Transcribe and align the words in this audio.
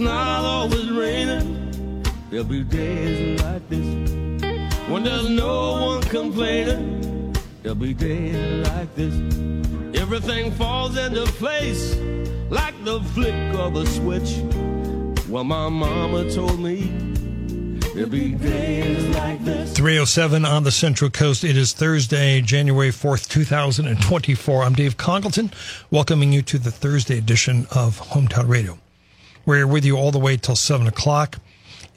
not 0.00 0.44
always 0.44 0.90
raining, 0.90 2.02
there'll 2.30 2.44
be 2.44 2.64
days 2.64 3.40
like 3.42 3.68
this. 3.68 3.86
When 4.88 5.04
there's 5.04 5.28
no 5.28 5.86
one 5.86 6.02
complaining, 6.02 7.36
there'll 7.62 7.76
be 7.76 7.94
days 7.94 8.68
like 8.68 8.94
this. 8.94 9.14
Everything 10.00 10.50
falls 10.52 10.96
into 10.96 11.24
place 11.32 11.96
like 12.50 12.74
the 12.84 13.00
flick 13.14 13.34
of 13.54 13.76
a 13.76 13.86
switch. 13.86 14.38
Well, 15.28 15.44
my 15.44 15.68
mama 15.68 16.28
told 16.30 16.58
me 16.58 16.90
like 19.14 19.44
this. 19.44 19.72
307 19.74 20.44
on 20.44 20.64
the 20.64 20.70
Central 20.70 21.10
Coast. 21.10 21.44
It 21.44 21.56
is 21.56 21.72
Thursday, 21.72 22.40
January 22.40 22.90
4th, 22.90 23.28
2024. 23.28 24.62
I'm 24.62 24.74
Dave 24.74 24.96
Congleton, 24.96 25.52
welcoming 25.90 26.32
you 26.32 26.42
to 26.42 26.58
the 26.58 26.70
Thursday 26.70 27.18
edition 27.18 27.66
of 27.70 28.00
Hometown 28.00 28.48
Radio. 28.48 28.78
We're 29.46 29.66
with 29.66 29.84
you 29.84 29.96
all 29.96 30.10
the 30.10 30.18
way 30.18 30.36
till 30.36 30.56
7 30.56 30.86
o'clock. 30.86 31.38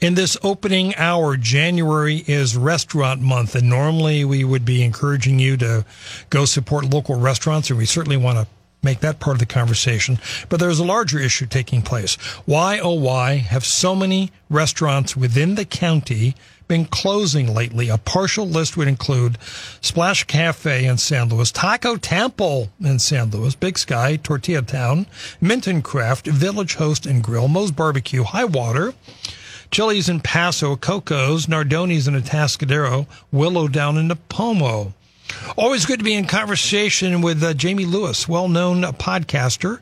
In 0.00 0.14
this 0.14 0.36
opening 0.42 0.94
hour, 0.96 1.36
January 1.36 2.24
is 2.26 2.56
restaurant 2.56 3.20
month, 3.20 3.54
and 3.54 3.68
normally 3.68 4.24
we 4.24 4.44
would 4.44 4.64
be 4.64 4.82
encouraging 4.82 5.38
you 5.38 5.56
to 5.58 5.84
go 6.30 6.44
support 6.44 6.84
local 6.84 7.18
restaurants, 7.18 7.70
and 7.70 7.78
we 7.78 7.86
certainly 7.86 8.16
want 8.16 8.38
to 8.38 8.46
make 8.84 9.00
that 9.00 9.18
part 9.18 9.34
of 9.34 9.40
the 9.40 9.46
conversation. 9.46 10.18
But 10.48 10.60
there's 10.60 10.78
a 10.78 10.84
larger 10.84 11.18
issue 11.18 11.46
taking 11.46 11.82
place. 11.82 12.14
Why, 12.44 12.78
oh, 12.78 12.94
why 12.94 13.36
have 13.36 13.64
so 13.64 13.94
many 13.94 14.30
restaurants 14.48 15.16
within 15.16 15.54
the 15.54 15.64
county 15.64 16.34
been 16.68 16.84
closing 16.84 17.52
lately? 17.52 17.88
A 17.88 17.98
partial 17.98 18.46
list 18.46 18.76
would 18.76 18.88
include 18.88 19.38
Splash 19.80 20.24
Cafe 20.24 20.84
in 20.84 20.98
San 20.98 21.28
Luis, 21.28 21.50
Taco 21.50 21.96
Temple 21.96 22.70
in 22.80 22.98
San 22.98 23.30
Luis, 23.30 23.54
Big 23.54 23.78
Sky, 23.78 24.16
Tortilla 24.16 24.62
Town, 24.62 25.06
Minton 25.40 25.82
Craft, 25.82 26.26
Village 26.26 26.74
Host 26.74 27.06
and 27.06 27.24
Grill, 27.24 27.48
Moe's 27.48 27.72
Barbecue, 27.72 28.22
High 28.22 28.44
Water, 28.44 28.94
Chili's 29.70 30.08
in 30.08 30.20
Paso, 30.20 30.76
Coco's, 30.76 31.48
Nardonne's 31.48 32.06
in 32.06 32.14
Atascadero, 32.14 33.06
Willow 33.32 33.66
down 33.66 33.96
in 33.98 34.08
Nipomo. 34.08 34.92
Always 35.56 35.86
good 35.86 36.00
to 36.00 36.04
be 36.04 36.14
in 36.14 36.26
conversation 36.26 37.20
with 37.20 37.42
uh, 37.42 37.54
Jamie 37.54 37.86
Lewis, 37.86 38.28
well 38.28 38.48
known 38.48 38.82
podcaster. 38.82 39.80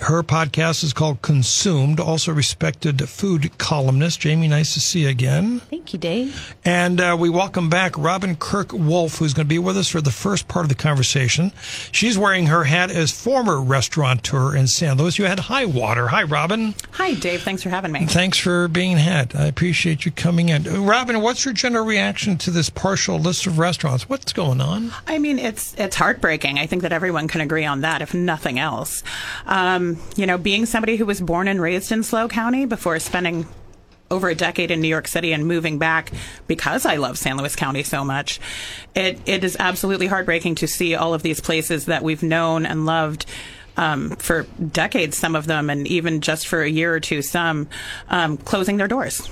Her 0.00 0.22
podcast 0.22 0.84
is 0.84 0.92
called 0.92 1.22
Consumed, 1.22 1.98
also 1.98 2.32
respected 2.32 3.08
food 3.08 3.58
columnist. 3.58 4.20
Jamie, 4.20 4.48
nice 4.48 4.72
to 4.74 4.80
see 4.80 5.00
you 5.00 5.08
again. 5.08 5.60
Thank 5.60 5.92
you, 5.92 5.98
Dave. 5.98 6.54
And 6.64 7.00
uh, 7.00 7.16
we 7.18 7.28
welcome 7.28 7.68
back 7.68 7.98
Robin 7.98 8.36
Kirk 8.36 8.72
Wolf, 8.72 9.18
who's 9.18 9.34
going 9.34 9.46
to 9.46 9.48
be 9.48 9.58
with 9.58 9.76
us 9.76 9.88
for 9.88 10.00
the 10.00 10.10
first 10.10 10.46
part 10.46 10.64
of 10.64 10.68
the 10.68 10.76
conversation. 10.76 11.52
She's 11.92 12.16
wearing 12.16 12.46
her 12.46 12.64
hat 12.64 12.90
as 12.90 13.10
former 13.10 13.60
restaurateur 13.60 14.54
in 14.54 14.68
San 14.68 14.98
Luis. 14.98 15.18
You 15.18 15.24
had 15.24 15.40
High 15.40 15.64
Water. 15.64 16.08
Hi, 16.08 16.22
Robin. 16.22 16.74
Hi, 16.92 17.14
Dave. 17.14 17.42
Thanks 17.42 17.62
for 17.62 17.70
having 17.70 17.92
me. 17.92 18.06
Thanks 18.06 18.38
for 18.38 18.68
being 18.68 18.98
had. 18.98 19.34
I 19.34 19.46
appreciate 19.46 20.04
you 20.04 20.12
coming 20.12 20.48
in. 20.48 20.66
Uh, 20.66 20.80
Robin, 20.80 21.20
what's 21.20 21.44
your 21.44 21.54
general 21.54 21.84
reaction 21.84 22.38
to 22.38 22.50
this 22.50 22.70
partial 22.70 23.18
list 23.18 23.46
of 23.46 23.58
restaurants? 23.58 24.08
What's 24.08 24.32
going 24.32 24.60
on? 24.60 24.92
I 25.06 25.18
mean, 25.18 25.38
it's 25.38 25.74
it's 25.76 25.96
heartbreaking. 25.96 26.58
I 26.58 26.66
think 26.66 26.82
that 26.82 26.92
everyone 26.92 27.26
can 27.28 27.40
agree 27.40 27.64
on 27.64 27.80
that, 27.80 28.00
if 28.00 28.14
nothing 28.14 28.58
else. 28.58 29.02
Um, 29.44 29.87
you 30.16 30.26
know, 30.26 30.38
being 30.38 30.66
somebody 30.66 30.96
who 30.96 31.06
was 31.06 31.20
born 31.20 31.48
and 31.48 31.60
raised 31.60 31.92
in 31.92 32.02
SLO 32.02 32.28
County 32.28 32.66
before 32.66 32.98
spending 32.98 33.46
over 34.10 34.28
a 34.28 34.34
decade 34.34 34.70
in 34.70 34.80
New 34.80 34.88
York 34.88 35.06
City 35.06 35.32
and 35.32 35.46
moving 35.46 35.78
back 35.78 36.12
because 36.46 36.86
I 36.86 36.96
love 36.96 37.18
San 37.18 37.36
Luis 37.36 37.56
County 37.56 37.82
so 37.82 38.04
much. 38.04 38.40
It 38.94 39.20
it 39.26 39.44
is 39.44 39.56
absolutely 39.58 40.06
heartbreaking 40.06 40.56
to 40.56 40.66
see 40.66 40.94
all 40.94 41.14
of 41.14 41.22
these 41.22 41.40
places 41.40 41.86
that 41.86 42.02
we've 42.02 42.22
known 42.22 42.66
and 42.66 42.86
loved. 42.86 43.26
Um, 43.76 44.10
for 44.16 44.42
decades, 44.72 45.16
some 45.16 45.36
of 45.36 45.46
them, 45.46 45.70
and 45.70 45.86
even 45.86 46.20
just 46.20 46.48
for 46.48 46.62
a 46.62 46.68
year 46.68 46.92
or 46.92 46.98
two, 46.98 47.22
some 47.22 47.68
um, 48.08 48.36
closing 48.36 48.76
their 48.76 48.88
doors. 48.88 49.30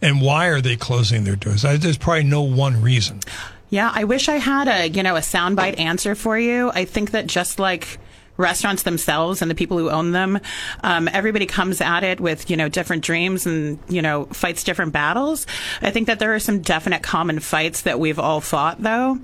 And 0.00 0.22
why 0.22 0.46
are 0.46 0.62
they 0.62 0.74
closing 0.74 1.24
their 1.24 1.36
doors? 1.36 1.66
I, 1.66 1.76
there's 1.76 1.98
probably 1.98 2.24
no 2.24 2.40
one 2.40 2.80
reason. 2.80 3.20
Yeah, 3.68 3.92
I 3.94 4.04
wish 4.04 4.30
I 4.30 4.36
had 4.36 4.68
a 4.68 4.88
you 4.88 5.02
know 5.02 5.16
a 5.16 5.20
soundbite 5.20 5.78
answer 5.78 6.14
for 6.14 6.38
you. 6.38 6.70
I 6.70 6.86
think 6.86 7.10
that 7.10 7.26
just 7.26 7.58
like 7.58 7.98
restaurants 8.38 8.84
themselves 8.84 9.42
and 9.42 9.50
the 9.50 9.54
people 9.54 9.76
who 9.76 9.90
own 9.90 10.12
them. 10.12 10.40
Um, 10.82 11.08
everybody 11.12 11.44
comes 11.44 11.82
at 11.82 12.04
it 12.04 12.20
with, 12.20 12.48
you 12.48 12.56
know, 12.56 12.70
different 12.70 13.04
dreams 13.04 13.44
and, 13.44 13.78
you 13.88 14.00
know, 14.00 14.24
fights 14.26 14.64
different 14.64 14.92
battles. 14.92 15.46
I 15.82 15.90
think 15.90 16.06
that 16.06 16.18
there 16.18 16.34
are 16.34 16.38
some 16.38 16.60
definite 16.60 17.02
common 17.02 17.40
fights 17.40 17.82
that 17.82 18.00
we've 18.00 18.18
all 18.18 18.40
fought, 18.40 18.80
though. 18.80 19.18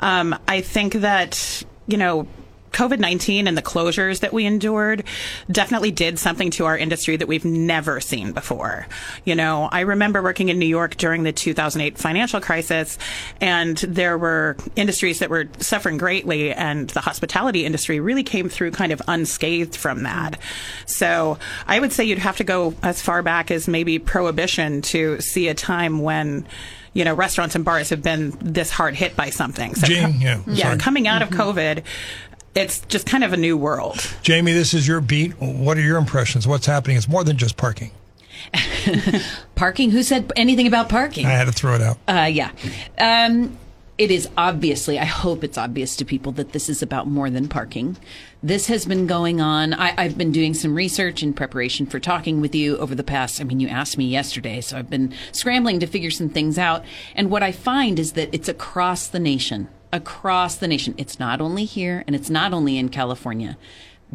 Um, 0.00 0.36
I 0.48 0.62
think 0.62 0.94
that, 0.94 1.62
you 1.86 1.98
know, 1.98 2.26
COVID 2.74 2.98
19 2.98 3.46
and 3.46 3.56
the 3.56 3.62
closures 3.62 4.20
that 4.20 4.32
we 4.32 4.44
endured 4.44 5.04
definitely 5.50 5.92
did 5.92 6.18
something 6.18 6.50
to 6.50 6.66
our 6.66 6.76
industry 6.76 7.16
that 7.16 7.28
we've 7.28 7.44
never 7.44 8.00
seen 8.00 8.32
before. 8.32 8.86
You 9.24 9.36
know, 9.36 9.68
I 9.70 9.80
remember 9.80 10.22
working 10.22 10.48
in 10.48 10.58
New 10.58 10.66
York 10.66 10.96
during 10.96 11.22
the 11.22 11.32
2008 11.32 11.96
financial 11.96 12.40
crisis, 12.40 12.98
and 13.40 13.78
there 13.78 14.18
were 14.18 14.56
industries 14.76 15.20
that 15.20 15.30
were 15.30 15.48
suffering 15.60 15.96
greatly, 15.96 16.52
and 16.52 16.90
the 16.90 17.00
hospitality 17.00 17.64
industry 17.64 18.00
really 18.00 18.24
came 18.24 18.48
through 18.48 18.72
kind 18.72 18.92
of 18.92 19.00
unscathed 19.06 19.76
from 19.76 20.02
that. 20.02 20.38
So 20.86 21.38
I 21.66 21.78
would 21.78 21.92
say 21.92 22.04
you'd 22.04 22.18
have 22.18 22.38
to 22.38 22.44
go 22.44 22.74
as 22.82 23.00
far 23.00 23.22
back 23.22 23.50
as 23.50 23.68
maybe 23.68 23.98
prohibition 23.98 24.82
to 24.82 25.20
see 25.20 25.48
a 25.48 25.54
time 25.54 26.00
when 26.00 26.46
you 26.94 27.04
know, 27.04 27.12
restaurants 27.12 27.56
and 27.56 27.64
bars 27.64 27.90
have 27.90 28.02
been 28.02 28.30
this 28.40 28.70
hard 28.70 28.94
hit 28.94 29.16
by 29.16 29.30
something. 29.30 29.74
So, 29.74 29.88
Jane, 29.88 30.20
yeah, 30.20 30.40
yeah, 30.46 30.76
coming 30.76 31.08
out 31.08 31.22
of 31.22 31.30
mm-hmm. 31.30 31.40
COVID, 31.40 31.82
it's 32.54 32.80
just 32.80 33.06
kind 33.06 33.24
of 33.24 33.32
a 33.32 33.36
new 33.36 33.56
world. 33.56 33.98
Jamie, 34.22 34.52
this 34.52 34.74
is 34.74 34.86
your 34.86 35.00
beat. 35.00 35.32
What 35.40 35.76
are 35.76 35.82
your 35.82 35.98
impressions? 35.98 36.46
What's 36.46 36.66
happening? 36.66 36.96
It's 36.96 37.08
more 37.08 37.24
than 37.24 37.36
just 37.36 37.56
parking. 37.56 37.90
Parking? 39.54 39.90
Who 39.90 40.02
said 40.02 40.30
anything 40.36 40.66
about 40.66 40.88
parking? 40.88 41.24
I 41.24 41.30
had 41.30 41.46
to 41.46 41.52
throw 41.52 41.74
it 41.74 41.80
out. 41.80 41.98
Uh, 42.06 42.28
yeah. 42.30 42.50
Um, 42.98 43.56
it 43.96 44.10
is 44.10 44.28
obviously, 44.36 44.98
I 44.98 45.04
hope 45.04 45.44
it's 45.44 45.56
obvious 45.56 45.94
to 45.96 46.04
people 46.04 46.32
that 46.32 46.52
this 46.52 46.68
is 46.68 46.82
about 46.82 47.06
more 47.06 47.30
than 47.30 47.48
parking. 47.48 47.96
This 48.42 48.66
has 48.66 48.84
been 48.84 49.06
going 49.06 49.40
on. 49.40 49.72
I, 49.72 49.94
I've 49.96 50.18
been 50.18 50.32
doing 50.32 50.52
some 50.52 50.74
research 50.74 51.22
in 51.22 51.32
preparation 51.32 51.86
for 51.86 52.00
talking 52.00 52.40
with 52.40 52.54
you 52.54 52.76
over 52.78 52.94
the 52.94 53.04
past. 53.04 53.40
I 53.40 53.44
mean, 53.44 53.60
you 53.60 53.68
asked 53.68 53.96
me 53.96 54.06
yesterday, 54.06 54.60
so 54.60 54.76
I've 54.76 54.90
been 54.90 55.14
scrambling 55.30 55.78
to 55.80 55.86
figure 55.86 56.10
some 56.10 56.28
things 56.28 56.58
out. 56.58 56.84
And 57.14 57.30
what 57.30 57.44
I 57.44 57.52
find 57.52 58.00
is 58.00 58.12
that 58.12 58.34
it's 58.34 58.48
across 58.48 59.06
the 59.06 59.20
nation. 59.20 59.68
Across 59.94 60.56
the 60.56 60.66
nation. 60.66 60.96
It's 60.98 61.20
not 61.20 61.40
only 61.40 61.64
here 61.64 62.02
and 62.08 62.16
it's 62.16 62.28
not 62.28 62.52
only 62.52 62.78
in 62.78 62.88
California. 62.88 63.56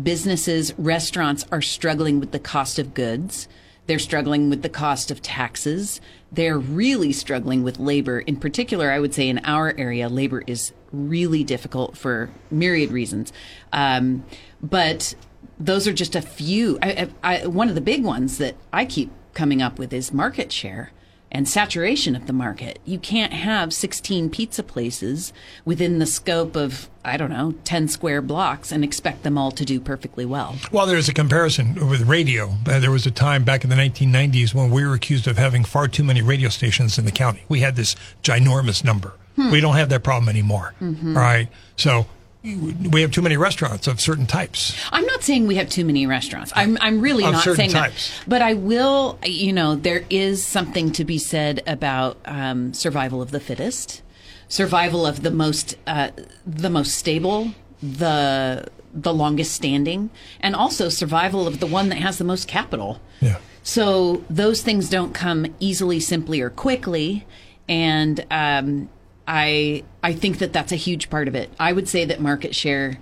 Businesses, 0.01 0.73
restaurants 0.77 1.45
are 1.53 1.61
struggling 1.61 2.19
with 2.19 2.33
the 2.33 2.39
cost 2.39 2.79
of 2.79 2.93
goods. 2.93 3.47
They're 3.87 3.97
struggling 3.97 4.49
with 4.49 4.61
the 4.61 4.67
cost 4.67 5.09
of 5.09 5.21
taxes. 5.21 6.01
They're 6.33 6.59
really 6.59 7.13
struggling 7.13 7.63
with 7.63 7.79
labor. 7.79 8.19
In 8.19 8.35
particular, 8.35 8.91
I 8.91 8.99
would 8.99 9.13
say 9.13 9.29
in 9.29 9.39
our 9.45 9.73
area, 9.77 10.09
labor 10.09 10.43
is 10.45 10.73
really 10.91 11.45
difficult 11.45 11.95
for 11.95 12.29
myriad 12.51 12.91
reasons. 12.91 13.31
Um, 13.71 14.25
but 14.61 15.15
those 15.61 15.87
are 15.87 15.93
just 15.93 16.13
a 16.13 16.21
few. 16.21 16.77
I, 16.81 17.07
I, 17.23 17.47
one 17.47 17.69
of 17.69 17.75
the 17.75 17.81
big 17.81 18.03
ones 18.03 18.37
that 18.39 18.57
I 18.73 18.83
keep 18.83 19.11
coming 19.33 19.61
up 19.61 19.79
with 19.79 19.93
is 19.93 20.11
market 20.11 20.51
share 20.51 20.91
and 21.31 21.47
saturation 21.47 22.15
of 22.15 22.27
the 22.27 22.33
market. 22.33 22.79
You 22.85 22.99
can't 22.99 23.33
have 23.33 23.73
16 23.73 24.29
pizza 24.29 24.63
places 24.63 25.31
within 25.65 25.99
the 25.99 26.05
scope 26.05 26.55
of, 26.55 26.89
I 27.05 27.17
don't 27.17 27.29
know, 27.29 27.53
10 27.63 27.87
square 27.87 28.21
blocks 28.21 28.71
and 28.71 28.83
expect 28.83 29.23
them 29.23 29.37
all 29.37 29.51
to 29.51 29.63
do 29.65 29.79
perfectly 29.79 30.25
well. 30.25 30.57
Well, 30.71 30.85
there's 30.85 31.07
a 31.09 31.13
comparison 31.13 31.87
with 31.87 32.01
radio. 32.07 32.53
Uh, 32.65 32.79
there 32.79 32.91
was 32.91 33.05
a 33.05 33.11
time 33.11 33.43
back 33.43 33.63
in 33.63 33.69
the 33.69 33.75
1990s 33.75 34.53
when 34.53 34.71
we 34.71 34.85
were 34.85 34.93
accused 34.93 35.27
of 35.27 35.37
having 35.37 35.63
far 35.63 35.87
too 35.87 36.03
many 36.03 36.21
radio 36.21 36.49
stations 36.49 36.97
in 36.97 37.05
the 37.05 37.11
county. 37.11 37.43
We 37.47 37.59
had 37.59 37.75
this 37.75 37.95
ginormous 38.23 38.83
number. 38.83 39.13
We 39.37 39.61
don't 39.61 39.75
have 39.75 39.87
that 39.87 40.03
problem 40.03 40.27
anymore. 40.27 40.73
All 40.81 41.13
right. 41.13 41.47
So 41.77 42.07
we 42.43 43.01
have 43.01 43.11
too 43.11 43.21
many 43.21 43.35
restaurants 43.35 43.85
of 43.87 43.99
certain 43.99 44.25
types. 44.25 44.73
I'm 44.91 45.05
not 45.05 45.23
saying 45.23 45.47
we 45.47 45.55
have 45.55 45.69
too 45.69 45.83
many 45.83 46.07
restaurants. 46.07 46.53
I'm 46.55 46.77
I'm 46.79 47.01
really 47.01 47.25
Of 47.25 47.33
not 47.33 47.43
certain 47.43 47.57
saying 47.57 47.71
types. 47.71 48.17
that. 48.19 48.29
But 48.29 48.41
I 48.41 48.53
will, 48.53 49.19
you 49.25 49.51
know, 49.51 49.75
there 49.75 50.05
is 50.09 50.43
something 50.43 50.91
to 50.93 51.03
be 51.03 51.17
said 51.17 51.61
about 51.67 52.17
um, 52.25 52.73
survival 52.73 53.21
of 53.21 53.31
the 53.31 53.39
fittest, 53.41 54.01
survival 54.47 55.05
of 55.05 55.21
the 55.21 55.31
most 55.31 55.75
uh, 55.85 56.11
the 56.45 56.69
most 56.69 56.95
stable, 56.95 57.51
the 57.83 58.67
the 58.93 59.13
longest 59.13 59.53
standing, 59.53 60.09
and 60.39 60.55
also 60.55 60.87
survival 60.89 61.45
of 61.45 61.59
the 61.59 61.67
one 61.67 61.89
that 61.89 61.97
has 61.97 62.17
the 62.19 62.23
most 62.23 62.47
capital. 62.47 63.01
Yeah. 63.19 63.37
So 63.63 64.23
those 64.29 64.61
things 64.61 64.89
don't 64.89 65.13
come 65.13 65.45
easily, 65.59 65.99
simply, 65.99 66.39
or 66.39 66.49
quickly. 66.49 67.25
And 67.67 68.25
um, 68.31 68.89
I 69.29 69.83
I 70.01 70.13
think 70.13 70.39
that 70.39 70.51
that's 70.51 70.71
a 70.71 70.75
huge 70.75 71.09
part 71.09 71.27
of 71.27 71.35
it. 71.35 71.51
I 71.59 71.71
would 71.71 71.87
say 71.87 72.03
that 72.05 72.19
market 72.19 72.55
share 72.55 72.97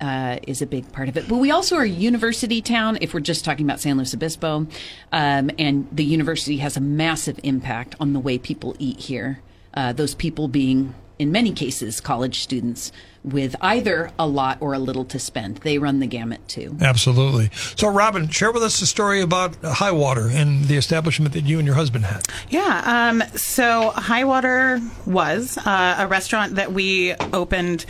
uh, 0.00 0.38
is 0.46 0.62
a 0.62 0.66
big 0.66 0.90
part 0.92 1.08
of 1.08 1.16
it. 1.16 1.28
But 1.28 1.36
we 1.36 1.50
also 1.50 1.76
are 1.76 1.82
a 1.82 1.88
university 1.88 2.62
town. 2.62 2.98
If 3.00 3.12
we're 3.12 3.20
just 3.20 3.44
talking 3.44 3.66
about 3.66 3.80
San 3.80 3.96
Luis 3.96 4.14
Obispo, 4.14 4.66
um, 5.12 5.50
and 5.58 5.88
the 5.92 6.04
university 6.04 6.58
has 6.58 6.76
a 6.76 6.80
massive 6.80 7.38
impact 7.42 7.94
on 8.00 8.12
the 8.12 8.20
way 8.20 8.38
people 8.38 8.74
eat 8.78 9.00
here. 9.00 9.40
Uh, 9.74 9.92
those 9.92 10.14
people 10.14 10.48
being 10.48 10.94
in 11.22 11.30
many 11.30 11.52
cases, 11.52 12.00
college 12.00 12.40
students 12.40 12.90
with 13.22 13.54
either 13.60 14.10
a 14.18 14.26
lot 14.26 14.58
or 14.60 14.74
a 14.74 14.78
little 14.80 15.04
to 15.04 15.18
spend. 15.20 15.58
They 15.58 15.78
run 15.78 16.00
the 16.00 16.08
gamut 16.08 16.46
too. 16.48 16.76
Absolutely. 16.80 17.50
So, 17.76 17.88
Robin, 17.88 18.28
share 18.28 18.50
with 18.50 18.64
us 18.64 18.80
the 18.80 18.86
story 18.86 19.20
about 19.20 19.54
Highwater 19.62 20.28
and 20.28 20.64
the 20.64 20.76
establishment 20.76 21.32
that 21.34 21.44
you 21.44 21.58
and 21.58 21.66
your 21.66 21.76
husband 21.76 22.04
had. 22.04 22.24
Yeah. 22.50 22.82
Um, 22.84 23.22
so, 23.36 23.90
Highwater 23.90 24.80
was 25.06 25.56
uh, 25.58 25.96
a 25.98 26.08
restaurant 26.08 26.56
that 26.56 26.72
we 26.72 27.14
opened 27.32 27.86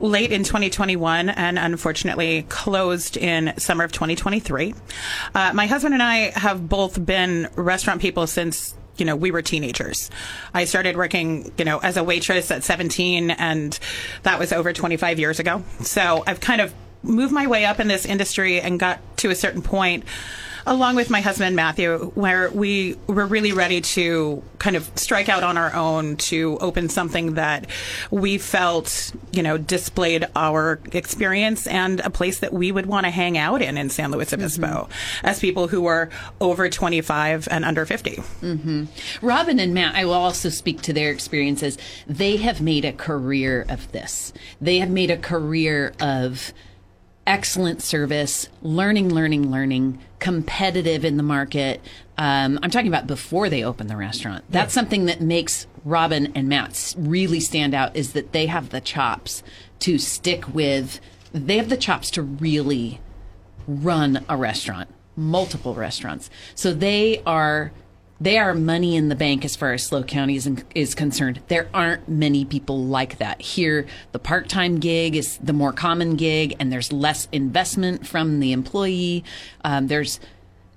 late 0.00 0.30
in 0.30 0.44
2021 0.44 1.30
and 1.30 1.58
unfortunately 1.58 2.44
closed 2.50 3.16
in 3.16 3.54
summer 3.58 3.84
of 3.84 3.92
2023. 3.92 4.74
Uh, 5.34 5.52
my 5.54 5.66
husband 5.66 5.94
and 5.94 6.02
I 6.02 6.38
have 6.38 6.68
both 6.68 7.04
been 7.04 7.48
restaurant 7.56 8.02
people 8.02 8.26
since 8.26 8.74
you 8.96 9.04
know, 9.04 9.16
we 9.16 9.30
were 9.30 9.42
teenagers. 9.42 10.10
I 10.52 10.64
started 10.64 10.96
working, 10.96 11.52
you 11.58 11.64
know, 11.64 11.78
as 11.78 11.96
a 11.96 12.04
waitress 12.04 12.50
at 12.50 12.64
17, 12.64 13.30
and 13.30 13.78
that 14.22 14.38
was 14.38 14.52
over 14.52 14.72
25 14.72 15.18
years 15.18 15.38
ago. 15.40 15.62
So 15.80 16.22
I've 16.26 16.40
kind 16.40 16.60
of 16.60 16.74
moved 17.02 17.32
my 17.32 17.46
way 17.46 17.64
up 17.64 17.80
in 17.80 17.88
this 17.88 18.06
industry 18.06 18.60
and 18.60 18.80
got 18.80 19.00
to 19.18 19.30
a 19.30 19.34
certain 19.34 19.62
point 19.62 20.04
along 20.66 20.96
with 20.96 21.10
my 21.10 21.20
husband 21.20 21.56
Matthew, 21.56 22.12
where 22.14 22.50
we 22.50 22.96
were 23.06 23.26
really 23.26 23.52
ready 23.52 23.80
to 23.80 24.42
kind 24.58 24.76
of 24.76 24.90
strike 24.94 25.28
out 25.28 25.42
on 25.42 25.58
our 25.58 25.74
own 25.74 26.16
to 26.16 26.58
open 26.60 26.88
something 26.88 27.34
that 27.34 27.66
we 28.10 28.38
felt, 28.38 29.12
you 29.32 29.42
know, 29.42 29.58
displayed 29.58 30.26
our 30.34 30.80
experience 30.92 31.66
and 31.66 32.00
a 32.00 32.10
place 32.10 32.40
that 32.40 32.52
we 32.52 32.72
would 32.72 32.86
want 32.86 33.04
to 33.04 33.10
hang 33.10 33.36
out 33.36 33.60
in 33.60 33.76
in 33.76 33.90
San 33.90 34.10
Luis 34.10 34.32
Obispo 34.32 34.66
mm-hmm. 34.66 35.26
as 35.26 35.38
people 35.38 35.68
who 35.68 35.86
are 35.86 36.08
over 36.40 36.68
25 36.68 37.48
and 37.50 37.64
under 37.64 37.84
50. 37.84 38.16
Mm-hmm. 38.16 38.84
Robin 39.20 39.58
and 39.60 39.74
Matt, 39.74 39.94
I 39.94 40.04
will 40.04 40.14
also 40.14 40.48
speak 40.48 40.80
to 40.82 40.92
their 40.92 41.10
experiences. 41.10 41.76
They 42.06 42.36
have 42.38 42.60
made 42.60 42.84
a 42.84 42.92
career 42.92 43.66
of 43.68 43.90
this. 43.92 44.32
They 44.60 44.78
have 44.78 44.90
made 44.90 45.10
a 45.10 45.18
career 45.18 45.92
of 46.00 46.52
excellent 47.26 47.82
service, 47.82 48.48
learning, 48.62 49.12
learning, 49.12 49.50
learning, 49.50 49.98
competitive 50.18 51.04
in 51.04 51.16
the 51.16 51.22
market. 51.22 51.80
Um, 52.18 52.58
I'm 52.62 52.70
talking 52.70 52.88
about 52.88 53.06
before 53.06 53.48
they 53.48 53.64
open 53.64 53.86
the 53.86 53.96
restaurant. 53.96 54.44
That's 54.50 54.72
yeah. 54.72 54.80
something 54.80 55.06
that 55.06 55.20
makes 55.20 55.66
Robin 55.84 56.32
and 56.34 56.48
Matt 56.48 56.94
really 56.98 57.40
stand 57.40 57.74
out 57.74 57.94
is 57.96 58.12
that 58.12 58.32
they 58.32 58.46
have 58.46 58.70
the 58.70 58.80
chops 58.80 59.42
to 59.80 59.98
stick 59.98 60.54
with, 60.54 61.00
they 61.32 61.56
have 61.56 61.68
the 61.68 61.76
chops 61.76 62.10
to 62.12 62.22
really 62.22 63.00
run 63.66 64.24
a 64.28 64.36
restaurant, 64.36 64.88
multiple 65.16 65.74
restaurants. 65.74 66.30
So 66.54 66.72
they 66.72 67.22
are 67.26 67.72
they 68.20 68.38
are 68.38 68.54
money 68.54 68.96
in 68.96 69.08
the 69.08 69.14
bank 69.16 69.44
as 69.44 69.56
far 69.56 69.72
as 69.72 69.82
SLO 69.84 70.02
County 70.02 70.36
is, 70.36 70.48
is 70.74 70.94
concerned. 70.94 71.40
There 71.48 71.68
aren't 71.74 72.08
many 72.08 72.44
people 72.44 72.84
like 72.84 73.18
that. 73.18 73.40
Here, 73.42 73.86
the 74.12 74.18
part 74.18 74.48
time 74.48 74.78
gig 74.78 75.16
is 75.16 75.38
the 75.38 75.52
more 75.52 75.72
common 75.72 76.16
gig, 76.16 76.54
and 76.60 76.72
there's 76.72 76.92
less 76.92 77.28
investment 77.32 78.06
from 78.06 78.40
the 78.40 78.52
employee. 78.52 79.24
Um, 79.64 79.88
there's 79.88 80.20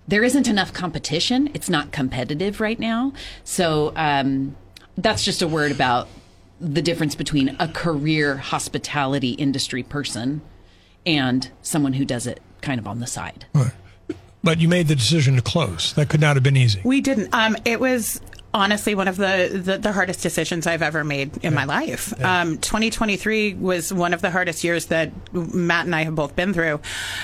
there 0.08 0.24
isn't 0.24 0.48
enough 0.48 0.74
competition. 0.74 1.50
It's 1.54 1.70
not 1.70 1.92
competitive 1.92 2.62
right 2.62 2.80
now. 2.80 3.14
So 3.44 3.92
um, 3.96 4.56
that's 4.98 5.24
just 5.24 5.42
a 5.42 5.48
word 5.48 5.72
about 5.72 6.08
the 6.60 6.82
difference 6.82 7.14
between 7.14 7.56
a 7.60 7.68
career 7.68 8.38
hospitality 8.38 9.32
industry 9.32 9.84
person 9.84 10.42
and 11.06 11.52
someone 11.62 11.94
who 11.94 12.06
does 12.06 12.26
it 12.26 12.42
kind 12.62 12.80
of 12.80 12.88
on 12.88 13.00
the 13.00 13.08
side. 13.08 13.46
Right. 13.54 13.72
But 14.44 14.60
you 14.60 14.68
made 14.68 14.88
the 14.88 14.96
decision 14.96 15.36
to 15.36 15.42
close. 15.42 15.94
That 15.94 16.10
could 16.10 16.22
not 16.22 16.36
have 16.36 16.44
been 16.44 16.58
easy. 16.58 16.82
We 16.84 17.02
didn't. 17.02 17.34
Um, 17.34 17.58
it 17.66 17.80
was 17.80 18.22
honestly 18.54 18.96
one 18.96 19.08
of 19.08 19.18
the, 19.18 19.62
the, 19.64 19.78
the, 19.78 19.92
hardest 19.92 20.22
decisions 20.22 20.66
I've 20.66 20.82
ever 20.82 21.04
made 21.04 21.38
in 21.38 21.42
yeah. 21.44 21.50
my 21.50 21.66
life. 21.66 22.14
Yeah. 22.18 22.42
Um, 22.42 22.58
2023 22.58 23.56
was 23.56 23.94
one 23.94 24.14
of 24.14 24.22
the 24.22 24.32
hardest 24.32 24.64
years 24.64 24.88
that 24.88 25.12
Matt 25.34 25.86
and 25.86 25.96
I 25.96 26.04
have 26.04 26.16
both 26.16 26.36
been 26.36 26.54
through, 26.54 26.80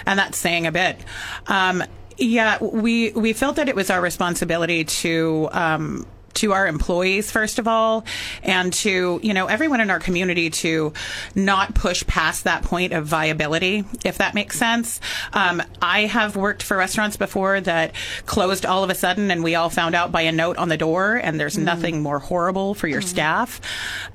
and 0.05 0.19
that's 0.19 0.37
saying 0.37 0.67
a 0.67 0.71
bit. 0.71 0.99
Um, 1.47 1.83
yeah, 2.17 2.61
we 2.61 3.11
we 3.13 3.33
felt 3.33 3.55
that 3.55 3.69
it 3.69 3.75
was 3.75 3.89
our 3.89 4.01
responsibility 4.01 4.83
to 4.83 5.49
um, 5.51 6.05
to 6.33 6.53
our 6.53 6.67
employees 6.67 7.31
first 7.31 7.59
of 7.59 7.67
all 7.67 8.05
and 8.41 8.73
to 8.73 9.19
you 9.23 9.33
know 9.33 9.45
everyone 9.47 9.81
in 9.81 9.89
our 9.89 9.99
community 9.99 10.49
to 10.49 10.93
not 11.35 11.73
push 11.73 12.05
past 12.07 12.43
that 12.43 12.63
point 12.63 12.93
of 12.93 13.05
viability 13.05 13.83
if 14.03 14.17
that 14.17 14.33
makes 14.33 14.57
sense 14.57 14.99
um, 15.33 15.61
i 15.81 16.01
have 16.01 16.35
worked 16.35 16.63
for 16.63 16.77
restaurants 16.77 17.17
before 17.17 17.61
that 17.61 17.93
closed 18.25 18.65
all 18.65 18.83
of 18.83 18.89
a 18.89 18.95
sudden 18.95 19.31
and 19.31 19.43
we 19.43 19.55
all 19.55 19.69
found 19.69 19.95
out 19.95 20.11
by 20.11 20.21
a 20.21 20.31
note 20.31 20.57
on 20.57 20.69
the 20.69 20.77
door 20.77 21.15
and 21.15 21.39
there's 21.39 21.57
mm. 21.57 21.63
nothing 21.63 22.01
more 22.01 22.19
horrible 22.19 22.73
for 22.73 22.87
your 22.87 23.01
mm. 23.01 23.07
staff 23.07 23.61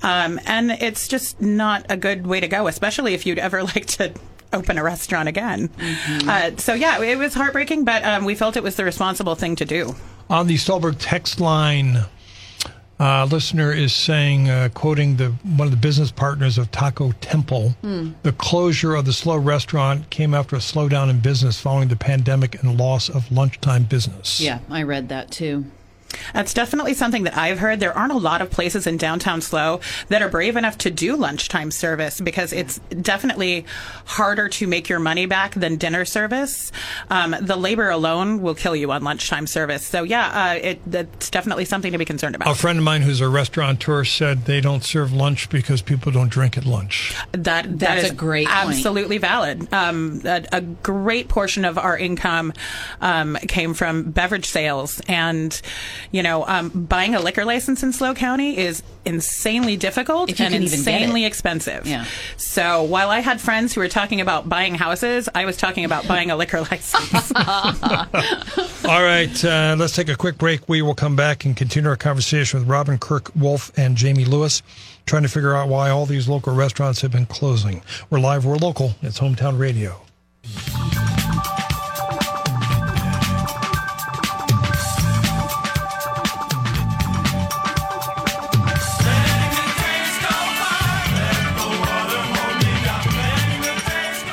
um, 0.02 0.40
and 0.46 0.70
it's 0.70 1.08
just 1.08 1.40
not 1.40 1.84
a 1.88 1.96
good 1.96 2.26
way 2.26 2.40
to 2.40 2.48
go 2.48 2.66
especially 2.66 3.14
if 3.14 3.26
you'd 3.26 3.38
ever 3.38 3.62
like 3.74 3.86
to 3.86 4.12
open 4.52 4.78
a 4.78 4.82
restaurant 4.82 5.28
again. 5.28 5.68
Mm-hmm. 5.68 6.28
Uh, 6.28 6.56
so 6.56 6.74
yeah, 6.74 7.00
it 7.02 7.18
was 7.18 7.34
heartbreaking, 7.34 7.84
but 7.84 8.04
um, 8.04 8.24
we 8.24 8.34
felt 8.34 8.56
it 8.56 8.62
was 8.62 8.76
the 8.76 8.84
responsible 8.84 9.34
thing 9.34 9.56
to 9.56 9.64
do. 9.64 9.94
On 10.30 10.46
the 10.46 10.58
Stolberg 10.58 10.98
text 10.98 11.40
line, 11.40 12.04
uh, 13.00 13.24
listener 13.30 13.72
is 13.72 13.94
saying, 13.94 14.50
uh, 14.50 14.68
quoting 14.74 15.16
the 15.16 15.30
one 15.42 15.66
of 15.66 15.70
the 15.70 15.78
business 15.78 16.10
partners 16.10 16.58
of 16.58 16.70
Taco 16.70 17.12
Temple, 17.12 17.74
mm. 17.82 18.12
the 18.22 18.32
closure 18.32 18.94
of 18.94 19.06
the 19.06 19.12
SLO 19.12 19.38
restaurant 19.38 20.10
came 20.10 20.34
after 20.34 20.56
a 20.56 20.58
slowdown 20.58 21.08
in 21.08 21.20
business 21.20 21.58
following 21.58 21.88
the 21.88 21.96
pandemic 21.96 22.62
and 22.62 22.78
loss 22.78 23.08
of 23.08 23.32
lunchtime 23.32 23.84
business. 23.84 24.38
Yeah, 24.38 24.58
I 24.68 24.82
read 24.82 25.08
that 25.08 25.30
too. 25.30 25.64
That's 26.34 26.54
definitely 26.54 26.94
something 26.94 27.24
that 27.24 27.36
I've 27.36 27.58
heard. 27.58 27.80
There 27.80 27.96
aren't 27.96 28.12
a 28.12 28.18
lot 28.18 28.42
of 28.42 28.50
places 28.50 28.86
in 28.86 28.96
downtown 28.96 29.40
SLO 29.40 29.80
that 30.08 30.22
are 30.22 30.28
brave 30.28 30.56
enough 30.56 30.78
to 30.78 30.90
do 30.90 31.16
lunchtime 31.16 31.70
service 31.70 32.20
because 32.20 32.52
it's 32.52 32.78
definitely 33.00 33.64
harder 34.04 34.48
to 34.48 34.66
make 34.66 34.88
your 34.88 34.98
money 34.98 35.26
back 35.26 35.54
than 35.54 35.76
dinner 35.76 36.04
service. 36.04 36.72
Um, 37.10 37.36
the 37.40 37.56
labor 37.56 37.90
alone 37.90 38.40
will 38.42 38.54
kill 38.54 38.76
you 38.76 38.90
on 38.92 39.02
lunchtime 39.02 39.46
service. 39.46 39.84
So 39.84 40.02
yeah, 40.02 40.28
uh, 40.28 40.54
it, 40.54 40.80
that's 40.86 41.30
definitely 41.30 41.64
something 41.64 41.92
to 41.92 41.98
be 41.98 42.04
concerned 42.04 42.34
about. 42.34 42.48
A 42.48 42.54
friend 42.54 42.78
of 42.78 42.84
mine 42.84 43.02
who's 43.02 43.20
a 43.20 43.28
restaurateur 43.28 44.04
said 44.04 44.44
they 44.44 44.60
don't 44.60 44.84
serve 44.84 45.12
lunch 45.12 45.48
because 45.48 45.82
people 45.82 46.12
don't 46.12 46.30
drink 46.30 46.56
at 46.56 46.64
lunch. 46.64 47.14
That 47.32 47.48
that 47.48 47.78
that's 47.78 48.04
is 48.04 48.10
a 48.10 48.14
great 48.14 48.48
absolutely 48.48 49.18
point. 49.18 49.30
valid. 49.30 49.72
Um, 49.72 50.22
a, 50.24 50.44
a, 50.52 50.60
great 50.60 51.28
portion 51.28 51.64
of 51.64 51.78
our 51.78 51.96
income 51.96 52.52
um, 53.00 53.36
came 53.48 53.74
from 53.74 54.10
beverage 54.10 54.46
sales 54.46 55.00
and 55.08 55.60
you 56.10 56.22
know, 56.22 56.46
um, 56.46 56.68
buying 56.70 57.14
a 57.14 57.20
liquor 57.20 57.44
license 57.44 57.82
in 57.82 57.92
SLO 57.92 58.14
County 58.14 58.56
is 58.56 58.82
insanely 59.04 59.76
difficult 59.76 60.38
and 60.40 60.54
insanely 60.54 61.24
expensive. 61.24 61.86
Yeah. 61.86 62.04
So 62.36 62.82
while 62.82 63.10
I 63.10 63.20
had 63.20 63.40
friends 63.40 63.74
who 63.74 63.80
were 63.80 63.88
talking 63.88 64.20
about 64.20 64.48
buying 64.48 64.74
houses, 64.74 65.28
I 65.34 65.44
was 65.44 65.56
talking 65.56 65.84
about 65.84 66.06
buying 66.06 66.30
a 66.30 66.36
liquor 66.36 66.60
license. 66.70 67.32
All 67.36 69.02
right, 69.02 69.44
uh, 69.44 69.76
let's 69.78 69.94
take 69.94 70.08
a 70.08 70.16
quick 70.16 70.38
break. 70.38 70.68
We 70.68 70.82
will 70.82 70.94
come 70.94 71.16
back 71.16 71.44
and 71.44 71.56
continue 71.56 71.88
our 71.90 71.96
conversation 71.96 72.60
with 72.60 72.68
Robin 72.68 72.98
Kirk 72.98 73.30
Wolf 73.34 73.70
and 73.76 73.96
Jamie 73.96 74.24
Lewis, 74.24 74.62
trying 75.06 75.22
to 75.22 75.28
figure 75.28 75.54
out 75.54 75.68
why 75.68 75.90
all 75.90 76.06
these 76.06 76.28
local 76.28 76.54
restaurants 76.54 77.00
have 77.00 77.12
been 77.12 77.26
closing. 77.26 77.82
We're 78.10 78.20
live, 78.20 78.44
we're 78.44 78.56
local. 78.56 78.94
It's 79.02 79.18
Hometown 79.18 79.58
Radio. 79.58 80.02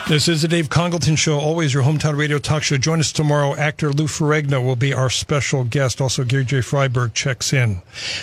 This 0.07 0.27
is 0.27 0.43
the 0.43 0.47
Dave 0.47 0.69
Congleton 0.69 1.15
Show, 1.15 1.39
always 1.39 1.73
your 1.73 1.81
hometown 1.81 2.15
radio 2.15 2.37
talk 2.37 2.61
show. 2.61 2.77
Join 2.77 2.99
us 2.99 3.11
tomorrow. 3.11 3.55
Actor 3.55 3.91
Lou 3.91 4.05
Ferrigno 4.05 4.63
will 4.63 4.75
be 4.75 4.93
our 4.93 5.09
special 5.09 5.63
guest. 5.63 5.99
Also, 5.99 6.23
Gary 6.23 6.45
J. 6.45 6.59
Freiberg 6.59 7.15
checks 7.15 7.51
in. 7.51 7.81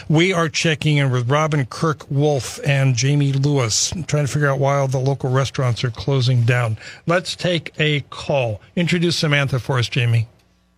We 0.09 0.33
are 0.33 0.49
checking 0.49 0.99
in 0.99 1.11
with 1.11 1.29
Robin 1.29 1.67
Kirk 1.67 2.09
Wolf 2.09 2.61
and 2.65 2.95
Jamie 2.95 3.33
Lewis, 3.33 3.93
trying 4.07 4.27
to 4.27 4.33
figure 4.33 4.49
out 4.49 4.61
why 4.61 4.77
all 4.77 4.87
the 4.87 5.01
local 5.01 5.29
restaurants 5.29 5.83
are 5.83 5.91
closing 5.91 6.45
down. 6.45 6.79
Let's 7.09 7.35
take 7.35 7.73
a 7.81 8.03
call. 8.11 8.61
Introduce 8.77 9.17
Samantha 9.17 9.59
for 9.59 9.81
us, 9.81 9.89
Jamie. 9.89 10.29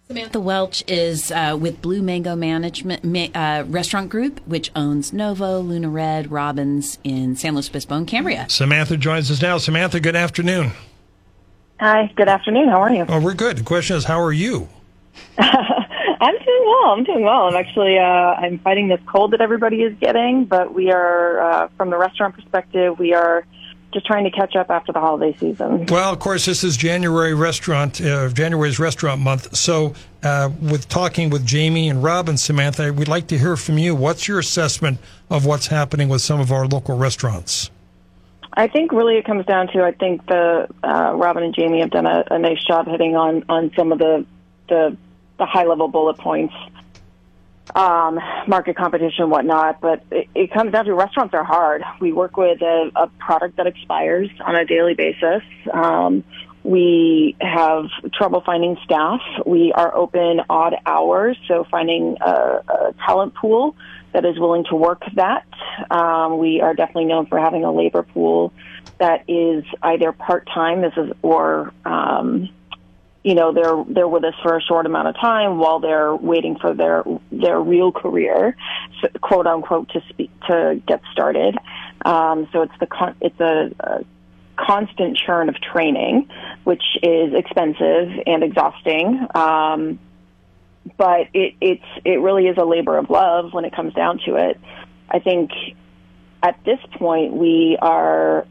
Samantha 0.08 0.40
Welch 0.40 0.82
is 0.88 1.30
uh, 1.30 1.54
with 1.60 1.82
Blue 1.82 2.00
Mango 2.00 2.34
Management 2.34 3.36
uh, 3.36 3.64
Restaurant 3.66 4.08
Group, 4.08 4.40
which 4.46 4.70
owns 4.74 5.12
Novo, 5.12 5.60
Luna 5.60 5.90
Red, 5.90 6.30
Robin's 6.30 6.98
in 7.04 7.36
San 7.36 7.52
Luis 7.52 7.68
Obispo 7.68 7.94
and 7.94 8.06
Cambria. 8.06 8.46
Samantha 8.48 8.96
joins 8.96 9.30
us 9.30 9.42
now. 9.42 9.58
Samantha, 9.58 10.00
good 10.00 10.16
afternoon. 10.16 10.72
Hi, 11.84 12.10
good 12.16 12.30
afternoon. 12.30 12.70
How 12.70 12.80
are 12.80 12.90
you? 12.90 13.04
Oh, 13.06 13.20
we're 13.20 13.34
good. 13.34 13.58
The 13.58 13.62
question 13.62 13.94
is, 13.96 14.04
how 14.04 14.18
are 14.18 14.32
you? 14.32 14.70
I'm 15.38 16.34
doing 16.38 16.64
well. 16.64 16.92
I'm 16.92 17.04
doing 17.04 17.22
well. 17.22 17.42
I'm 17.42 17.56
actually 17.56 17.98
uh, 17.98 18.02
I'm 18.02 18.58
fighting 18.60 18.88
this 18.88 19.02
cold 19.04 19.34
that 19.34 19.42
everybody 19.42 19.82
is 19.82 19.94
getting, 19.98 20.46
but 20.46 20.72
we 20.72 20.90
are 20.90 21.40
uh, 21.40 21.68
from 21.76 21.90
the 21.90 21.98
restaurant 21.98 22.36
perspective, 22.36 22.98
we 22.98 23.12
are 23.12 23.44
just 23.92 24.06
trying 24.06 24.24
to 24.24 24.30
catch 24.30 24.56
up 24.56 24.70
after 24.70 24.94
the 24.94 24.98
holiday 24.98 25.36
season. 25.38 25.84
Well, 25.84 26.10
of 26.10 26.20
course, 26.20 26.46
this 26.46 26.64
is 26.64 26.78
January 26.78 27.34
restaurant, 27.34 28.00
uh, 28.00 28.30
January's 28.30 28.78
restaurant 28.78 29.20
month. 29.20 29.54
So, 29.54 29.92
uh, 30.22 30.52
with 30.62 30.88
talking 30.88 31.28
with 31.28 31.44
Jamie 31.44 31.90
and 31.90 32.02
Rob 32.02 32.30
and 32.30 32.40
Samantha, 32.40 32.94
we'd 32.94 33.08
like 33.08 33.26
to 33.26 33.36
hear 33.36 33.58
from 33.58 33.76
you. 33.76 33.94
What's 33.94 34.26
your 34.26 34.38
assessment 34.38 35.00
of 35.28 35.44
what's 35.44 35.66
happening 35.66 36.08
with 36.08 36.22
some 36.22 36.40
of 36.40 36.50
our 36.50 36.66
local 36.66 36.96
restaurants? 36.96 37.70
I 38.56 38.68
think 38.68 38.92
really 38.92 39.16
it 39.16 39.24
comes 39.24 39.44
down 39.46 39.66
to 39.68 39.82
I 39.82 39.92
think 39.92 40.26
the 40.26 40.68
uh, 40.82 41.12
Robin 41.14 41.42
and 41.42 41.54
Jamie 41.54 41.80
have 41.80 41.90
done 41.90 42.06
a, 42.06 42.24
a 42.30 42.38
nice 42.38 42.62
job 42.64 42.86
hitting 42.86 43.16
on 43.16 43.44
on 43.48 43.72
some 43.76 43.90
of 43.90 43.98
the 43.98 44.24
the, 44.68 44.96
the 45.38 45.44
high 45.44 45.64
level 45.64 45.88
bullet 45.88 46.18
points, 46.18 46.54
um, 47.74 48.18
market 48.46 48.76
competition, 48.76 49.28
whatnot. 49.28 49.80
But 49.80 50.04
it, 50.10 50.28
it 50.34 50.52
comes 50.52 50.72
down 50.72 50.84
to 50.84 50.94
restaurants 50.94 51.34
are 51.34 51.44
hard. 51.44 51.82
We 52.00 52.12
work 52.12 52.36
with 52.36 52.62
a, 52.62 52.90
a 52.94 53.08
product 53.18 53.56
that 53.56 53.66
expires 53.66 54.30
on 54.40 54.54
a 54.54 54.64
daily 54.64 54.94
basis. 54.94 55.42
Um, 55.72 56.22
we 56.62 57.36
have 57.40 57.86
trouble 58.14 58.40
finding 58.40 58.78
staff. 58.84 59.20
We 59.44 59.72
are 59.72 59.94
open 59.94 60.40
odd 60.48 60.76
hours, 60.86 61.36
so 61.46 61.66
finding 61.70 62.16
a, 62.20 62.30
a 62.30 62.94
talent 63.04 63.34
pool 63.34 63.76
that 64.14 64.24
is 64.24 64.38
willing 64.38 64.64
to 64.70 64.76
work 64.76 65.02
that. 65.16 65.46
Um, 65.90 66.38
we 66.38 66.60
are 66.60 66.74
definitely 66.74 67.06
known 67.06 67.26
for 67.26 67.38
having 67.38 67.64
a 67.64 67.72
labor 67.72 68.04
pool 68.04 68.52
that 68.98 69.24
is 69.28 69.64
either 69.82 70.12
part 70.12 70.46
time, 70.46 70.84
is 70.84 70.92
or 71.20 71.72
um, 71.84 72.48
you 73.24 73.34
know 73.34 73.52
they're 73.52 73.84
they're 73.88 74.08
with 74.08 74.24
us 74.24 74.34
for 74.42 74.56
a 74.56 74.62
short 74.62 74.86
amount 74.86 75.08
of 75.08 75.16
time 75.16 75.58
while 75.58 75.80
they're 75.80 76.14
waiting 76.14 76.56
for 76.58 76.74
their 76.74 77.02
their 77.32 77.60
real 77.60 77.90
career, 77.90 78.56
quote 79.20 79.46
unquote, 79.46 79.90
to 79.90 80.00
speak 80.08 80.30
to 80.46 80.80
get 80.86 81.02
started. 81.12 81.58
Um, 82.04 82.48
so 82.52 82.62
it's 82.62 82.78
the 82.78 82.86
con- 82.86 83.16
it's 83.20 83.40
a, 83.40 83.70
a 83.80 84.04
constant 84.56 85.16
churn 85.16 85.48
of 85.48 85.56
training, 85.60 86.28
which 86.62 86.84
is 87.02 87.34
expensive 87.34 88.10
and 88.26 88.44
exhausting. 88.44 89.26
Um, 89.34 89.98
but 90.96 91.28
it, 91.32 91.54
it's 91.60 91.84
it 92.04 92.20
really 92.20 92.46
is 92.46 92.56
a 92.58 92.64
labor 92.64 92.98
of 92.98 93.10
love 93.10 93.52
when 93.52 93.64
it 93.64 93.74
comes 93.74 93.94
down 93.94 94.20
to 94.26 94.36
it. 94.36 94.60
I 95.08 95.18
think 95.18 95.50
at 96.42 96.62
this 96.64 96.78
point 96.98 97.32
we 97.34 97.78
are 97.80 98.46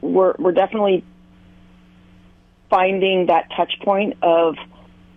we're 0.00 0.34
we're 0.38 0.52
definitely 0.52 1.04
finding 2.70 3.26
that 3.26 3.50
touch 3.56 3.74
point 3.82 4.16
of 4.22 4.56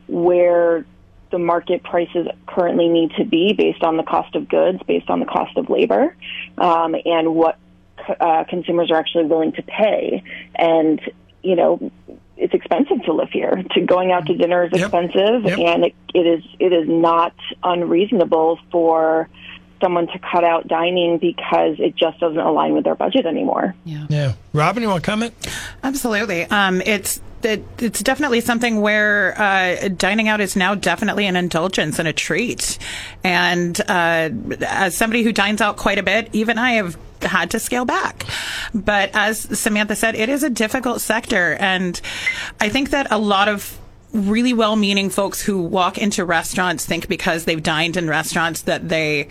where 0.08 0.86
the 1.32 1.39
market 1.39 1.84
prices 1.84 2.27
currently 2.48 2.88
need 2.88 3.12
to 3.18 3.25
be 3.25 3.54
based 3.54 3.84
on 3.84 3.98
the 3.98 4.04
cost 4.04 4.36
of 4.36 4.48
goods, 4.48 4.80
based 4.88 5.10
on 5.10 5.20
the 5.20 5.25
cost 5.25 5.58
of 5.58 5.70
labor, 5.70 6.15
um, 6.58 6.96
and 7.06 7.34
what 7.34 7.58
uh, 8.20 8.44
consumers 8.50 8.92
are 8.92 8.98
actually 8.98 9.25
willing 9.25 9.54
to 9.54 9.63
pay. 9.63 10.24
And 10.54 11.01
you 11.42 11.56
know, 11.56 11.92
it's 12.38 12.54
expensive 12.54 13.04
to 13.06 13.13
live 13.13 13.30
here. 13.32 13.63
To 13.72 13.82
going 13.82 14.12
out 14.12 14.25
to 14.27 14.36
dinner 14.36 14.65
is 14.65 14.72
Yep. 14.74 14.82
expensive, 14.82 15.44
Yep. 15.46 15.60
and 15.60 15.86
it, 15.86 15.96
it 16.13 16.25
is 16.27 16.44
it 16.60 16.74
is 16.74 16.88
not 16.88 17.34
unreasonable 17.63 18.60
for 18.72 19.30
someone 19.82 20.08
to 20.08 20.20
cut 20.20 20.44
out 20.44 20.68
dining 20.68 21.18
because 21.18 21.75
it 21.80 21.96
just 21.96 22.20
doesn't 22.20 22.39
align 22.39 22.74
with 22.74 22.84
their 22.86 22.96
budget 22.96 23.25
anymore. 23.25 23.75
Yeah. 23.84 24.34
Robin, 24.54 24.82
you 24.82 24.89
want 24.89 25.04
to 25.04 25.10
comment? 25.12 25.34
Absolutely. 25.84 26.44
Um, 26.46 26.82
it's 26.82 27.22
it, 27.44 27.63
it's 27.77 28.01
definitely 28.01 28.42
something 28.42 28.82
where 28.82 29.39
uh, 29.39 29.89
dining 29.89 30.27
out 30.27 30.42
is 30.42 30.56
now 30.56 30.74
definitely 30.74 31.27
an 31.27 31.36
indulgence 31.36 32.00
and 32.00 32.08
a 32.08 32.13
treat. 32.13 32.80
And 33.24 33.80
uh, 33.88 34.30
as 34.68 34.98
somebody 34.98 35.22
who 35.22 35.32
dines 35.32 35.62
out 35.62 35.77
quite 35.77 36.00
a 36.00 36.04
bit, 36.04 36.30
even 36.34 36.58
I 36.58 36.72
have 36.74 36.98
had 37.22 37.51
to 37.51 37.60
scale 37.60 37.86
back. 37.86 38.25
But 38.74 39.12
as 39.13 39.39
Samantha 39.60 39.95
said, 39.95 40.15
it 40.15 40.29
is 40.29 40.43
a 40.43 40.50
difficult 40.50 41.01
sector, 41.01 41.55
and 41.60 42.00
I 42.60 42.69
think 42.69 42.89
that 42.91 43.07
a 43.12 43.17
lot 43.17 43.48
of 43.48 43.79
really 44.13 44.53
well-meaning 44.53 45.10
folks 45.10 45.41
who 45.41 45.62
walk 45.62 45.98
into 45.98 46.24
restaurants 46.24 46.86
think 46.86 47.10
because 47.10 47.43
they've 47.43 47.62
dined 47.62 47.98
in 47.98 48.07
restaurants 48.07 48.62
that 48.62 48.88
they 48.88 49.27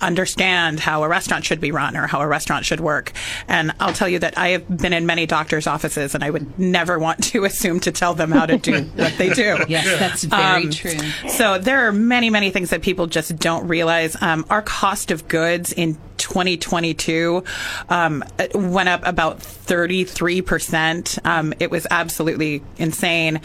understand 0.00 0.80
how 0.80 1.04
a 1.04 1.08
restaurant 1.08 1.44
should 1.44 1.60
be 1.60 1.70
run 1.70 1.96
or 1.96 2.08
how 2.08 2.20
a 2.20 2.26
restaurant 2.26 2.64
should 2.64 2.80
work. 2.80 3.12
And 3.46 3.72
I'll 3.78 3.92
tell 3.92 4.08
you 4.08 4.18
that 4.18 4.36
I 4.36 4.48
have 4.48 4.68
been 4.78 4.92
in 4.92 5.06
many 5.06 5.26
doctors' 5.26 5.68
offices 5.68 6.16
and 6.16 6.24
I 6.24 6.30
would 6.30 6.58
never 6.58 6.98
want 6.98 7.22
to 7.24 7.44
assume 7.50 7.78
to 7.80 7.92
tell 7.92 8.14
them 8.14 8.32
how 8.32 8.46
to 8.46 8.58
do 8.58 8.82
what 8.96 9.16
they 9.18 9.30
do. 9.30 9.58
Yes, 9.68 9.98
that's 9.98 10.24
very 10.24 10.64
Um, 10.64 10.70
true. 10.70 10.98
So 11.28 11.58
there 11.58 11.86
are 11.86 11.92
many, 11.92 12.28
many 12.28 12.50
things 12.50 12.70
that 12.70 12.82
people 12.82 13.06
just 13.06 13.36
don't 13.38 13.66
realize. 13.66 14.20
Um, 14.20 14.44
our 14.50 14.62
cost 14.62 15.10
of 15.10 15.26
goods 15.28 15.72
in 15.72 15.96
2022 16.18 17.44
um, 17.88 18.24
went 18.54 18.88
up 18.88 19.02
about 19.04 19.40
33%. 19.40 21.18
Um, 21.26 21.54
it 21.60 21.70
was 21.70 21.86
absolutely 21.90 22.62
insane. 22.78 23.40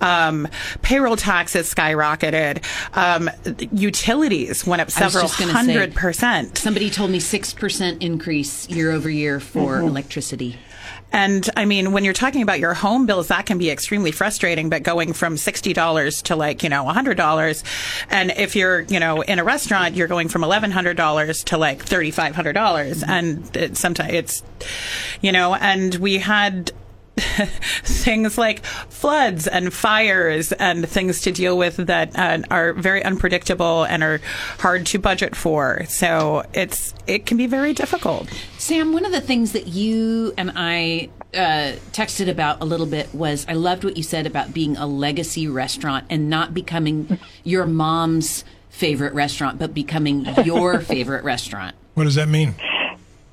Um, 0.00 0.48
payroll 0.82 1.16
taxes 1.16 1.72
skyrocketed. 1.72 2.62
Um, 2.96 3.30
utilities 3.72 4.66
went 4.66 4.82
up 4.82 4.90
several 4.90 5.28
gonna 5.28 5.46
say, 5.46 5.50
hundred 5.50 5.94
percent. 5.94 6.58
Somebody 6.58 6.90
told 6.90 7.10
me 7.10 7.18
6% 7.18 8.02
increase 8.02 8.68
year 8.68 8.90
over 8.90 9.10
year 9.10 9.40
for 9.40 9.78
electricity. 9.78 10.58
And 11.12 11.48
I 11.56 11.64
mean, 11.64 11.92
when 11.92 12.04
you're 12.04 12.14
talking 12.14 12.42
about 12.42 12.58
your 12.60 12.74
home 12.74 13.06
bills, 13.06 13.28
that 13.28 13.46
can 13.46 13.58
be 13.58 13.70
extremely 13.70 14.12
frustrating, 14.12 14.70
but 14.70 14.82
going 14.82 15.12
from 15.12 15.36
$60 15.36 16.22
to 16.24 16.36
like, 16.36 16.62
you 16.62 16.68
know, 16.68 16.84
$100. 16.84 17.62
And 18.10 18.30
if 18.32 18.56
you're, 18.56 18.80
you 18.80 18.98
know, 18.98 19.20
in 19.22 19.38
a 19.38 19.44
restaurant, 19.44 19.94
you're 19.94 20.08
going 20.08 20.28
from 20.28 20.42
$1,100 20.42 21.44
to 21.44 21.58
like 21.58 21.84
3,500. 21.84 22.52
dollars 22.52 23.02
And 23.02 23.56
it, 23.56 23.76
sometimes 23.76 24.12
it's, 24.12 24.42
you 25.20 25.32
know, 25.32 25.54
and 25.54 25.94
we 25.96 26.18
had 26.18 26.72
things 27.16 28.38
like 28.38 28.64
floods 28.64 29.46
and 29.46 29.72
fires 29.72 30.52
and 30.52 30.88
things 30.88 31.20
to 31.22 31.32
deal 31.32 31.58
with 31.58 31.76
that 31.76 32.18
uh, 32.18 32.38
are 32.50 32.72
very 32.72 33.04
unpredictable 33.04 33.84
and 33.84 34.02
are 34.02 34.20
hard 34.58 34.86
to 34.86 34.98
budget 34.98 35.36
for. 35.36 35.84
So 35.88 36.44
it's, 36.54 36.94
it 37.06 37.26
can 37.26 37.36
be 37.36 37.46
very 37.46 37.74
difficult. 37.74 38.28
Sam, 38.58 38.92
one 38.92 39.04
of 39.04 39.12
the 39.12 39.20
things 39.20 39.52
that 39.52 39.66
you 39.66 40.32
and 40.38 40.52
I 40.56 41.10
uh, 41.34 41.76
texted 41.92 42.28
about 42.28 42.60
a 42.60 42.64
little 42.64 42.86
bit 42.86 43.14
was 43.14 43.46
I 43.48 43.54
loved 43.54 43.84
what 43.84 43.96
you 43.96 44.02
said 44.02 44.26
about 44.26 44.52
being 44.52 44.76
a 44.76 44.86
legacy 44.86 45.48
restaurant 45.48 46.06
and 46.10 46.30
not 46.30 46.54
becoming 46.54 47.18
your 47.44 47.66
mom's 47.66 48.44
favorite 48.70 49.12
restaurant, 49.14 49.58
but 49.58 49.74
becoming 49.74 50.26
your 50.44 50.80
favorite 50.80 51.24
restaurant. 51.24 51.74
What 51.94 52.04
does 52.04 52.14
that 52.14 52.28
mean? 52.28 52.54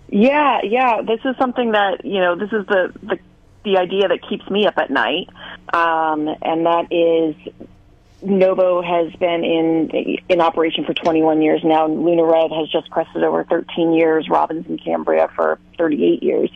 Yeah, 0.09 0.62
yeah. 0.63 1.01
This 1.01 1.19
is 1.24 1.36
something 1.38 1.71
that 1.71 2.03
you 2.03 2.19
know. 2.19 2.36
This 2.36 2.51
is 2.51 2.65
the 2.65 2.93
the, 3.03 3.19
the 3.63 3.77
idea 3.77 4.07
that 4.07 4.19
keeps 4.27 4.49
me 4.49 4.65
up 4.65 4.77
at 4.77 4.89
night, 4.89 5.29
um, 5.73 6.27
and 6.41 6.65
that 6.65 6.87
is 6.91 7.35
Novo 8.21 8.81
has 8.81 9.13
been 9.13 9.43
in 9.43 10.19
in 10.27 10.41
operation 10.41 10.85
for 10.85 10.93
21 10.93 11.41
years 11.41 11.61
now. 11.63 11.87
Luna 11.87 12.25
Red 12.25 12.51
has 12.51 12.69
just 12.69 12.89
crested 12.89 13.23
over 13.23 13.43
13 13.45 13.93
years. 13.93 14.27
Robinson 14.29 14.77
Cambria 14.77 15.29
for 15.35 15.59
38 15.77 16.23
years. 16.23 16.49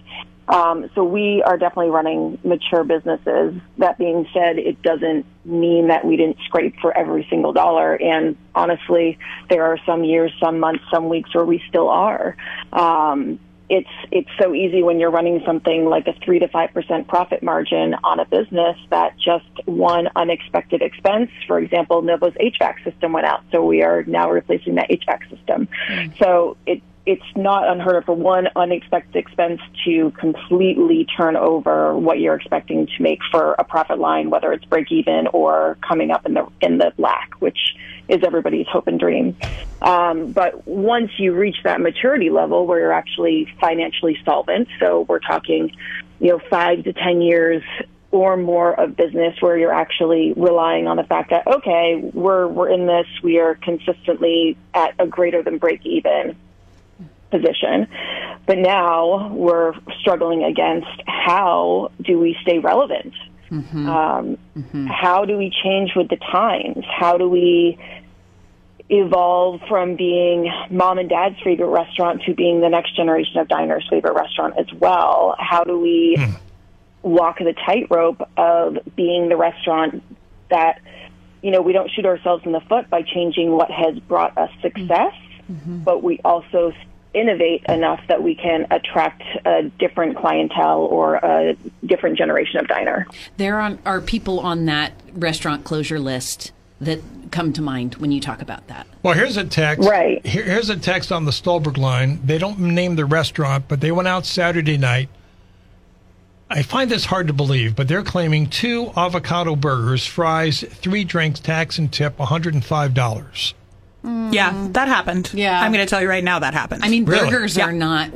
Um, 0.47 0.89
so 0.93 1.05
we 1.05 1.41
are 1.43 1.57
definitely 1.57 1.91
running 1.91 2.37
mature 2.43 2.83
businesses. 2.83 3.55
That 3.77 3.97
being 3.97 4.27
said, 4.33 4.57
it 4.59 4.81
doesn't 4.81 5.25
mean 5.45 5.87
that 5.87 6.03
we 6.03 6.17
didn't 6.17 6.37
scrape 6.45 6.75
for 6.81 6.95
every 6.97 7.25
single 7.29 7.53
dollar. 7.53 7.95
And 7.95 8.35
honestly, 8.53 9.17
there 9.49 9.63
are 9.63 9.77
some 9.85 10.03
years, 10.03 10.33
some 10.41 10.59
months, 10.59 10.83
some 10.91 11.07
weeks 11.07 11.33
where 11.33 11.45
we 11.45 11.63
still 11.69 11.87
are. 11.87 12.35
Um, 12.73 13.39
it's 13.69 13.89
it's 14.11 14.29
so 14.39 14.53
easy 14.53 14.83
when 14.83 14.99
you're 14.99 15.11
running 15.11 15.41
something 15.45 15.85
like 15.85 16.07
a 16.07 16.13
three 16.23 16.39
to 16.39 16.47
five 16.47 16.73
percent 16.73 17.07
profit 17.07 17.41
margin 17.41 17.95
on 18.03 18.19
a 18.19 18.25
business 18.25 18.77
that 18.89 19.17
just 19.17 19.45
one 19.65 20.09
unexpected 20.15 20.81
expense, 20.81 21.31
for 21.47 21.59
example, 21.59 22.01
Novo's 22.01 22.33
HVAC 22.33 22.83
system 22.83 23.13
went 23.13 23.25
out, 23.25 23.43
so 23.51 23.63
we 23.63 23.81
are 23.81 24.03
now 24.03 24.29
replacing 24.29 24.75
that 24.75 24.89
HVAC 24.89 25.29
system. 25.29 25.67
Mm-hmm. 25.89 26.17
So 26.17 26.57
it 26.65 26.81
it's 27.05 27.23
not 27.35 27.67
unheard 27.67 27.97
of 27.97 28.05
for 28.05 28.15
one 28.15 28.47
unexpected 28.55 29.15
expense 29.17 29.59
to 29.85 30.11
completely 30.11 31.05
turn 31.17 31.35
over 31.35 31.97
what 31.97 32.19
you're 32.19 32.35
expecting 32.35 32.87
to 32.87 33.03
make 33.03 33.19
for 33.29 33.53
a 33.59 33.63
profit 33.63 33.99
line, 33.99 34.29
whether 34.29 34.53
it's 34.53 34.63
break 34.65 34.89
even 34.91 35.27
or 35.27 35.77
coming 35.85 36.11
up 36.11 36.25
in 36.25 36.33
the 36.33 36.47
in 36.61 36.77
the 36.77 36.93
black, 36.97 37.31
which 37.39 37.75
is 38.07 38.21
everybody's 38.23 38.67
hope 38.67 38.87
and 38.87 38.99
dream. 38.99 39.37
Um, 39.81 40.31
but 40.31 40.67
once 40.67 41.11
you 41.17 41.33
reach 41.33 41.57
that 41.63 41.81
maturity 41.81 42.29
level 42.29 42.65
where 42.67 42.79
you're 42.79 42.93
actually 42.93 43.47
financially 43.59 44.17
solvent, 44.25 44.67
so 44.79 45.05
we're 45.07 45.19
talking, 45.19 45.71
you 46.19 46.29
know, 46.29 46.41
five 46.49 46.83
to 46.83 46.93
ten 46.93 47.21
years 47.21 47.63
or 48.11 48.37
more 48.37 48.79
of 48.79 48.95
business 48.95 49.35
where 49.41 49.57
you're 49.57 49.73
actually 49.73 50.33
relying 50.33 50.87
on 50.87 50.97
the 50.97 51.03
fact 51.03 51.31
that 51.31 51.47
okay, 51.47 51.99
we're 52.13 52.47
we're 52.47 52.69
in 52.69 52.85
this, 52.85 53.07
we 53.23 53.39
are 53.39 53.55
consistently 53.55 54.57
at 54.73 54.93
a 54.99 55.07
greater 55.07 55.41
than 55.41 55.57
break 55.57 55.85
even 55.85 56.35
position. 57.31 57.87
But 58.45 58.59
now 58.59 59.29
we're 59.33 59.73
struggling 59.99 60.43
against 60.43 61.01
how 61.07 61.91
do 62.01 62.19
we 62.19 62.37
stay 62.43 62.59
relevant? 62.59 63.13
Mm-hmm. 63.53 63.87
Um, 63.87 64.37
mm-hmm. 64.57 64.87
How 64.87 65.25
do 65.25 65.37
we 65.37 65.51
change 65.63 65.91
with 65.95 66.09
the 66.09 66.17
times? 66.17 66.83
How 66.99 67.17
do 67.17 67.29
we 67.29 67.77
evolve 68.89 69.61
from 69.69 69.95
being 69.95 70.51
mom 70.71 70.97
and 70.97 71.07
dad's 71.07 71.35
favorite 71.43 71.67
restaurant 71.67 72.23
to 72.23 72.33
being 72.33 72.61
the 72.61 72.69
next 72.69 72.95
generation 72.95 73.37
of 73.37 73.47
diners' 73.47 73.87
favorite 73.89 74.15
restaurant 74.15 74.55
as 74.57 74.71
well? 74.73 75.35
How 75.37 75.63
do 75.63 75.79
we 75.79 76.17
hmm. 76.19 76.33
walk 77.03 77.37
the 77.37 77.53
tightrope 77.65 78.27
of 78.37 78.77
being 78.95 79.29
the 79.29 79.37
restaurant 79.37 80.03
that 80.49 80.81
you 81.43 81.51
know 81.51 81.61
we 81.61 81.73
don't 81.73 81.91
shoot 81.91 82.05
ourselves 82.05 82.43
in 82.45 82.53
the 82.53 82.61
foot 82.61 82.89
by 82.89 83.03
changing 83.03 83.51
what 83.51 83.69
has 83.69 83.99
brought 83.99 84.35
us 84.35 84.49
success, 84.61 85.13
mm-hmm. 85.51 85.83
but 85.83 86.01
we 86.01 86.19
also 86.25 86.73
innovate 87.13 87.63
enough 87.69 88.01
that 88.07 88.23
we 88.23 88.35
can 88.35 88.67
attract 88.71 89.23
a 89.45 89.63
different 89.79 90.17
clientele 90.17 90.81
or 90.81 91.15
a 91.15 91.55
different 91.85 92.17
generation 92.17 92.59
of 92.59 92.67
diner. 92.67 93.05
There 93.37 93.59
are, 93.59 93.77
are 93.85 94.01
people 94.01 94.39
on 94.39 94.65
that 94.65 94.93
restaurant 95.13 95.63
closure 95.63 95.99
list 95.99 96.51
that 96.81 97.01
come 97.31 97.53
to 97.53 97.61
mind 97.61 97.95
when 97.95 98.11
you 98.11 98.19
talk 98.19 98.41
about 98.41 98.67
that. 98.67 98.87
Well, 99.01 99.13
here's 99.13 99.37
a 99.37 99.45
text. 99.45 99.87
Right. 99.87 100.25
Here, 100.25 100.43
here's 100.43 100.69
a 100.69 100.77
text 100.77 101.11
on 101.11 101.25
the 101.25 101.31
Stolberg 101.31 101.77
line. 101.77 102.19
They 102.23 102.37
don't 102.37 102.59
name 102.59 102.95
the 102.95 103.05
restaurant, 103.05 103.65
but 103.67 103.81
they 103.81 103.91
went 103.91 104.07
out 104.07 104.25
Saturday 104.25 104.77
night. 104.77 105.09
I 106.49 106.61
find 106.61 106.91
this 106.91 107.05
hard 107.05 107.27
to 107.27 107.33
believe, 107.33 107.75
but 107.75 107.87
they're 107.87 108.03
claiming 108.03 108.47
two 108.47 108.91
avocado 108.95 109.55
burgers, 109.55 110.05
fries, 110.05 110.63
three 110.69 111.03
drinks, 111.03 111.39
tax 111.39 111.79
and 111.79 111.91
tip, 111.91 112.17
$105. 112.17 113.53
Yeah, 114.03 114.67
that 114.71 114.87
happened. 114.87 115.31
Yeah. 115.33 115.61
I'm 115.61 115.71
going 115.71 115.85
to 115.85 115.89
tell 115.89 116.01
you 116.01 116.09
right 116.09 116.23
now 116.23 116.39
that 116.39 116.53
happened. 116.53 116.83
I 116.83 116.89
mean, 116.89 117.05
Really? 117.05 117.29
burgers 117.29 117.55
Yeah. 117.55 117.65
are 117.67 117.71
not 117.71 118.09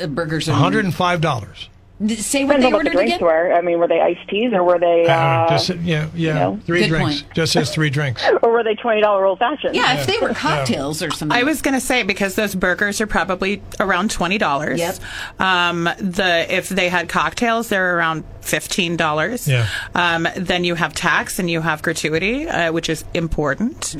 uh, 0.00 0.06
burgers 0.06 0.48
are 0.48 0.70
$105. 0.70 1.68
Say 2.06 2.44
what 2.44 2.58
Depends 2.58 2.62
they 2.62 2.66
on 2.68 2.72
what 2.74 2.84
the 2.84 2.90
drinks 2.90 3.14
again. 3.16 3.26
were. 3.26 3.52
I 3.52 3.60
mean, 3.60 3.80
were 3.80 3.88
they 3.88 4.00
iced 4.00 4.28
teas 4.28 4.52
or 4.52 4.62
were 4.62 4.78
they, 4.78 5.06
Uh, 5.08 5.12
uh, 5.12 5.48
just 5.48 5.70
yeah, 5.80 6.06
yeah, 6.14 6.34
know. 6.34 6.60
three 6.64 6.82
Good 6.82 6.88
drinks. 6.90 7.22
point. 7.22 7.34
Just 7.34 7.52
says 7.54 7.70
three 7.74 7.90
drinks. 7.90 8.22
or 8.42 8.52
were 8.52 8.62
they 8.62 8.76
twenty 8.76 9.00
dollar 9.00 9.24
old 9.24 9.40
fashions? 9.40 9.74
Yeah, 9.74 9.94
if 9.98 10.06
they 10.06 10.16
were 10.18 10.32
cocktails 10.32 11.02
or 11.02 11.10
something. 11.10 11.36
I 11.36 11.42
was 11.42 11.60
going 11.60 11.74
to 11.74 11.80
say 11.80 12.04
because 12.04 12.36
those 12.36 12.54
burgers 12.54 13.00
are 13.00 13.08
probably 13.08 13.62
around 13.80 14.12
twenty 14.12 14.38
dollars. 14.38 14.78
Yep. 14.78 14.98
Um, 15.40 15.84
the 15.98 16.46
if 16.54 16.68
they 16.68 16.88
had 16.88 17.08
cocktails, 17.08 17.68
they're 17.68 17.96
around 17.98 18.22
fifteen 18.42 18.96
dollars. 18.96 19.48
Yeah. 19.48 19.66
Um, 19.96 20.28
then 20.36 20.62
you 20.62 20.76
have 20.76 20.94
tax 20.94 21.40
and 21.40 21.50
you 21.50 21.60
have 21.62 21.82
gratuity, 21.82 22.48
uh, 22.48 22.70
which 22.70 22.88
is 22.88 23.04
important. 23.12 23.96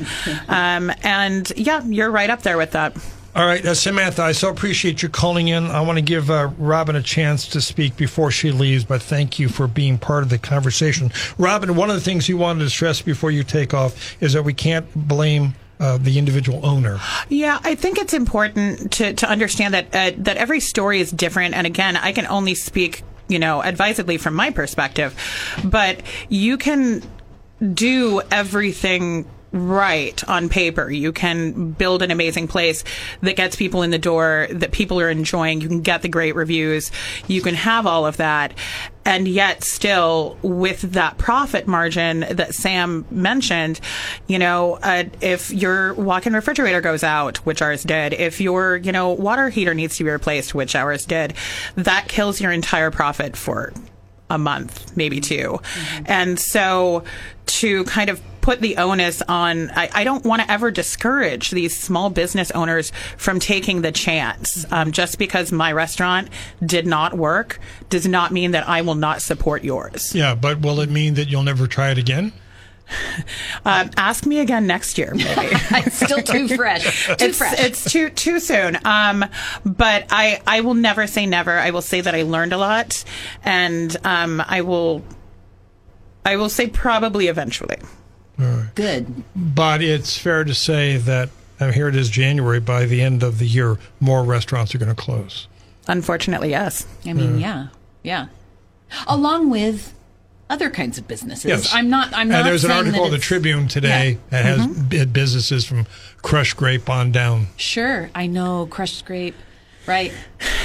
um, 0.47 0.89
and 1.03 1.51
yeah, 1.57 1.83
you're 1.83 2.11
right 2.11 2.29
up 2.29 2.43
there 2.43 2.57
with 2.57 2.71
that. 2.71 2.95
All 3.39 3.45
right, 3.45 3.65
uh, 3.65 3.73
Samantha, 3.73 4.21
I 4.21 4.33
so 4.33 4.49
appreciate 4.49 5.01
you 5.01 5.07
calling 5.07 5.47
in. 5.47 5.67
I 5.67 5.79
want 5.79 5.97
to 5.97 6.01
give 6.01 6.29
uh, 6.29 6.49
Robin 6.57 6.97
a 6.97 7.01
chance 7.01 7.47
to 7.47 7.61
speak 7.61 7.95
before 7.95 8.31
she 8.31 8.51
leaves, 8.51 8.83
but 8.83 9.01
thank 9.01 9.39
you 9.39 9.47
for 9.47 9.65
being 9.65 9.97
part 9.97 10.23
of 10.23 10.29
the 10.29 10.37
conversation. 10.37 11.09
Robin, 11.37 11.77
one 11.77 11.89
of 11.89 11.95
the 11.95 12.01
things 12.01 12.27
you 12.27 12.35
wanted 12.35 12.65
to 12.65 12.69
stress 12.69 13.01
before 13.01 13.31
you 13.31 13.45
take 13.45 13.73
off 13.73 14.21
is 14.21 14.33
that 14.33 14.43
we 14.43 14.53
can't 14.53 14.85
blame 14.93 15.55
uh, 15.79 15.97
the 15.97 16.19
individual 16.19 16.65
owner. 16.65 16.99
Yeah, 17.29 17.61
I 17.63 17.75
think 17.75 17.97
it's 17.97 18.13
important 18.13 18.91
to, 18.95 19.13
to 19.13 19.29
understand 19.29 19.73
that 19.73 19.85
uh, 19.95 20.11
that 20.17 20.35
every 20.35 20.59
story 20.59 20.99
is 20.99 21.09
different. 21.09 21.55
And 21.55 21.65
again, 21.65 21.95
I 21.95 22.11
can 22.11 22.27
only 22.27 22.55
speak, 22.55 23.03
you 23.29 23.39
know, 23.39 23.61
advisedly 23.61 24.17
from 24.17 24.33
my 24.33 24.49
perspective, 24.49 25.15
but 25.63 26.01
you 26.27 26.57
can 26.57 27.03
do 27.73 28.21
everything 28.31 29.29
right 29.51 30.23
on 30.29 30.49
paper. 30.49 30.89
You 30.91 31.11
can 31.11 31.71
build 31.71 32.01
an 32.01 32.11
amazing 32.11 32.47
place 32.47 32.83
that 33.21 33.35
gets 33.35 33.55
people 33.55 33.81
in 33.81 33.89
the 33.89 33.97
door, 33.97 34.47
that 34.51 34.71
people 34.71 34.99
are 34.99 35.09
enjoying. 35.09 35.61
You 35.61 35.67
can 35.67 35.81
get 35.81 36.01
the 36.01 36.09
great 36.09 36.35
reviews. 36.35 36.91
You 37.27 37.41
can 37.41 37.55
have 37.55 37.87
all 37.87 38.05
of 38.05 38.17
that. 38.17 38.53
And 39.05 39.27
yet 39.27 39.63
still 39.63 40.37
with 40.43 40.81
that 40.81 41.17
profit 41.17 41.65
margin 41.65 42.19
that 42.29 42.53
Sam 42.53 43.05
mentioned, 43.09 43.79
you 44.27 44.37
know, 44.37 44.77
uh, 44.83 45.05
if 45.19 45.51
your 45.51 45.95
walk-in 45.95 46.33
refrigerator 46.33 46.81
goes 46.81 47.03
out, 47.03 47.37
which 47.37 47.61
ours 47.61 47.83
did, 47.83 48.13
if 48.13 48.39
your, 48.39 48.75
you 48.77 48.91
know, 48.91 49.09
water 49.11 49.49
heater 49.49 49.73
needs 49.73 49.97
to 49.97 50.03
be 50.03 50.11
replaced, 50.11 50.53
which 50.53 50.75
ours 50.75 51.05
did, 51.05 51.33
that 51.75 52.07
kills 52.07 52.39
your 52.39 52.51
entire 52.51 52.91
profit 52.91 53.35
for 53.35 53.73
a 54.29 54.37
month, 54.37 54.95
maybe 54.95 55.19
2 55.19 55.59
And 56.05 56.39
so 56.39 57.03
to 57.47 57.83
kind 57.85 58.09
of 58.09 58.21
put 58.49 58.61
the 58.61 58.77
onus 58.77 59.21
on, 59.27 59.69
I, 59.75 59.91
I 59.93 60.03
don't 60.03 60.25
want 60.25 60.41
to 60.41 60.49
ever 60.49 60.71
discourage 60.71 61.51
these 61.51 61.77
small 61.77 62.09
business 62.09 62.49
owners 62.49 62.91
from 63.15 63.39
taking 63.39 63.83
the 63.83 63.91
chance. 63.91 64.65
Um, 64.71 64.91
just 64.91 65.19
because 65.19 65.51
my 65.51 65.71
restaurant 65.71 66.29
did 66.65 66.87
not 66.87 67.13
work 67.13 67.59
does 67.91 68.07
not 68.07 68.31
mean 68.31 68.49
that 68.51 68.67
I 68.67 68.81
will 68.81 68.95
not 68.95 69.21
support 69.21 69.63
yours. 69.63 70.15
Yeah, 70.15 70.33
but 70.33 70.61
will 70.61 70.79
it 70.79 70.89
mean 70.89 71.13
that 71.13 71.27
you'll 71.27 71.43
never 71.43 71.67
try 71.67 71.91
it 71.91 71.99
again? 71.99 72.33
Um, 73.65 73.91
ask 73.97 74.25
me 74.25 74.39
again 74.39 74.65
next 74.65 74.97
year, 74.97 75.11
maybe. 75.13 75.27
it's 75.35 75.97
still 75.97 76.23
too 76.23 76.47
fresh. 76.47 77.05
Too 77.05 77.13
it's, 77.19 77.37
fresh. 77.37 77.59
it's 77.59 77.91
too 77.91 78.09
too 78.09 78.39
soon. 78.39 78.79
Um, 78.83 79.25
but 79.63 80.07
I 80.09 80.41
I 80.47 80.61
will 80.61 80.73
never 80.73 81.05
say 81.05 81.27
never. 81.27 81.51
I 81.51 81.69
will 81.69 81.83
say 81.83 82.01
that 82.01 82.15
I 82.15 82.23
learned 82.23 82.53
a 82.53 82.57
lot, 82.57 83.03
and 83.43 83.95
um, 84.05 84.41
I 84.43 84.61
will 84.61 85.03
I 86.25 86.37
will 86.37 86.49
say 86.49 86.67
probably 86.67 87.27
eventually. 87.27 87.77
Good. 88.75 89.23
But 89.35 89.81
it's 89.81 90.17
fair 90.17 90.43
to 90.43 90.53
say 90.53 90.97
that 90.97 91.29
uh, 91.59 91.71
here 91.71 91.87
it 91.89 91.95
is 91.95 92.09
January. 92.09 92.59
By 92.59 92.85
the 92.85 93.01
end 93.01 93.21
of 93.23 93.39
the 93.39 93.45
year, 93.47 93.77
more 93.99 94.23
restaurants 94.23 94.73
are 94.73 94.77
going 94.77 94.93
to 94.95 94.95
close. 94.95 95.47
Unfortunately, 95.87 96.49
yes. 96.51 96.85
I 97.05 97.13
mean, 97.13 97.39
yeah, 97.39 97.67
yeah. 98.03 98.27
Along 99.07 99.49
with 99.49 99.93
other 100.49 100.69
kinds 100.69 100.97
of 100.97 101.07
businesses. 101.07 101.45
Yes. 101.45 101.73
I'm 101.73 101.89
not. 101.89 102.13
I'm 102.13 102.29
not. 102.29 102.39
And 102.39 102.47
there's 102.47 102.63
an 102.63 102.71
article 102.71 103.05
in 103.05 103.11
the 103.11 103.17
Tribune 103.17 103.67
today 103.67 104.11
Yeah. 104.11 104.17
that 104.29 104.45
has 104.45 104.67
b- 104.67 105.05
businesses 105.05 105.65
from 105.65 105.85
Crush 106.21 106.53
Grape 106.53 106.89
on 106.89 107.11
down. 107.11 107.47
Sure, 107.57 108.09
I 108.15 108.25
know. 108.27 108.65
Crushed 108.67 109.05
grape. 109.05 109.35
Right. 109.85 110.13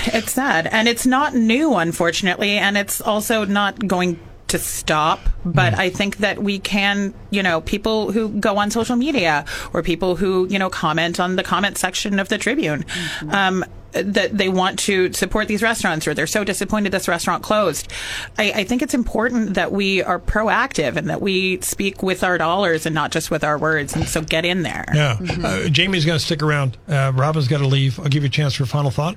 It's 0.07 0.33
sad, 0.33 0.67
and 0.67 0.87
it's 0.87 1.07
not 1.07 1.35
new, 1.35 1.75
unfortunately, 1.77 2.59
and 2.59 2.77
it's 2.77 3.01
also 3.01 3.45
not 3.47 3.87
going 3.87 4.19
to 4.55 4.59
stop. 4.61 5.21
But 5.45 5.75
I 5.75 5.91
think 5.91 6.19
that 6.19 6.41
we 6.41 6.61
can, 6.61 7.13
you 7.31 7.43
know, 7.43 7.61
people 7.61 8.13
who 8.13 8.29
go 8.29 8.57
on 8.57 8.71
social 8.71 8.95
media 8.95 9.45
or 9.73 9.83
people 9.83 10.15
who, 10.15 10.47
you 10.49 10.61
know, 10.61 10.71
comment 10.71 11.19
on 11.19 11.35
the 11.35 11.43
comment 11.43 11.77
section 11.77 12.21
of 12.21 12.29
the 12.29 12.39
Tribune. 12.39 12.85
Um, 13.29 13.65
that 13.93 14.37
they 14.37 14.49
want 14.49 14.77
to 14.81 15.13
support 15.13 15.47
these 15.47 15.63
restaurants 15.63 16.09
or 16.09 16.15
they're 16.15 16.27
so 16.27 16.43
disappointed 16.43 16.91
this 16.91 17.07
restaurant 17.07 17.45
closed. 17.45 17.93
I, 18.37 18.51
I 18.51 18.65
think 18.65 18.83
it's 18.83 18.95
important 18.95 19.55
that 19.55 19.71
we 19.71 20.03
are 20.03 20.19
proactive 20.19 20.97
and 20.97 21.09
that 21.11 21.21
we 21.21 21.61
speak 21.61 22.03
with 22.03 22.25
our 22.25 22.37
dollars 22.37 22.87
and 22.87 22.95
not 22.95 23.13
just 23.13 23.31
with 23.31 23.45
our 23.45 23.57
words. 23.57 23.95
And 23.95 24.09
so 24.09 24.21
get 24.21 24.45
in 24.45 24.63
there. 24.63 24.85
Yeah. 24.93 25.17
Uh, 25.45 25.69
Jamie's 25.69 26.05
going 26.05 26.19
to 26.19 26.25
stick 26.25 26.43
around. 26.43 26.77
Uh, 26.89 27.13
Robin's 27.15 27.47
got 27.47 27.59
to 27.59 27.69
leave. 27.69 28.01
I'll 28.01 28.07
give 28.07 28.25
you 28.25 28.29
a 28.29 28.31
chance 28.31 28.55
for 28.55 28.65
a 28.65 28.67
final 28.67 28.91
thought. 28.91 29.17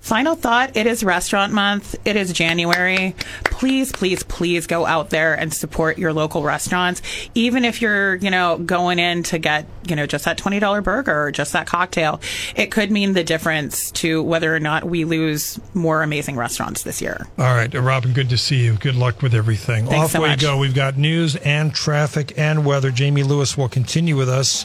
Final 0.00 0.34
thought 0.34 0.76
it 0.76 0.86
is 0.86 1.04
restaurant 1.04 1.52
month. 1.52 1.94
It 2.06 2.16
is 2.16 2.32
January. 2.32 3.14
Please, 3.44 3.92
please, 3.92 4.22
please 4.22 4.66
go 4.66 4.86
out 4.86 5.10
there 5.10 5.34
and 5.34 5.52
support 5.52 5.98
your 5.98 6.12
local 6.12 6.42
restaurants. 6.42 7.02
Even 7.34 7.64
if 7.66 7.82
you're, 7.82 8.16
you 8.16 8.30
know, 8.30 8.56
going 8.56 8.98
in 8.98 9.22
to 9.24 9.38
get, 9.38 9.66
you 9.86 9.94
know, 9.94 10.06
just 10.06 10.24
that 10.24 10.38
$20 10.38 10.82
burger 10.82 11.24
or 11.26 11.30
just 11.30 11.52
that 11.52 11.66
cocktail, 11.66 12.20
it 12.56 12.72
could 12.72 12.90
mean 12.90 13.12
the 13.12 13.22
difference 13.22 13.90
to 13.92 14.22
whether 14.22 14.54
or 14.54 14.58
not 14.58 14.84
we 14.84 15.04
lose 15.04 15.60
more 15.74 16.02
amazing 16.02 16.34
restaurants 16.34 16.82
this 16.82 17.02
year. 17.02 17.26
All 17.38 17.54
right, 17.54 17.72
uh, 17.72 17.80
Robin, 17.80 18.14
good 18.14 18.30
to 18.30 18.38
see 18.38 18.64
you. 18.64 18.76
Good 18.78 18.96
luck 18.96 19.20
with 19.20 19.34
everything. 19.34 19.84
Thanks 19.86 20.06
Off 20.06 20.10
so 20.12 20.22
we 20.22 20.28
much. 20.28 20.40
go. 20.40 20.56
We've 20.58 20.74
got 20.74 20.96
news 20.96 21.36
and 21.36 21.74
traffic 21.74 22.32
and 22.38 22.64
weather. 22.64 22.90
Jamie 22.90 23.22
Lewis 23.22 23.56
will 23.56 23.68
continue 23.68 24.16
with 24.16 24.30
us. 24.30 24.64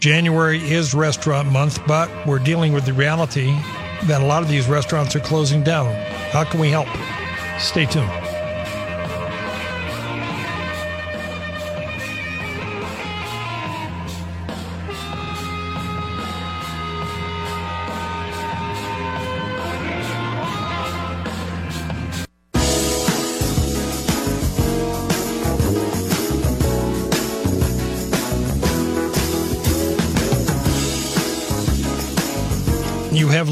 January 0.00 0.58
is 0.58 0.92
restaurant 0.92 1.50
month, 1.52 1.78
but 1.86 2.10
we're 2.26 2.40
dealing 2.40 2.72
with 2.72 2.84
the 2.84 2.92
reality 2.92 3.54
that 4.06 4.20
a 4.20 4.24
lot 4.24 4.42
of 4.42 4.48
these 4.48 4.68
restaurants 4.68 5.14
are 5.16 5.20
closing 5.20 5.62
down. 5.62 5.94
How 6.30 6.44
can 6.44 6.60
we 6.60 6.70
help? 6.70 6.88
Stay 7.58 7.86
tuned. 7.86 8.31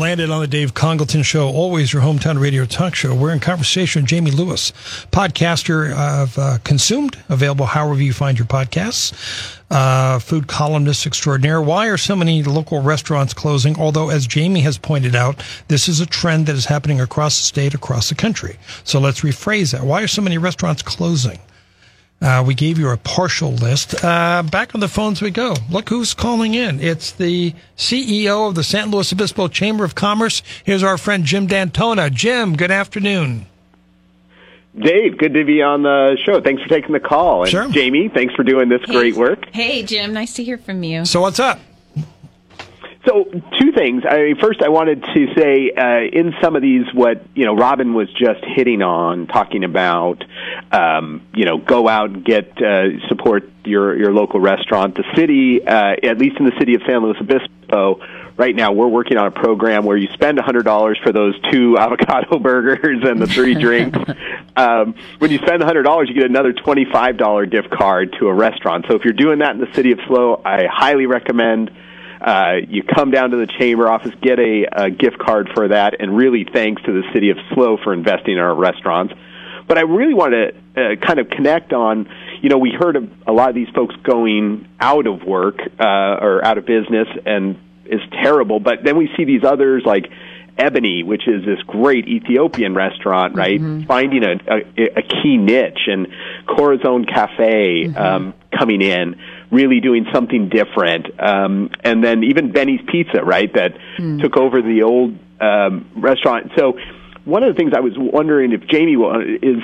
Landed 0.01 0.31
on 0.31 0.41
the 0.41 0.47
Dave 0.47 0.73
Congleton 0.73 1.23
Show, 1.23 1.47
always 1.47 1.93
your 1.93 2.01
hometown 2.01 2.41
radio 2.41 2.65
talk 2.65 2.95
show. 2.95 3.15
We're 3.15 3.35
in 3.35 3.39
conversation 3.39 4.01
with 4.01 4.09
Jamie 4.09 4.31
Lewis, 4.31 4.73
podcaster 5.13 5.93
of 5.93 6.39
uh, 6.39 6.57
Consumed, 6.65 7.23
available 7.29 7.67
however 7.67 8.01
you 8.01 8.15
find 8.15 8.39
your 8.39 8.47
podcasts, 8.47 9.13
uh, 9.71 10.19
food 10.19 10.47
columnist 10.47 11.07
extraordinaire. 11.07 11.61
Why 11.61 11.89
are 11.89 11.99
so 11.99 12.17
many 12.17 12.43
local 12.43 12.81
restaurants 12.81 13.35
closing? 13.35 13.79
Although, 13.79 14.09
as 14.09 14.27
Jamie 14.27 14.63
has 14.63 14.79
pointed 14.79 15.15
out, 15.15 15.45
this 15.69 15.87
is 15.87 16.01
a 16.01 16.07
trend 16.07 16.47
that 16.47 16.57
is 16.57 16.65
happening 16.65 16.99
across 16.99 17.39
the 17.39 17.45
state, 17.45 17.75
across 17.75 18.09
the 18.09 18.15
country. 18.15 18.59
So 18.85 19.01
let's 19.01 19.21
rephrase 19.21 19.73
that. 19.73 19.83
Why 19.85 20.01
are 20.01 20.09
so 20.09 20.23
many 20.23 20.39
restaurants 20.39 20.81
closing? 20.81 21.41
Uh, 22.23 22.45
we 22.47 22.55
gave 22.55 22.79
you 22.79 22.91
a 22.91 22.97
partial 22.99 23.51
list. 23.53 23.95
Uh, 24.05 24.43
back 24.43 24.75
on 24.75 24.81
the 24.81 24.89
phones 24.89 25.23
we 25.23 25.31
go. 25.31 25.55
Look 25.71 25.89
who's 25.89 26.13
calling 26.13 26.53
in. 26.55 26.79
It's 26.81 27.13
the 27.13 27.55
CEO 27.79 28.49
of 28.49 28.55
the 28.55 28.63
San 28.63 28.91
Luis 28.91 29.11
Obispo 29.13 29.49
Chamber 29.49 29.85
of 29.85 29.95
Commerce. 29.95 30.43
Here's 30.65 30.83
our 30.83 30.99
friend 30.99 31.25
Jim 31.25 31.47
Dantona. 31.49 32.13
Jim, 32.13 32.57
good 32.57 32.71
afternoon. 32.71 33.47
Dave, 34.79 35.19
good 35.19 35.35
to 35.35 35.45
be 35.45 35.63
on 35.63 35.83
the 35.83 36.17
show. 36.25 36.41
Thanks 36.41 36.63
for 36.63 36.69
taking 36.69 36.93
the 36.93 37.01
call. 37.01 37.43
And 37.43 37.51
Sure. 37.51 37.69
Jamie, 37.71 38.09
thanks 38.09 38.35
for 38.35 38.45
doing 38.45 38.69
this 38.69 38.83
great 38.83 39.17
work. 39.17 39.47
Hey, 39.53 39.83
Jim. 39.83 40.13
Nice 40.13 40.35
to 40.35 40.45
hear 40.45 40.59
from 40.59 40.83
you. 40.85 41.05
So 41.07 41.21
what's 41.23 41.41
up? 41.41 41.59
So, 43.07 43.25
two 43.59 43.73
things. 43.73 44.03
I 44.09 44.17
mean, 44.19 44.37
first, 44.37 44.61
I 44.63 44.69
wanted 44.69 45.03
to 45.03 45.35
say 45.35 45.71
uh, 45.71 46.01
in 46.13 46.35
some 46.43 46.55
of 46.55 46.61
these, 46.61 46.85
what 46.93 47.25
you 47.35 47.47
know, 47.47 47.57
Robin 47.57 47.95
was 47.95 48.13
just 48.13 48.45
hitting 48.45 48.83
on, 48.83 49.27
talking 49.27 49.65
about, 49.65 50.23
um, 50.71 51.23
you 51.35 51.47
know, 51.47 51.57
go 51.57 51.89
out 51.89 52.11
and 52.11 52.25
get 52.25 52.61
uh, 52.63 53.01
support 53.09 53.51
your 53.65 53.97
your 53.97 54.13
local 54.13 54.39
restaurant. 54.39 54.97
The 54.97 55.05
city, 55.17 55.67
uh, 55.67 55.97
at 56.03 56.19
least 56.19 56.37
in 56.39 56.45
the 56.45 56.53
city 56.59 56.75
of 56.75 56.83
San 56.87 57.03
Luis 57.03 57.17
Obispo, 57.19 58.01
right 58.37 58.55
now 58.55 58.73
we're 58.73 58.89
working 58.89 59.17
on 59.17 59.27
a 59.27 59.31
program 59.31 59.85
where 59.87 59.97
you 59.97 60.09
spend 60.13 60.39
hundred 60.39 60.65
dollars 60.65 60.99
for 61.03 61.11
those 61.11 61.41
two 61.51 61.79
avocado 61.79 62.39
burgers 62.39 63.03
and 63.03 63.21
the 63.21 63.27
three 63.27 63.55
drinks. 63.61 63.99
Um, 64.57 64.95
when 65.19 65.31
you 65.31 65.39
spend 65.39 65.63
hundred 65.63 65.85
dollars, 65.85 66.11
you 66.11 66.15
get 66.15 66.29
another 66.29 66.53
twenty 66.53 66.85
five 66.85 67.17
dollar 67.17 67.47
gift 67.47 67.71
card 67.71 68.15
to 68.19 68.29
a 68.29 68.35
restaurant. 68.35 68.85
So 68.91 68.97
if 68.97 69.05
you're 69.05 69.15
doing 69.15 69.39
that 69.39 69.53
in 69.53 69.59
the 69.59 69.73
city 69.75 69.93
of 69.93 70.01
SLO, 70.07 70.43
I 70.45 70.67
highly 70.71 71.07
recommend. 71.07 71.71
Uh, 72.21 72.57
you 72.69 72.83
come 72.83 73.11
down 73.11 73.31
to 73.31 73.39
the 73.39 73.47
chamber 73.47 73.89
office, 73.89 74.13
get 74.21 74.39
a, 74.39 74.67
a 74.73 74.91
gift 74.91 75.19
card 75.19 75.49
for 75.55 75.69
that, 75.69 76.01
and 76.01 76.17
really 76.17 76.47
thanks 76.53 76.83
to 76.83 76.93
the 76.93 77.03
city 77.15 77.31
of 77.31 77.39
SLO 77.55 77.79
for 77.83 77.93
investing 77.93 78.35
in 78.35 78.39
our 78.39 78.55
restaurants. 78.55 79.15
But 79.67 79.79
I 79.79 79.83
really 79.83 80.15
want 80.15 80.33
to 80.33 80.49
uh, 80.49 80.97
kind 80.97 81.19
of 81.19 81.31
connect 81.31 81.73
on, 81.73 82.11
you 82.43 82.49
know, 82.49 82.59
we 82.59 82.73
heard 82.79 82.97
of 82.97 83.09
a 83.27 83.33
lot 83.33 83.49
of 83.49 83.55
these 83.55 83.69
folks 83.75 83.95
going 84.03 84.69
out 84.81 85.07
of 85.07 85.23
work 85.23 85.59
uh, 85.79 85.85
or 85.85 86.45
out 86.45 86.59
of 86.59 86.67
business, 86.67 87.09
and 87.25 87.57
is 87.87 88.01
terrible. 88.23 88.61
But 88.61 88.85
then 88.85 88.97
we 88.97 89.09
see 89.17 89.25
these 89.25 89.45
others 89.45 89.83
like 89.87 90.11
Ebony, 90.59 91.03
which 91.03 91.27
is 91.27 91.45
this 91.45 91.61
great 91.67 92.07
Ethiopian 92.07 92.75
restaurant, 92.75 93.35
right? 93.35 93.59
Finding 93.87 94.25
a, 94.25 94.33
a, 94.33 94.99
a 94.99 95.03
key 95.03 95.37
niche, 95.39 95.87
and 95.87 96.09
Corazon 96.47 97.07
Cafe 97.07 97.87
um, 97.97 98.35
coming 98.57 98.83
in, 98.83 99.17
really 99.51 99.81
doing 99.81 100.07
something 100.13 100.49
different. 100.49 101.07
Um, 101.21 101.71
and 101.83 102.03
then 102.03 102.25
even 102.25 102.53
Benny's 102.53 102.81
Pizza, 102.91 103.23
right, 103.25 103.53
that 103.55 103.73
took 104.21 104.37
over 104.37 104.63
the 104.63 104.83
old 104.83 105.19
um, 105.41 105.91
restaurant. 105.97 106.53
So 106.57 106.79
one 107.25 107.43
of 107.43 107.55
the 107.55 107.59
things 107.59 107.73
I 107.77 107.81
was 107.81 107.95
wondering 107.97 108.53
if 108.53 108.67
Jamie 108.67 108.95
is 109.43 109.59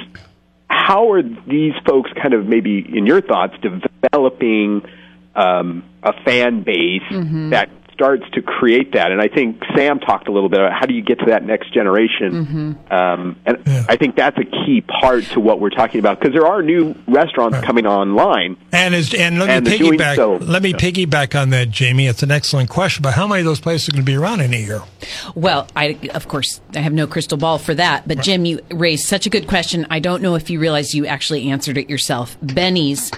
how 0.68 1.12
are 1.12 1.22
these 1.22 1.72
folks 1.86 2.10
kind 2.20 2.34
of 2.34 2.46
maybe 2.46 2.78
in 2.78 3.06
your 3.06 3.20
thoughts 3.20 3.54
developing 3.62 4.82
um, 5.34 5.84
a 6.02 6.12
fan 6.24 6.62
base 6.62 7.02
that 7.50 7.70
starts 7.96 8.24
to 8.34 8.42
create 8.42 8.92
that 8.92 9.10
and 9.10 9.20
i 9.22 9.26
think 9.26 9.60
sam 9.74 9.98
talked 9.98 10.28
a 10.28 10.30
little 10.32 10.50
bit 10.50 10.60
about 10.60 10.70
how 10.72 10.84
do 10.84 10.92
you 10.92 11.02
get 11.02 11.18
to 11.18 11.24
that 11.26 11.42
next 11.42 11.72
generation 11.72 12.76
um, 12.90 13.36
and 13.46 13.62
i 13.88 13.96
think 13.96 14.14
that's 14.14 14.36
a 14.38 14.44
key 14.44 14.82
part 14.82 15.24
to 15.24 15.40
what 15.40 15.60
we're 15.60 15.70
talking 15.70 15.98
about 15.98 16.20
because 16.20 16.34
there 16.34 16.46
are 16.46 16.62
new 16.62 16.94
restaurants 17.08 17.58
coming 17.62 17.86
online 17.86 18.56
And 18.70 18.94
is 18.94 19.14
and 19.14 19.38
let 19.38 19.64
me 19.64 19.70
they're 19.70 19.78
piggyback. 19.78 20.16
so. 20.16 20.36
Let 20.36 20.62
me 20.62 20.74
piggyback 20.74 21.40
on 21.40 21.48
that, 21.50 21.70
Jamie. 21.70 22.06
It's 22.06 22.22
an 22.22 22.30
excellent 22.30 22.68
question. 22.68 23.02
But 23.02 23.14
how 23.14 23.26
many 23.26 23.40
of 23.40 23.46
those 23.46 23.60
places 23.60 23.88
are 23.88 23.92
going 23.92 24.04
to 24.04 24.10
be 24.12 24.16
around 24.16 24.40
in 24.42 24.52
a 24.52 24.58
year? 24.58 24.82
Well, 25.34 25.66
I 25.74 25.98
of 26.12 26.28
course 26.28 26.60
I 26.74 26.80
have 26.80 26.92
no 26.92 27.06
crystal 27.06 27.38
ball 27.38 27.58
for 27.58 27.74
that, 27.74 28.06
but 28.06 28.20
Jim, 28.20 28.44
you 28.44 28.60
raised 28.70 29.06
such 29.06 29.24
a 29.26 29.30
good 29.30 29.48
question. 29.48 29.86
I 29.88 30.00
don't 30.00 30.20
know 30.20 30.34
if 30.34 30.50
you 30.50 30.60
realize 30.60 30.94
you 30.94 31.06
actually 31.06 31.48
answered 31.50 31.78
it 31.78 31.88
yourself. 31.88 32.36
Benny's, 32.42 33.10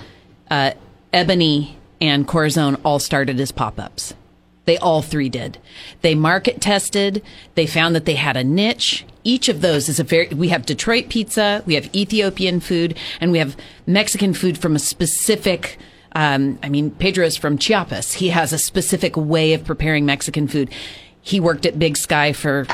uh, 0.50 0.72
Ebony, 1.12 1.76
and 2.00 2.26
Corazon 2.28 2.76
all 2.84 2.98
started 3.00 3.40
as 3.40 3.50
pop-ups. 3.50 4.14
They 4.68 4.76
all 4.76 5.00
three 5.00 5.30
did. 5.30 5.56
They 6.02 6.14
market 6.14 6.60
tested. 6.60 7.22
They 7.54 7.66
found 7.66 7.94
that 7.94 8.04
they 8.04 8.16
had 8.16 8.36
a 8.36 8.44
niche. 8.44 9.06
Each 9.24 9.48
of 9.48 9.62
those 9.62 9.88
is 9.88 9.98
a 9.98 10.04
very, 10.04 10.28
we 10.28 10.48
have 10.48 10.66
Detroit 10.66 11.08
pizza, 11.08 11.62
we 11.64 11.74
have 11.74 11.88
Ethiopian 11.96 12.60
food, 12.60 12.94
and 13.18 13.32
we 13.32 13.38
have 13.38 13.56
Mexican 13.86 14.34
food 14.34 14.58
from 14.58 14.76
a 14.76 14.78
specific, 14.78 15.78
um, 16.12 16.58
I 16.62 16.68
mean, 16.68 16.90
Pedro 16.90 17.24
is 17.24 17.34
from 17.34 17.56
Chiapas. 17.56 18.12
He 18.12 18.28
has 18.28 18.52
a 18.52 18.58
specific 18.58 19.16
way 19.16 19.54
of 19.54 19.64
preparing 19.64 20.04
Mexican 20.04 20.46
food. 20.46 20.68
He 21.22 21.40
worked 21.40 21.64
at 21.64 21.78
Big 21.78 21.96
Sky 21.96 22.34
for 22.34 22.66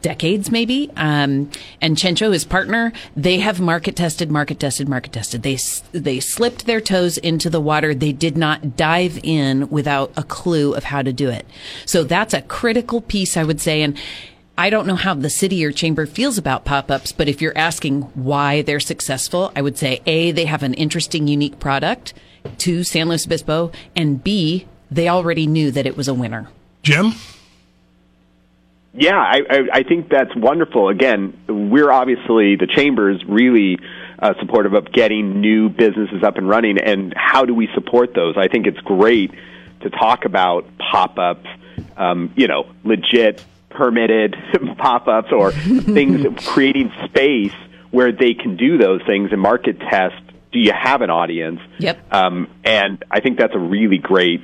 decades 0.00 0.50
maybe. 0.50 0.90
Um, 0.96 1.50
and 1.80 1.96
chencho 1.96 2.32
his 2.32 2.44
partner 2.44 2.92
they 3.16 3.40
have 3.40 3.60
market 3.60 3.96
tested 3.96 4.30
market 4.30 4.60
tested 4.60 4.88
market 4.88 5.12
tested. 5.12 5.42
They 5.42 5.58
they 5.92 6.20
slipped 6.20 6.66
their 6.66 6.80
toes 6.80 7.18
into 7.18 7.50
the 7.50 7.60
water. 7.60 7.94
They 7.94 8.12
did 8.12 8.36
not 8.36 8.76
dive 8.76 9.18
in 9.22 9.68
without 9.70 10.12
a 10.16 10.22
clue 10.22 10.74
of 10.74 10.84
how 10.84 11.02
to 11.02 11.12
do 11.12 11.30
it. 11.30 11.46
So 11.86 12.04
that's 12.04 12.34
a 12.34 12.42
critical 12.42 13.00
piece 13.00 13.36
i 13.36 13.44
would 13.44 13.60
say. 13.60 13.82
And 13.82 13.96
I 14.56 14.70
don't 14.70 14.88
know 14.88 14.96
how 14.96 15.14
the 15.14 15.30
city 15.30 15.64
or 15.64 15.70
chamber 15.70 16.04
feels 16.04 16.36
about 16.36 16.64
pop-ups, 16.64 17.12
but 17.12 17.28
if 17.28 17.40
you're 17.40 17.56
asking 17.56 18.02
why 18.14 18.62
they're 18.62 18.80
successful, 18.80 19.52
I 19.54 19.62
would 19.62 19.78
say 19.78 20.00
A, 20.04 20.32
they 20.32 20.46
have 20.46 20.64
an 20.64 20.74
interesting, 20.74 21.28
unique 21.28 21.60
product. 21.60 22.12
To 22.58 22.82
San 22.82 23.08
Luis 23.08 23.26
Obispo, 23.26 23.70
and 23.94 24.22
B, 24.22 24.66
they 24.90 25.08
already 25.08 25.46
knew 25.46 25.70
that 25.70 25.86
it 25.86 25.96
was 25.96 26.08
a 26.08 26.14
winner. 26.14 26.48
Jim? 26.82 27.12
Yeah, 28.98 29.16
I, 29.16 29.42
I, 29.48 29.58
I 29.74 29.82
think 29.84 30.08
that's 30.08 30.34
wonderful. 30.34 30.88
Again, 30.88 31.38
we're 31.48 31.90
obviously 31.90 32.56
the 32.56 32.66
chamber 32.66 33.10
is 33.10 33.24
really 33.24 33.78
uh, 34.18 34.34
supportive 34.40 34.74
of 34.74 34.92
getting 34.92 35.40
new 35.40 35.68
businesses 35.68 36.24
up 36.24 36.36
and 36.36 36.48
running, 36.48 36.78
and 36.78 37.14
how 37.16 37.44
do 37.44 37.54
we 37.54 37.68
support 37.74 38.14
those? 38.14 38.36
I 38.36 38.48
think 38.48 38.66
it's 38.66 38.80
great 38.80 39.32
to 39.82 39.90
talk 39.90 40.24
about 40.24 40.66
pop-ups, 40.78 41.46
um, 41.96 42.32
you 42.36 42.48
know, 42.48 42.70
legit 42.82 43.44
permitted 43.70 44.36
pop-ups 44.78 45.30
or 45.30 45.52
things 45.52 46.26
creating 46.46 46.92
space 47.04 47.54
where 47.90 48.10
they 48.10 48.34
can 48.34 48.56
do 48.56 48.78
those 48.78 49.00
things 49.06 49.30
and 49.30 49.40
market 49.40 49.78
test. 49.78 50.20
Do 50.50 50.58
you 50.58 50.72
have 50.72 51.02
an 51.02 51.10
audience? 51.10 51.60
Yep. 51.78 52.12
Um, 52.12 52.50
and 52.64 53.04
I 53.10 53.20
think 53.20 53.38
that's 53.38 53.54
a 53.54 53.58
really 53.58 53.98
great 53.98 54.40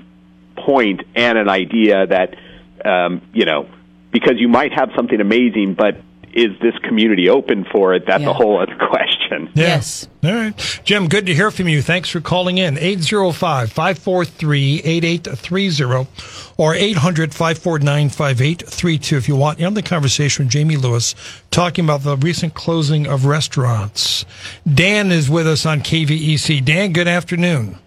point 0.57 1.03
and 1.17 1.37
an 1.37 1.49
idea 1.49 2.07
that 2.07 2.37
um, 2.85 3.23
you 3.33 3.47
know 3.47 3.69
because 4.15 4.35
you 4.39 4.49
might 4.49 4.73
have 4.73 4.89
something 4.97 5.21
amazing, 5.21 5.75
but 5.75 5.97
is 6.33 6.51
this 6.61 6.75
community 6.83 7.29
open 7.29 7.65
for 7.71 7.95
it? 7.95 8.07
That's 8.09 8.23
Yeah. 8.25 8.31
a 8.31 8.33
whole 8.33 8.59
other 8.61 8.75
question. 8.91 9.51
Yeah. 9.55 9.67
Yes. 9.67 10.09
All 10.25 10.33
right. 10.33 10.81
Jim, 10.85 11.09
good 11.09 11.27
to 11.27 11.35
hear 11.35 11.51
from 11.53 11.69
you. 11.69 11.81
Thanks 11.83 12.09
for 12.09 12.21
calling 12.21 12.59
in. 12.59 12.77
805 12.79 13.71
543 13.71 14.81
8830 14.85 16.09
or 16.57 16.75
800 16.75 17.33
549 17.35 18.09
5832 18.09 19.17
if 19.17 19.29
you 19.29 19.37
want. 19.37 19.61
You're 19.61 19.71
the 19.71 19.83
conversation 19.83 20.47
with 20.47 20.53
Jamie 20.53 20.77
Lewis 20.77 21.15
talking 21.53 21.85
about 21.85 22.03
the 22.03 22.17
recent 22.17 22.55
closing 22.55 23.07
of 23.07 23.27
restaurants. 23.27 24.25
Dan 24.73 25.13
is 25.13 25.31
with 25.31 25.47
us 25.47 25.65
on 25.67 25.81
KVEC. 25.83 26.65
Dan, 26.65 26.93
good 26.93 27.09
afternoon. 27.09 27.79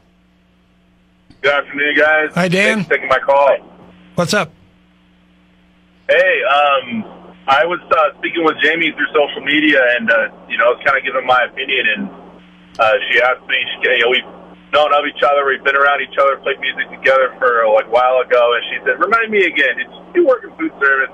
Good 1.42 1.54
afternoon, 1.54 1.96
guys. 1.98 2.30
Hi, 2.36 2.48
Dan. 2.48 2.84
Thanks 2.84 2.88
for 2.88 2.94
taking 2.96 3.10
my 3.10 3.20
call. 3.20 3.58
What's 4.16 4.34
up? 4.34 4.52
Hey, 6.08 6.40
um, 6.48 7.04
I 7.52 7.68
was 7.68 7.84
uh, 7.92 8.16
speaking 8.24 8.48
with 8.48 8.56
Jamie 8.64 8.96
through 8.96 9.12
social 9.12 9.44
media, 9.44 9.84
and 10.00 10.08
uh, 10.08 10.32
you 10.48 10.56
know, 10.56 10.72
I 10.72 10.80
was 10.80 10.82
kind 10.88 10.96
of 10.96 11.04
giving 11.04 11.28
my 11.28 11.44
opinion, 11.52 11.84
and 11.84 12.04
uh, 12.80 12.96
she 13.12 13.20
asked 13.20 13.44
me, 13.44 13.60
she, 13.76 13.92
you 13.92 14.08
know, 14.08 14.16
we've 14.16 14.32
known 14.72 14.96
of 14.96 15.04
each 15.04 15.20
other, 15.20 15.44
we've 15.44 15.68
been 15.68 15.76
around 15.76 16.00
each 16.00 16.16
other, 16.16 16.40
played 16.40 16.64
music 16.64 16.88
together 16.96 17.36
for 17.36 17.68
like 17.76 17.92
a 17.92 17.96
while 17.96 18.24
ago, 18.24 18.56
and 18.56 18.64
she 18.72 18.80
said, 18.88 19.04
"Remind 19.04 19.36
me 19.36 19.52
again, 19.52 19.84
did 19.84 19.92
you 20.16 20.24
work 20.24 20.48
in 20.48 20.56
food 20.56 20.72
service?" 20.80 21.12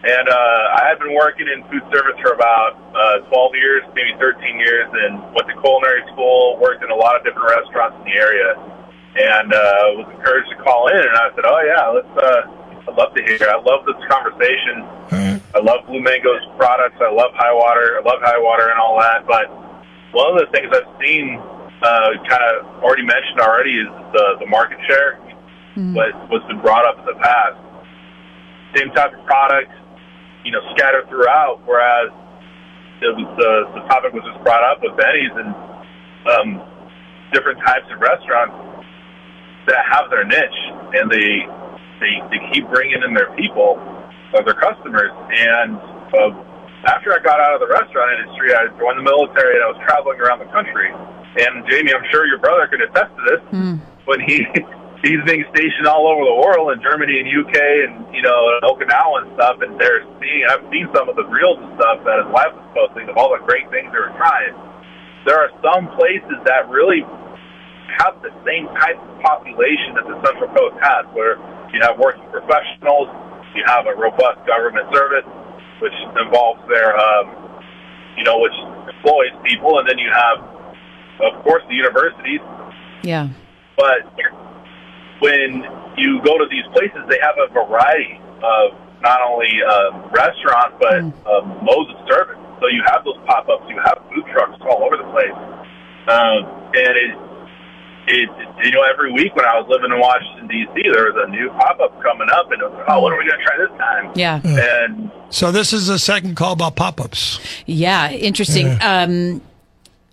And 0.00 0.26
uh, 0.32 0.80
I 0.80 0.88
had 0.88 0.96
been 0.96 1.12
working 1.12 1.52
in 1.52 1.60
food 1.68 1.84
service 1.92 2.16
for 2.24 2.32
about 2.32 2.80
uh, 2.96 3.28
12 3.28 3.52
years, 3.60 3.84
maybe 3.92 4.16
13 4.16 4.56
years, 4.56 4.88
and 4.96 5.20
went 5.36 5.44
to 5.44 5.56
culinary 5.60 6.00
school, 6.08 6.56
worked 6.56 6.80
in 6.80 6.88
a 6.88 6.96
lot 6.96 7.20
of 7.20 7.24
different 7.24 7.52
restaurants 7.52 8.00
in 8.00 8.08
the 8.08 8.16
area, 8.16 8.56
and 9.12 9.52
uh, 9.52 10.00
was 10.00 10.08
encouraged 10.16 10.48
to 10.48 10.58
call 10.64 10.88
in. 10.88 11.04
And 11.04 11.16
I 11.20 11.28
said, 11.36 11.44
"Oh 11.44 11.60
yeah, 11.60 11.84
let's." 11.92 12.14
Uh, 12.16 12.64
I'd 12.88 12.94
love 12.94 13.14
to 13.14 13.22
hear. 13.22 13.38
I 13.50 13.58
love 13.58 13.84
this 13.86 13.98
conversation. 14.08 14.86
I 15.54 15.58
love 15.60 15.86
Blue 15.86 16.02
Mango's 16.02 16.44
products. 16.56 16.96
I 17.00 17.10
love 17.10 17.34
High 17.34 17.52
Water. 17.54 17.98
I 17.98 18.02
love 18.06 18.20
High 18.22 18.38
Water 18.38 18.70
and 18.70 18.78
all 18.78 18.98
that. 19.00 19.26
But 19.26 19.50
one 20.14 20.34
of 20.34 20.38
the 20.38 20.50
things 20.54 20.70
I've 20.70 20.86
seen, 21.02 21.40
uh, 21.82 22.10
kind 22.28 22.44
of 22.54 22.82
already 22.82 23.02
mentioned 23.02 23.40
already, 23.40 23.74
is 23.80 23.90
the 24.12 24.36
the 24.40 24.46
market 24.46 24.78
share. 24.86 25.18
What 25.94 26.14
what's 26.30 26.46
been 26.46 26.60
brought 26.60 26.86
up 26.86 26.98
in 26.98 27.06
the 27.06 27.18
past. 27.20 27.58
Same 28.74 28.90
type 28.92 29.12
of 29.12 29.24
product, 29.26 29.72
you 30.44 30.52
know, 30.52 30.60
scattered 30.76 31.08
throughout. 31.08 31.60
Whereas 31.66 32.12
it 33.02 33.12
was 33.12 33.28
the 33.36 33.80
the 33.80 33.82
topic 33.88 34.12
was 34.14 34.24
just 34.24 34.42
brought 34.44 34.64
up 34.64 34.80
with 34.80 34.96
Benny's 34.96 35.34
and 35.36 35.52
um, 36.32 36.48
different 37.32 37.58
types 37.64 37.86
of 37.92 38.00
restaurants 38.00 38.56
that 39.66 39.84
have 39.90 40.08
their 40.10 40.24
niche 40.24 40.62
and 40.94 41.10
they 41.10 41.44
they, 42.00 42.20
they 42.30 42.40
keep 42.52 42.68
bringing 42.68 43.02
in 43.02 43.14
their 43.14 43.32
people 43.36 43.80
or 44.34 44.44
their 44.44 44.58
customers. 44.58 45.12
And 45.32 45.76
uh, 46.12 46.32
after 46.86 47.12
I 47.12 47.18
got 47.22 47.40
out 47.40 47.54
of 47.56 47.60
the 47.60 47.70
restaurant 47.70 48.20
industry, 48.20 48.52
I 48.54 48.68
joined 48.78 49.00
the 49.00 49.06
military 49.06 49.56
and 49.58 49.64
I 49.64 49.68
was 49.72 49.80
traveling 49.84 50.20
around 50.20 50.40
the 50.40 50.50
country. 50.52 50.92
And 51.36 51.64
Jamie, 51.68 51.92
I'm 51.92 52.04
sure 52.12 52.26
your 52.26 52.38
brother 52.38 52.66
can 52.68 52.80
attest 52.80 53.12
to 53.16 53.22
this. 53.26 53.42
When 54.06 54.20
he 54.20 54.46
he's 55.04 55.20
being 55.28 55.44
stationed 55.52 55.86
all 55.86 56.08
over 56.08 56.24
the 56.24 56.38
world 56.40 56.72
in 56.72 56.80
Germany 56.80 57.20
and 57.20 57.26
UK 57.28 57.56
and 57.84 57.92
you 58.14 58.22
know 58.22 58.38
Okinawa 58.64 59.26
and 59.26 59.28
stuff, 59.36 59.60
and 59.60 59.76
they're 59.76 60.06
seeing. 60.22 60.44
I've 60.48 60.64
seen 60.72 60.88
some 60.94 61.08
of 61.08 61.16
the 61.16 61.26
reels 61.28 61.60
and 61.60 61.76
stuff 61.76 62.06
that 62.08 62.24
his 62.24 62.30
wife 62.32 62.54
was 62.56 62.66
posting 62.72 63.08
of 63.10 63.16
all 63.18 63.34
the 63.34 63.42
great 63.44 63.68
things 63.68 63.92
they 63.92 64.00
were 64.00 64.14
trying. 64.16 64.56
There 65.28 65.36
are 65.36 65.50
some 65.60 65.90
places 65.98 66.38
that 66.46 66.70
really 66.70 67.02
have 67.98 68.20
the 68.22 68.32
same 68.46 68.70
type 68.78 68.96
of 68.96 69.10
population 69.20 69.98
that 69.98 70.06
the 70.06 70.16
Central 70.22 70.48
Coast 70.54 70.76
has, 70.80 71.04
where 71.12 71.36
you 71.76 71.84
have 71.84 72.00
working 72.00 72.24
professionals, 72.32 73.12
you 73.52 73.62
have 73.68 73.84
a 73.84 73.92
robust 73.92 74.40
government 74.48 74.88
service, 74.96 75.28
which 75.84 75.92
involves 76.24 76.60
their, 76.72 76.96
um, 76.96 77.60
you 78.16 78.24
know, 78.24 78.40
which 78.40 78.56
employs 78.88 79.36
people, 79.44 79.78
and 79.78 79.84
then 79.84 79.98
you 80.00 80.08
have, 80.08 80.40
of 81.20 81.44
course, 81.44 81.62
the 81.68 81.76
universities. 81.76 82.40
Yeah. 83.04 83.28
But 83.76 84.08
when 85.20 85.64
you 86.00 86.20
go 86.24 86.40
to 86.40 86.46
these 86.48 86.64
places, 86.72 87.04
they 87.08 87.20
have 87.20 87.36
a 87.36 87.52
variety 87.52 88.20
of 88.40 88.72
not 89.04 89.20
only 89.20 89.52
uh, 89.60 90.08
restaurants 90.08 90.76
but 90.80 91.04
uh, 91.28 91.44
modes 91.60 91.92
of 91.92 92.00
service. 92.08 92.40
So 92.60 92.72
you 92.72 92.82
have 92.88 93.04
those 93.04 93.20
pop-ups, 93.28 93.68
you 93.68 93.76
have 93.84 94.00
food 94.08 94.24
trucks 94.32 94.56
all 94.64 94.80
over 94.80 94.96
the 94.96 95.08
place, 95.12 95.36
um, 96.08 96.72
and 96.72 96.92
it, 96.96 97.12
it, 98.08 98.28
you 98.64 98.70
know, 98.70 98.82
every 98.82 99.12
week 99.12 99.34
when 99.34 99.44
I 99.44 99.58
was 99.58 99.66
living 99.68 99.90
in 99.92 99.98
Washington 100.00 100.46
D.C., 100.48 100.82
there 100.92 101.12
was 101.12 101.26
a 101.26 101.30
new 101.30 101.50
pop-up 101.50 102.00
coming 102.02 102.28
up, 102.32 102.50
and 102.50 102.62
it 102.62 102.70
was, 102.70 102.84
oh, 102.88 103.00
what 103.00 103.12
are 103.12 103.18
we 103.18 103.26
going 103.28 103.38
to 103.38 103.44
try 103.44 103.56
this 103.58 103.78
time? 103.78 104.12
Yeah. 104.14 104.40
And 104.44 105.10
So 105.30 105.50
this 105.52 105.72
is 105.72 105.88
the 105.88 105.98
second 105.98 106.36
call 106.36 106.52
about 106.52 106.76
pop-ups. 106.76 107.40
Yeah, 107.66 108.10
interesting. 108.10 108.76
Um, 108.80 109.40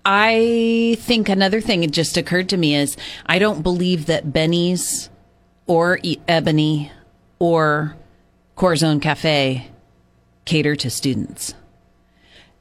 I 0.06 0.98
think 1.00 1.30
another 1.30 1.62
thing 1.62 1.82
that 1.82 1.92
just 1.92 2.18
occurred 2.18 2.50
to 2.50 2.58
me 2.58 2.76
is 2.76 2.98
I 3.26 3.40
don't 3.40 3.62
believe 3.62 4.08
that 4.08 4.34
Benny's 4.34 5.10
or 5.66 6.00
E- 6.04 6.20
Ebony 6.28 6.92
or 7.40 7.96
Corazon 8.56 9.00
Cafe 9.00 9.68
cater 10.46 10.76
to 10.76 10.90
students. 10.90 11.54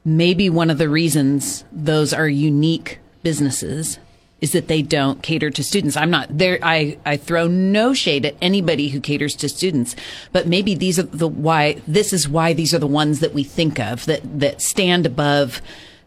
Maybe 0.05 0.49
one 0.49 0.69
of 0.69 0.77
the 0.77 0.89
reasons 0.89 1.65
those 1.71 2.13
are 2.13 2.27
unique 2.29 2.99
businesses 3.23 3.99
is 4.43 4.51
that 4.51 4.67
they 4.67 4.81
don't 4.81 5.23
cater 5.23 5.49
to 5.49 5.63
students. 5.63 5.95
I'm 5.95 6.09
not 6.09 6.37
there. 6.37 6.59
I, 6.61 6.97
I 7.05 7.15
throw 7.15 7.47
no 7.47 7.93
shade 7.93 8.25
at 8.25 8.35
anybody 8.41 8.89
who 8.89 8.99
caters 8.99 9.35
to 9.37 9.47
students, 9.47 9.95
but 10.33 10.47
maybe 10.47 10.75
these 10.75 10.99
are 10.99 11.03
the 11.03 11.29
why, 11.29 11.81
this 11.87 12.11
is 12.11 12.27
why 12.27 12.51
these 12.51 12.73
are 12.73 12.79
the 12.79 12.85
ones 12.85 13.21
that 13.21 13.33
we 13.33 13.45
think 13.45 13.79
of 13.79 14.03
that, 14.05 14.19
that 14.39 14.61
stand 14.61 15.05
above 15.05 15.61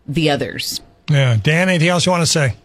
the 0.07 0.29
others. 0.29 0.83
Yeah, 1.09 1.39
Dan, 1.43 1.71
anything 1.71 1.89
else 1.89 2.05
you 2.05 2.13
want 2.13 2.23
to 2.23 2.31
say? 2.31 2.57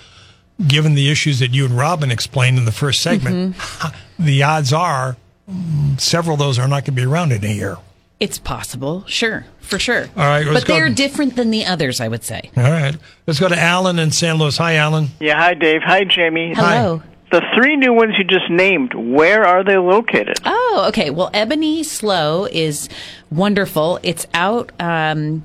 given 0.69 0.95
the 0.95 1.11
issues 1.11 1.41
that 1.41 1.53
you 1.53 1.65
and 1.65 1.77
Robin 1.77 2.11
explained 2.13 2.59
in 2.59 2.65
the 2.65 2.73
first 2.73 3.01
segment, 3.03 3.57
Mm-hmm. 3.57 4.25
the 4.25 4.43
odds 4.45 4.73
are 4.73 5.17
mm, 5.51 6.01
several 6.01 6.35
of 6.35 6.39
those 6.39 6.59
are 6.59 6.69
not 6.69 6.85
going 6.85 6.85
to 6.85 6.93
be 6.93 7.05
around 7.05 7.33
in 7.33 7.45
a 7.45 7.49
year. 7.49 7.77
It's 8.21 8.39
possible, 8.39 9.05
sure, 9.09 9.45
for 9.61 9.79
sure. 9.81 10.03
All 10.17 10.25
right, 10.25 10.47
let's 10.47 10.61
but 10.61 10.69
they're 10.73 10.89
go- 10.89 10.95
different 10.95 11.35
than 11.35 11.51
the 11.51 11.67
others, 11.67 12.01
I 12.01 12.07
would 12.07 12.23
say. 12.23 12.51
All 12.57 12.63
right. 12.63 12.97
Let's 13.27 13.41
go 13.41 13.49
to 13.49 13.59
Alan 13.59 13.99
in 13.99 14.13
San 14.13 14.37
Luis. 14.39 14.57
Hi, 14.59 14.77
Alan. 14.77 15.09
Yeah, 15.19 15.37
hi 15.37 15.55
Dave. 15.55 15.83
Hi 15.83 16.05
Jamie. 16.05 16.55
Hello. 16.55 17.03
The 17.31 17.43
three 17.57 17.75
new 17.77 17.93
ones 17.93 18.15
you 18.17 18.25
just 18.25 18.49
named, 18.51 18.95
where 18.95 19.45
are 19.45 19.65
they 19.65 19.77
located? 19.77 20.37
Oh, 20.45 20.85
okay. 20.89 21.11
Well, 21.11 21.31
Ebony 21.35 21.83
SLO 21.83 22.45
is 22.51 22.89
wonderful. 23.31 23.99
It's 24.03 24.27
out. 24.35 24.71
Um, 24.79 25.43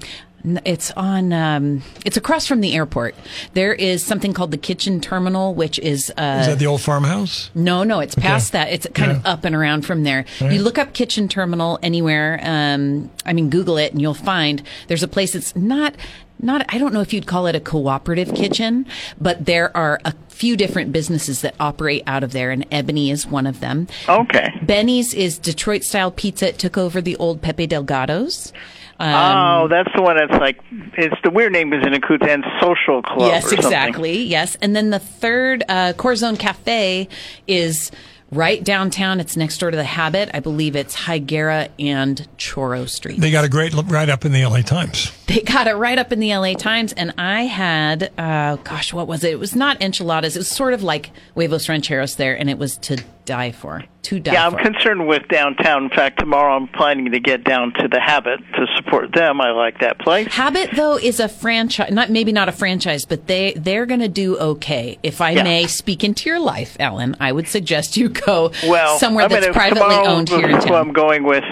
it's 0.66 0.92
on. 0.92 1.34
Um, 1.34 1.82
it's 2.06 2.16
across 2.16 2.46
from 2.48 2.62
the 2.62 2.74
airport. 2.76 3.16
There 3.56 3.74
is 3.74 4.04
something 4.06 4.34
called 4.34 4.52
the 4.52 4.58
Kitchen 4.58 5.02
Terminal, 5.02 5.54
which 5.56 5.80
is. 5.80 6.12
Uh, 6.12 6.38
Is 6.42 6.48
that 6.48 6.60
the 6.60 6.68
old 6.68 6.82
farmhouse? 6.82 7.50
No, 7.56 7.84
no, 7.84 8.00
it's 8.00 8.16
past 8.16 8.52
that. 8.54 8.72
It's 8.72 8.88
kind 8.94 9.12
of 9.12 9.26
up 9.26 9.44
and 9.44 9.56
around 9.56 9.82
from 9.86 10.04
there. 10.04 10.26
You 10.40 10.62
look 10.62 10.78
up 10.78 10.94
kitchen 10.94 11.28
terminal 11.28 11.80
anywhere. 11.84 12.40
Um, 12.44 13.10
I 13.26 13.34
mean, 13.34 13.50
Google 13.50 13.78
it 13.78 13.92
and 13.92 14.02
you'll 14.02 14.14
find 14.14 14.62
there's 14.88 15.04
a 15.04 15.08
place 15.10 15.34
that's 15.34 15.56
not, 15.58 15.96
not, 16.42 16.66
I 16.70 16.78
don't 16.78 16.94
know 16.94 17.02
if 17.02 17.14
you'd 17.14 17.28
call 17.28 17.48
it 17.48 17.56
a 17.56 17.60
cooperative 17.60 18.34
kitchen, 18.34 18.86
but 19.20 19.46
there 19.46 19.76
are 19.76 20.00
a 20.06 20.14
few 20.30 20.56
different 20.56 20.92
businesses 20.92 21.42
that 21.42 21.54
operate 21.60 22.04
out 22.08 22.24
of 22.24 22.32
there 22.32 22.52
and 22.52 22.66
Ebony 22.72 23.12
is 23.12 23.28
one 23.28 23.46
of 23.46 23.60
them. 23.60 23.88
Okay. 24.08 24.50
Benny's 24.64 25.14
is 25.14 25.38
Detroit 25.38 25.84
style 25.84 26.12
pizza. 26.12 26.50
It 26.50 26.60
took 26.60 26.78
over 26.78 27.02
the 27.02 27.16
old 27.18 27.42
Pepe 27.42 27.68
Delgados. 27.68 28.54
Um, 29.00 29.14
oh, 29.14 29.68
that's 29.70 29.90
the 29.96 30.02
one 30.02 30.18
that's 30.18 30.40
like, 30.42 30.60
it's 30.98 31.16
the 31.24 31.30
weird 31.30 31.54
name 31.54 31.72
is 31.74 31.86
in 31.86 31.94
a 31.94 32.30
and 32.30 32.44
Social 32.62 33.02
Club. 33.02 33.32
Yes, 33.32 33.46
or 33.46 33.50
something. 33.50 33.66
exactly. 33.66 34.24
Yes. 34.24 34.58
And 34.62 34.76
then 34.76 34.90
the 34.90 35.00
third, 35.00 35.64
uh, 35.70 35.94
Corazon 35.94 36.36
Cafe 36.36 37.08
is 37.48 37.92
right 38.32 38.64
downtown. 38.64 39.20
It's 39.20 39.38
next 39.38 39.58
door 39.58 39.72
to 39.72 39.78
the 39.78 39.84
Habit. 39.84 40.30
I 40.34 40.40
believe 40.40 40.76
it's 40.76 40.96
Higuera 40.96 41.70
and 41.80 42.28
Chorro 42.38 42.88
Street. 42.90 43.20
They 43.20 43.32
got 43.32 43.46
a 43.46 43.50
great 43.50 43.74
look 43.74 43.90
right 43.90 44.10
up 44.10 44.26
in 44.26 44.32
the 44.32 44.46
LA 44.46 44.62
Times. 44.62 45.12
They 45.30 45.42
got 45.42 45.68
it 45.68 45.74
right 45.76 46.00
up 46.00 46.12
in 46.12 46.20
the 46.20 46.36
LA 46.36 46.54
Times. 46.54 46.92
And 46.94 47.14
I 47.18 47.44
had, 47.44 48.12
uh, 48.18 48.56
gosh, 48.64 48.92
what 48.94 49.08
was 49.08 49.24
it? 49.24 49.32
It 49.34 49.40
was 49.40 49.56
not 49.56 49.80
enchiladas. 49.80 50.36
It 50.36 50.40
was 50.40 50.48
sort 50.50 50.74
of 50.74 50.82
like 50.82 51.12
huevos 51.36 51.70
rancheros 51.70 52.16
there. 52.16 52.36
And 52.36 52.50
it 52.50 52.58
was 52.58 52.78
to 52.78 52.98
die 53.26 53.52
for. 53.52 53.84
To 54.04 54.20
die 54.20 54.34
Yeah, 54.34 54.48
I'm 54.48 54.54
for. 54.54 54.58
concerned 54.64 55.08
with 55.08 55.28
downtown. 55.28 55.84
In 55.84 55.90
fact, 55.92 56.20
tomorrow 56.20 56.56
I'm 56.56 56.68
planning 56.70 57.12
to 57.12 57.20
get 57.20 57.44
down 57.44 57.74
to 57.74 57.88
the 57.88 58.00
Habit 58.00 58.40
to 58.56 58.66
support 58.76 59.14
them. 59.14 59.40
I 59.40 59.52
like 59.52 59.80
that 59.82 60.00
place. 60.00 60.34
Habit 60.34 60.72
though 60.74 60.98
is 60.98 61.20
a 61.20 61.30
franchise, 61.30 61.92
not 61.92 62.10
maybe 62.10 62.32
not 62.32 62.50
a 62.50 62.52
franchise, 62.52 63.06
but 63.06 63.28
they 63.28 63.54
they're 63.56 63.86
going 63.86 64.00
to 64.00 64.08
do 64.08 64.36
okay. 64.40 64.98
If 65.04 65.22
I 65.22 65.32
Yeah. 65.32 65.44
may 65.44 65.68
speak 65.68 66.04
into 66.04 66.28
your 66.28 66.40
life, 66.40 66.76
Ellen, 66.80 67.16
I 67.20 67.32
would 67.34 67.48
suggest 67.48 67.98
you 67.98 68.10
go 68.10 68.52
Well, 68.66 68.98
somewhere 68.98 69.26
I 69.26 69.28
mean, 69.28 69.42
that's 69.42 69.54
privately 69.56 69.96
owned 69.96 70.30
here 70.30 70.50
in 70.50 70.56
who 70.56 70.62
town. 70.62 70.74
I'm 70.88 70.92
going 70.94 71.24
with. 71.24 71.44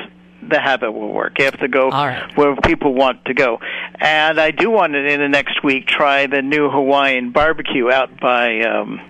The 0.50 0.60
habit 0.60 0.92
will 0.92 1.12
work. 1.12 1.40
You 1.40 1.46
have 1.46 1.60
to 1.60 1.68
go 1.68 1.90
right. 1.90 2.36
where 2.38 2.56
people 2.58 2.94
want 2.94 3.26
to 3.26 3.34
go. 3.34 3.60
And 4.00 4.40
I 4.40 4.52
do 4.52 4.70
want 4.70 4.94
to, 4.94 5.06
in 5.06 5.20
the 5.20 5.30
next 5.30 5.64
week, 5.64 5.88
try 5.88 6.28
the 6.28 6.42
new 6.42 6.70
Hawaiian 6.70 7.32
barbecue 7.32 7.90
out 7.90 8.20
by 8.20 8.62
um, 8.62 9.02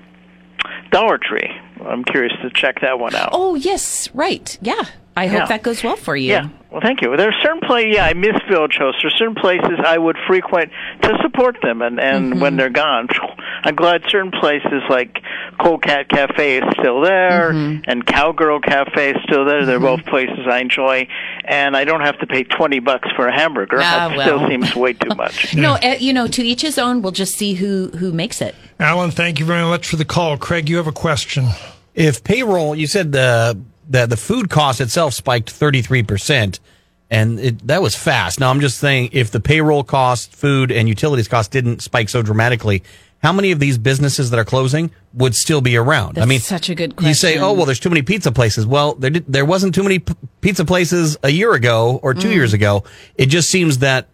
Dollar 0.91 1.17
Tree. 1.17 1.49
I'm 1.85 2.03
curious 2.03 2.33
to 2.41 2.49
check 2.49 2.81
that 2.81 2.99
one 2.99 3.15
out. 3.15 3.29
Oh 3.31 3.55
yes, 3.55 4.09
right. 4.13 4.57
Yeah, 4.61 4.83
I 5.17 5.27
hope 5.27 5.39
Yeah. 5.39 5.45
that 5.47 5.63
goes 5.63 5.83
well 5.83 5.95
for 5.95 6.15
you. 6.15 6.29
Yeah. 6.31 6.49
Well, 6.71 6.81
thank 6.81 7.01
you. 7.01 7.15
There 7.15 7.29
are 7.29 7.41
certain 7.41 7.61
places, 7.61 7.95
yeah, 7.95 8.05
I 8.05 8.13
miss 8.13 8.35
Village 8.49 8.75
Host. 8.77 8.97
There 9.01 9.07
are 9.07 9.17
certain 9.17 9.35
places 9.35 9.79
I 9.85 9.97
would 9.97 10.17
frequent 10.27 10.69
to 11.01 11.17
support 11.23 11.57
them, 11.63 11.81
and, 11.81 11.97
and 11.99 12.31
Mm-hmm. 12.33 12.41
when 12.41 12.57
they're 12.57 12.69
gone, 12.69 13.07
I'm 13.63 13.75
glad 13.75 14.03
certain 14.09 14.31
places 14.31 14.83
like 14.89 15.17
Cold 15.61 15.81
Cat 15.81 16.09
Cafe 16.09 16.57
is 16.57 16.63
still 16.79 16.99
there, 17.01 17.51
Mm-hmm. 17.53 17.89
and 17.89 18.05
Cowgirl 18.05 18.59
Cafe 18.59 19.11
is 19.11 19.17
still 19.23 19.45
there. 19.45 19.65
They're 19.65 19.79
both 19.79 20.05
places 20.05 20.39
I 20.51 20.59
enjoy, 20.59 21.07
and 21.45 21.75
I 21.75 21.85
don't 21.85 22.01
have 22.01 22.19
to 22.19 22.27
pay 22.27 22.43
20 22.43 22.79
bucks 22.79 23.07
for 23.15 23.27
a 23.27 23.33
hamburger. 23.33 23.77
Ah, 23.81 24.09
that 24.09 24.21
still 24.21 24.45
seems 24.47 24.75
way 24.75 24.91
too 24.93 25.15
much. 25.15 25.55
No, 25.55 25.75
uh, 25.75 25.95
you 25.99 26.11
know, 26.13 26.27
to 26.27 26.43
each 26.43 26.61
his 26.61 26.77
own. 26.77 27.01
We'll 27.01 27.13
just 27.13 27.35
see 27.37 27.53
who 27.53 27.87
who 27.97 28.11
makes 28.11 28.41
it. 28.41 28.55
Alan, 28.79 29.11
thank 29.11 29.39
you 29.39 29.45
very 29.45 29.63
much 29.63 29.87
for 29.87 29.95
the 29.95 30.05
call. 30.05 30.37
Craig, 30.37 30.67
you 30.69 30.75
have 30.77 30.87
a 30.87 30.91
question. 30.91 31.47
If 31.95 32.23
payroll, 32.25 32.75
you 32.75 32.85
said 32.87 33.13
the 33.13 33.57
the, 33.89 34.05
the 34.05 34.17
food 34.17 34.49
cost 34.49 34.81
itself 34.81 35.13
spiked 35.13 35.51
33%, 35.53 36.59
and 37.09 37.39
it, 37.39 37.67
that 37.67 37.81
was 37.81 37.95
fast. 37.95 38.39
Now, 38.39 38.49
I'm 38.49 38.59
just 38.59 38.77
saying 38.79 39.09
if 39.13 39.31
the 39.31 39.39
payroll 39.39 39.83
cost, 39.83 40.33
food, 40.35 40.71
and 40.71 40.87
utilities 40.89 41.27
cost 41.27 41.51
didn't 41.51 41.81
spike 41.81 42.09
so 42.09 42.21
dramatically, 42.21 42.83
how 43.23 43.33
many 43.33 43.51
of 43.51 43.59
these 43.59 43.77
businesses 43.77 44.29
that 44.29 44.37
are 44.39 44.45
closing 44.45 44.91
would 45.13 45.33
still 45.33 45.61
be 45.61 45.75
around? 45.75 46.15
That's 46.15 46.25
I 46.25 46.27
mean, 46.27 46.39
such 46.39 46.69
a 46.69 46.75
good 46.75 46.95
question. 46.95 47.07
You 47.09 47.13
say, 47.15 47.37
oh, 47.39 47.53
well, 47.53 47.65
there's 47.65 47.79
too 47.79 47.89
many 47.89 48.03
pizza 48.03 48.31
places. 48.31 48.65
Well, 48.67 48.93
there, 48.93 49.09
did, 49.09 49.25
there 49.27 49.45
wasn't 49.45 49.73
too 49.73 49.81
many 49.83 49.99
p- 49.99 50.13
pizza 50.41 50.65
places 50.65 51.17
a 51.23 51.29
year 51.29 51.53
ago 51.53 51.99
or 52.03 52.13
two 52.13 52.27
Mm. 52.27 52.33
years 52.33 52.53
ago. 52.53 52.83
It 53.15 53.27
just 53.27 53.49
seems 53.49 53.79
that 53.79 54.07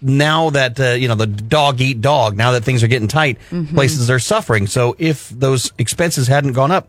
now 0.00 0.50
that, 0.50 0.78
uh, 0.80 0.90
you 0.92 1.08
know, 1.08 1.14
the 1.16 1.26
dog 1.26 1.80
eat 1.80 2.00
dog, 2.00 2.36
now 2.36 2.52
that 2.52 2.64
things 2.64 2.82
are 2.82 2.86
getting 2.88 3.08
tight, 3.08 3.38
Mhm. 3.50 3.74
places 3.74 4.08
are 4.10 4.18
suffering. 4.18 4.66
So 4.66 4.94
if 4.98 5.28
those 5.30 5.72
expenses 5.78 6.28
hadn't 6.28 6.52
gone 6.52 6.70
up, 6.70 6.88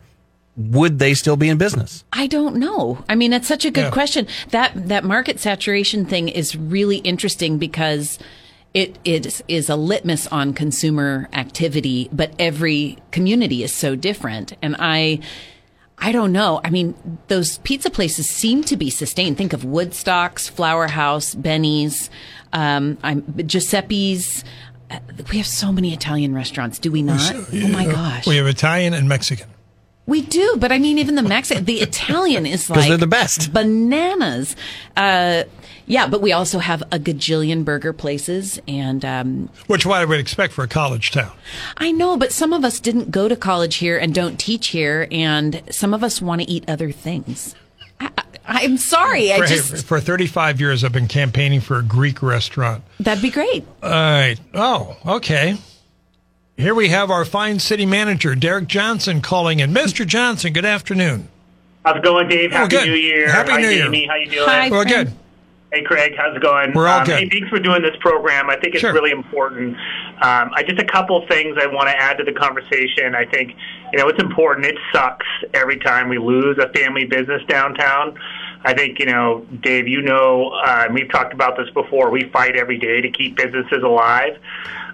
would 0.57 0.97
they 0.99 1.13
still 1.13 1.37
be 1.37 1.47
in 1.49 1.57
business? 1.57 2.03
I 2.11 2.27
don't 2.27 2.55
know. 2.55 3.03
I 3.07 3.15
mean, 3.15 3.31
it's 3.31 3.47
such 3.47 3.63
a 3.63 3.71
good 3.71 3.85
Yeah. 3.85 3.91
question. 3.91 4.27
That 4.49 4.71
that 4.89 5.03
market 5.03 5.39
saturation 5.39 6.05
thing 6.05 6.27
is 6.29 6.55
really 6.55 6.97
interesting 6.97 7.57
because 7.59 8.17
it 8.73 8.97
it 9.05 9.41
is 9.47 9.69
a 9.69 9.75
litmus 9.75 10.25
on 10.27 10.53
consumer 10.53 11.29
activity, 11.31 12.09
but 12.11 12.31
every 12.39 12.97
community 13.11 13.63
is 13.63 13.71
so 13.71 13.95
different. 13.95 14.53
And 14.61 14.75
I 14.79 15.19
I 15.99 16.11
don't 16.11 16.31
know. 16.31 16.59
I 16.63 16.69
mean, 16.69 16.93
those 17.27 17.57
pizza 17.59 17.89
places 17.89 18.29
seem 18.29 18.63
to 18.65 18.77
be 18.77 18.89
sustained. 18.89 19.37
Think 19.37 19.53
of 19.53 19.61
Woodstocks, 19.63 20.47
Flour 20.49 20.87
House, 20.87 21.33
Benny's, 21.33 22.09
um, 22.53 22.97
I'm, 23.03 23.23
Giuseppe's. 23.45 24.43
Uh, 24.91 24.99
We 25.31 25.37
have 25.37 25.47
so 25.47 25.71
many 25.71 25.93
Italian 25.93 26.33
restaurants, 26.35 26.77
do 26.79 26.91
we 26.91 27.01
not? 27.01 27.33
Oh 27.35 27.67
my 27.69 27.85
gosh. 27.85 28.27
We 28.27 28.37
have 28.37 28.45
Italian 28.47 28.93
and 28.93 29.09
Mexican. 29.09 29.47
We 30.07 30.21
do, 30.21 30.55
but 30.57 30.71
I 30.71 30.79
mean, 30.79 30.97
even 30.97 31.15
the 31.15 31.21
Mexican, 31.21 31.65
the 31.65 31.75
Italian 31.81 32.45
is 32.45 32.69
like 32.69 32.87
they're 32.87 32.97
the 32.97 33.07
best. 33.07 33.53
bananas. 33.53 34.55
Uh, 34.95 35.43
yeah, 35.85 36.07
but 36.07 36.21
we 36.21 36.31
also 36.33 36.59
have 36.59 36.81
a 36.91 36.99
gajillion 36.99 37.63
burger 37.63 37.93
places, 37.93 38.59
and 38.67 39.03
um, 39.05 39.49
Which 39.67 39.85
what 39.85 40.01
I 40.01 40.05
would 40.05 40.19
expect 40.19 40.53
for 40.53 40.63
a 40.63 40.67
college 40.67 41.11
town. 41.11 41.31
I 41.77 41.91
know, 41.91 42.17
but 42.17 42.31
some 42.31 42.51
of 42.51 42.65
us 42.65 42.79
didn't 42.79 43.11
go 43.11 43.27
to 43.27 43.35
college 43.35 43.75
here 43.75 43.97
and 43.97 44.13
don't 44.13 44.37
teach 44.37 44.67
here, 44.69 45.07
and 45.11 45.61
some 45.71 45.93
of 45.93 46.03
us 46.03 46.21
want 46.21 46.41
to 46.41 46.49
eat 46.49 46.65
other 46.69 46.91
things. 46.91 47.55
I, 47.99 48.09
I, 48.17 48.23
I'm 48.45 48.77
sorry, 48.77 49.31
I 49.31 49.45
just 49.45 49.85
for 49.85 49.99
35 49.99 50.59
years, 50.59 50.83
I've 50.83 50.91
been 50.93 51.07
campaigning 51.07 51.61
for 51.61 51.77
a 51.77 51.83
Greek 51.83 52.21
restaurant. 52.21 52.83
that'd 52.99 53.21
be 53.21 53.29
great. 53.29 53.65
All 53.83 53.89
right. 53.89 54.37
Oh, 54.53 54.97
okay. 55.05 55.57
Here 56.57 56.73
we 56.73 56.89
have 56.89 57.11
our 57.11 57.23
fine 57.23 57.59
city 57.59 57.85
manager, 57.85 58.33
Derek 58.33 58.67
Johnson, 58.67 59.21
calling 59.21 59.59
in. 59.59 59.71
Mr. 59.71 60.07
Johnson, 60.07 60.53
good 60.53 60.65
afternoon. 60.65 61.27
How's 61.85 61.97
it 61.97 62.03
going, 62.03 62.27
Dave? 62.27 62.49
Oh, 62.51 62.57
Happy 62.57 62.69
good. 62.69 62.87
New 62.87 62.95
Year. 62.95 63.29
Happy 63.31 63.51
Hi, 63.51 63.61
New 63.61 63.69
Year. 63.69 63.83
Jamie. 63.83 64.07
How 64.07 64.15
you 64.15 64.25
doing? 64.31 64.49
Hi, 64.49 64.69
We're 64.71 64.83
good. 64.83 65.13
Hey, 65.71 65.83
Craig. 65.83 66.13
How's 66.17 66.35
it 66.35 66.41
going? 66.41 66.73
We're 66.73 66.87
all 66.87 67.01
um, 67.01 67.05
good. 67.05 67.19
Hey, 67.19 67.29
thanks 67.29 67.49
for 67.49 67.59
doing 67.59 67.81
this 67.83 67.95
program. 67.99 68.49
I 68.49 68.55
think 68.55 68.73
it's 68.73 68.81
Sure. 68.81 68.93
really 68.93 69.11
important. 69.11 69.75
Um, 69.75 70.49
I 70.55 70.63
just 70.67 70.79
a 70.81 70.85
couple 70.85 71.25
things 71.27 71.57
I 71.61 71.67
want 71.67 71.89
to 71.89 71.95
add 71.95 72.17
to 72.17 72.23
the 72.23 72.31
conversation. 72.31 73.13
I 73.13 73.25
think 73.25 73.55
you 73.91 73.99
know 73.99 74.07
it's 74.07 74.19
important. 74.21 74.65
It 74.65 74.77
sucks 74.91 75.25
every 75.53 75.77
time 75.77 76.09
we 76.09 76.17
lose 76.17 76.57
a 76.57 76.69
family 76.69 77.05
business 77.05 77.43
downtown. 77.47 78.17
I 78.63 78.73
think 78.73 78.97
you 78.97 79.05
know, 79.05 79.45
Dave. 79.61 79.87
You 79.87 80.01
know, 80.01 80.49
uh, 80.65 80.85
and 80.85 80.93
we've 80.95 81.11
talked 81.11 81.33
about 81.33 81.57
this 81.57 81.69
before. 81.71 82.09
We 82.09 82.23
fight 82.31 82.55
every 82.55 82.79
day 82.79 83.01
to 83.01 83.11
keep 83.11 83.35
businesses 83.35 83.83
alive. 83.83 84.39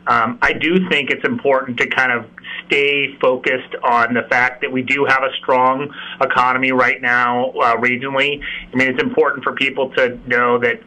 Um, 0.08 0.38
I 0.42 0.54
do 0.54 0.90
think 0.90 1.10
it's 1.10 1.26
important 1.26 1.78
to 1.78 1.88
kind 1.88 2.12
of 2.12 2.26
stay 2.66 3.16
focused 3.22 3.76
on 3.84 4.14
the 4.14 4.24
fact 4.24 4.62
that 4.62 4.72
we 4.72 4.82
do 4.82 5.06
have 5.06 5.24
a 5.24 5.32
strong 5.42 5.94
economy 6.22 6.72
right 6.72 7.02
now 7.02 7.52
uh, 7.52 7.78
regionally. 7.78 8.42
I 8.72 8.76
mean, 8.76 8.90
it's 8.90 9.02
important 9.02 9.44
for 9.44 9.54
people 9.54 9.92
to 9.92 10.20
know 10.28 10.60
that 10.60 10.82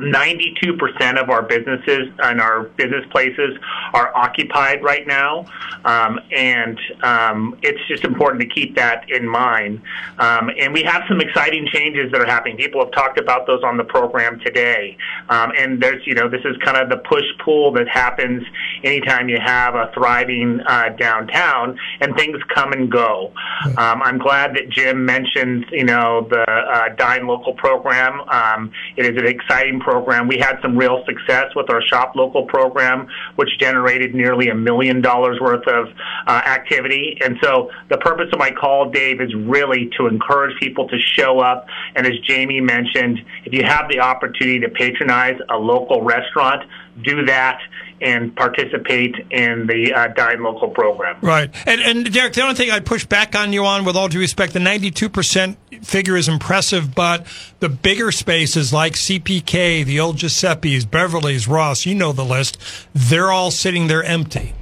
92% 0.00 1.20
of 1.20 1.30
our 1.30 1.42
businesses 1.42 2.08
and 2.18 2.40
our 2.40 2.64
business 2.64 3.04
places 3.10 3.58
are 3.92 4.14
occupied 4.16 4.82
right 4.82 5.06
now. 5.06 5.46
Um, 5.84 6.18
and 6.30 6.78
um, 7.02 7.58
it's 7.62 7.80
just 7.88 8.04
important 8.04 8.40
to 8.42 8.48
keep 8.48 8.76
that 8.76 9.10
in 9.10 9.28
mind. 9.28 9.82
Um, 10.18 10.50
and 10.58 10.72
we 10.72 10.82
have 10.82 11.02
some 11.08 11.20
exciting 11.20 11.68
changes 11.72 12.10
that 12.12 12.20
are 12.20 12.26
happening. 12.26 12.56
People 12.56 12.82
have 12.84 12.92
talked 12.92 13.18
about 13.18 13.46
those 13.46 13.62
on 13.62 13.76
the 13.76 13.84
program 13.84 14.40
today. 14.40 14.96
Um, 15.28 15.52
and 15.56 15.82
there's, 15.82 16.06
you 16.06 16.14
know, 16.14 16.28
this 16.28 16.44
is 16.44 16.56
kind 16.64 16.76
of 16.76 16.88
the 16.88 16.98
push 17.08 17.24
pull 17.44 17.72
that 17.72 17.88
happens 17.88 18.42
anytime 18.84 19.28
you 19.28 19.38
have 19.44 19.74
a 19.74 19.90
thriving 19.94 20.60
uh, 20.66 20.90
downtown 20.98 21.78
and 22.00 22.16
things 22.16 22.38
come 22.54 22.72
and 22.72 22.90
go. 22.90 23.32
Um, 23.76 24.02
I'm 24.02 24.18
glad 24.18 24.54
that 24.56 24.70
Jim 24.70 25.04
mentioned, 25.04 25.66
you 25.70 25.84
know, 25.84 26.26
the 26.30 26.42
uh, 26.42 26.94
Dine 26.96 27.26
Local 27.26 27.54
program. 27.54 28.20
Um, 28.28 28.72
it 28.96 29.06
is 29.06 29.16
an 29.16 29.26
exciting 29.26 29.80
program. 29.80 29.89
We 30.28 30.38
had 30.38 30.58
some 30.62 30.76
real 30.76 31.04
success 31.04 31.54
with 31.56 31.70
our 31.70 31.82
Shop 31.82 32.14
Local 32.14 32.44
program, 32.44 33.08
which 33.36 33.48
generated 33.58 34.14
nearly 34.14 34.48
a 34.48 34.54
million 34.54 35.00
dollars 35.00 35.40
worth 35.40 35.66
of 35.66 35.88
uh, 36.26 36.30
activity. 36.30 37.18
And 37.24 37.38
so 37.42 37.70
the 37.88 37.98
purpose 37.98 38.28
of 38.32 38.38
my 38.38 38.50
call, 38.50 38.90
Dave, 38.90 39.20
is 39.20 39.34
really 39.34 39.90
to 39.96 40.06
encourage 40.06 40.58
people 40.60 40.88
to 40.88 40.98
show 40.98 41.40
up. 41.40 41.66
And 41.96 42.06
as 42.06 42.18
Jamie 42.20 42.60
mentioned, 42.60 43.20
if 43.44 43.52
you 43.52 43.64
have 43.64 43.88
the 43.88 44.00
opportunity 44.00 44.60
to 44.60 44.68
patronize 44.68 45.38
a 45.48 45.56
local 45.56 46.02
restaurant, 46.02 46.68
do 47.02 47.24
that 47.26 47.60
and 48.00 48.34
participate 48.34 49.14
in 49.30 49.66
the 49.66 49.92
uh, 49.94 50.08
Dine 50.08 50.42
Local 50.42 50.68
program. 50.68 51.18
Right. 51.20 51.50
And, 51.66 51.80
and 51.80 52.12
Derek, 52.12 52.32
the 52.32 52.42
only 52.42 52.54
thing 52.54 52.70
I'd 52.70 52.86
push 52.86 53.04
back 53.04 53.34
on 53.34 53.52
you 53.52 53.64
on, 53.64 53.84
with 53.84 53.96
all 53.96 54.08
due 54.08 54.20
respect, 54.20 54.52
the 54.52 54.58
92% 54.58 55.56
figure 55.82 56.16
is 56.16 56.28
impressive, 56.28 56.94
but 56.94 57.26
the 57.60 57.68
bigger 57.68 58.12
spaces 58.12 58.72
like 58.72 58.94
CPK, 58.94 59.84
the 59.84 60.00
old 60.00 60.16
Giuseppe's, 60.16 60.84
Beverly's, 60.84 61.46
Ross, 61.46 61.86
you 61.86 61.94
know 61.94 62.12
the 62.12 62.24
list, 62.24 62.58
they're 62.94 63.30
all 63.30 63.50
sitting 63.50 63.86
there 63.86 64.02
empty. 64.02 64.54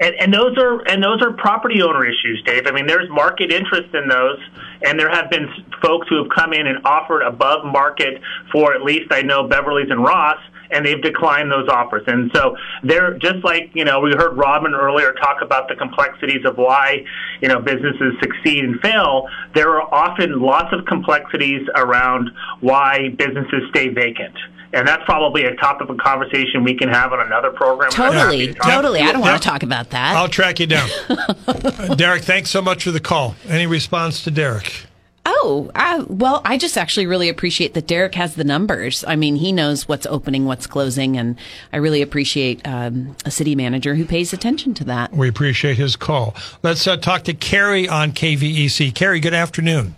And, 0.00 0.14
and 0.14 0.32
those 0.32 0.56
are 0.56 0.80
and 0.88 1.04
those 1.04 1.20
are 1.20 1.32
property 1.32 1.82
owner 1.82 2.06
issues, 2.06 2.42
Dave. 2.46 2.66
I 2.66 2.70
mean, 2.70 2.86
there's 2.86 3.10
market 3.10 3.52
interest 3.52 3.94
in 3.94 4.08
those, 4.08 4.38
and 4.82 4.98
there 4.98 5.10
have 5.10 5.28
been 5.28 5.46
folks 5.82 6.08
who 6.08 6.22
have 6.22 6.32
come 6.34 6.54
in 6.54 6.66
and 6.66 6.86
offered 6.86 7.20
above 7.20 7.66
market 7.66 8.22
for 8.50 8.72
at 8.72 8.82
least 8.82 9.12
I 9.12 9.20
know 9.20 9.46
Beverly's 9.46 9.90
and 9.90 10.02
Ross, 10.02 10.38
and 10.72 10.84
they've 10.84 11.02
declined 11.02 11.50
those 11.50 11.68
offers. 11.68 12.02
And 12.06 12.30
so 12.34 12.56
they're 12.82 13.14
just 13.18 13.44
like 13.44 13.70
you 13.74 13.84
know 13.84 14.00
we 14.00 14.12
heard 14.12 14.36
Robin 14.36 14.74
earlier 14.74 15.12
talk 15.12 15.42
about 15.42 15.68
the 15.68 15.76
complexities 15.76 16.44
of 16.44 16.56
why 16.56 17.04
you 17.40 17.48
know 17.48 17.60
businesses 17.60 18.14
succeed 18.20 18.64
and 18.64 18.80
fail. 18.80 19.28
There 19.54 19.70
are 19.70 19.94
often 19.94 20.40
lots 20.40 20.72
of 20.72 20.84
complexities 20.86 21.66
around 21.74 22.30
why 22.60 23.10
businesses 23.16 23.62
stay 23.70 23.88
vacant. 23.88 24.36
And 24.72 24.86
that's 24.86 25.02
probably 25.04 25.44
a 25.44 25.56
topic 25.56 25.88
of 25.88 25.98
conversation 25.98 26.62
we 26.62 26.74
can 26.74 26.88
have 26.88 27.12
on 27.12 27.20
another 27.26 27.50
program. 27.50 27.90
Totally, 27.90 28.48
to 28.48 28.54
totally. 28.54 29.00
I 29.00 29.10
don't 29.10 29.20
want 29.20 29.42
to 29.42 29.48
talk 29.48 29.64
about 29.64 29.90
that. 29.90 30.14
I'll 30.14 30.28
track 30.28 30.60
you 30.60 30.66
down. 30.66 30.88
Uh, 31.50 31.94
Derek, 31.94 32.22
thanks 32.22 32.50
so 32.50 32.62
much 32.62 32.84
for 32.84 32.90
the 32.90 33.00
call. 33.00 33.34
Any 33.48 33.66
response 33.66 34.22
to 34.24 34.30
Derek? 34.30 34.86
Oh, 35.32 35.70
I, 35.76 36.00
well, 36.00 36.42
I 36.44 36.58
just 36.58 36.76
actually 36.76 37.06
really 37.06 37.28
appreciate 37.28 37.74
that 37.74 37.86
Derek 37.86 38.16
has 38.16 38.34
the 38.34 38.42
numbers. 38.42 39.04
I 39.06 39.14
mean, 39.14 39.36
he 39.36 39.52
knows 39.52 39.86
what's 39.86 40.04
opening, 40.06 40.44
what's 40.44 40.66
closing, 40.66 41.16
and 41.16 41.38
I 41.72 41.76
really 41.76 42.02
appreciate 42.02 42.66
um, 42.66 43.14
a 43.24 43.30
city 43.30 43.54
manager 43.54 43.94
who 43.94 44.04
pays 44.04 44.32
attention 44.32 44.74
to 44.74 44.84
that. 44.84 45.12
We 45.12 45.28
appreciate 45.28 45.76
his 45.76 45.94
call. 45.94 46.34
Let's 46.64 46.84
uh, 46.84 46.96
talk 46.96 47.22
to 47.24 47.34
Carrie 47.34 47.88
on 47.88 48.10
KVEC. 48.10 48.92
Carrie, 48.92 49.20
good 49.20 49.34
afternoon. 49.34 49.94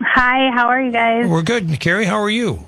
Hi, 0.00 0.50
how 0.54 0.68
are 0.68 0.82
you 0.82 0.92
guys? 0.92 1.26
We're 1.26 1.42
good. 1.42 1.80
Carrie, 1.80 2.04
how 2.04 2.20
are 2.20 2.28
you? 2.28 2.66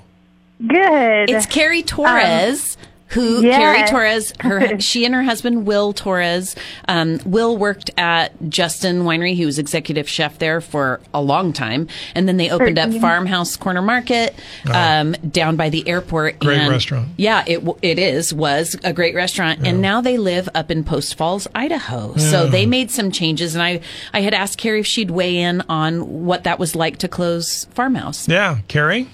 Good. 0.65 1.29
It's 1.29 1.45
Carrie 1.45 1.83
Torres. 1.83 2.77
Who 3.09 3.43
yes. 3.43 3.57
Carrie 3.57 3.87
Torres, 3.87 4.33
her 4.41 4.79
she 4.79 5.05
and 5.05 5.13
her 5.15 5.23
husband 5.23 5.65
Will 5.65 5.93
Torres. 5.93 6.55
Um, 6.87 7.19
Will 7.25 7.57
worked 7.57 7.89
at 7.97 8.31
Justin 8.49 9.03
Winery. 9.03 9.33
He 9.35 9.45
was 9.45 9.57
executive 9.59 10.07
chef 10.07 10.37
there 10.39 10.61
for 10.61 10.99
a 11.13 11.21
long 11.21 11.51
time, 11.53 11.87
and 12.15 12.27
then 12.27 12.37
they 12.37 12.49
opened 12.49 12.77
up 12.77 12.91
Farmhouse 12.93 13.57
Corner 13.57 13.81
Market 13.81 14.35
um, 14.71 15.13
down 15.29 15.55
by 15.55 15.69
the 15.69 15.87
airport. 15.87 16.35
Oh. 16.41 16.45
Great 16.45 16.59
and- 16.59 16.69
restaurant. 16.71 17.09
Yeah, 17.17 17.43
it 17.47 17.67
it 17.81 17.99
is 17.99 18.33
was 18.33 18.77
a 18.83 18.93
great 18.93 19.15
restaurant, 19.15 19.65
and 19.65 19.81
now 19.81 20.01
they 20.01 20.17
live 20.17 20.47
up 20.53 20.69
in 20.71 20.83
Post 20.83 21.15
Falls, 21.15 21.47
Idaho. 21.55 22.15
So 22.17 22.47
they 22.47 22.65
made 22.65 22.91
some 22.91 23.11
changes, 23.11 23.55
and 23.55 23.63
I 23.63 23.81
I 24.13 24.21
had 24.21 24.33
asked 24.33 24.57
Carrie 24.57 24.81
if 24.81 24.87
she'd 24.87 25.11
weigh 25.11 25.37
in 25.37 25.61
on 25.69 26.25
what 26.25 26.43
that 26.43 26.59
was 26.59 26.75
like 26.75 26.97
to 26.97 27.07
close 27.07 27.65
Farmhouse. 27.65 28.27
Yeah, 28.27 28.59
Carrie. 28.67 29.07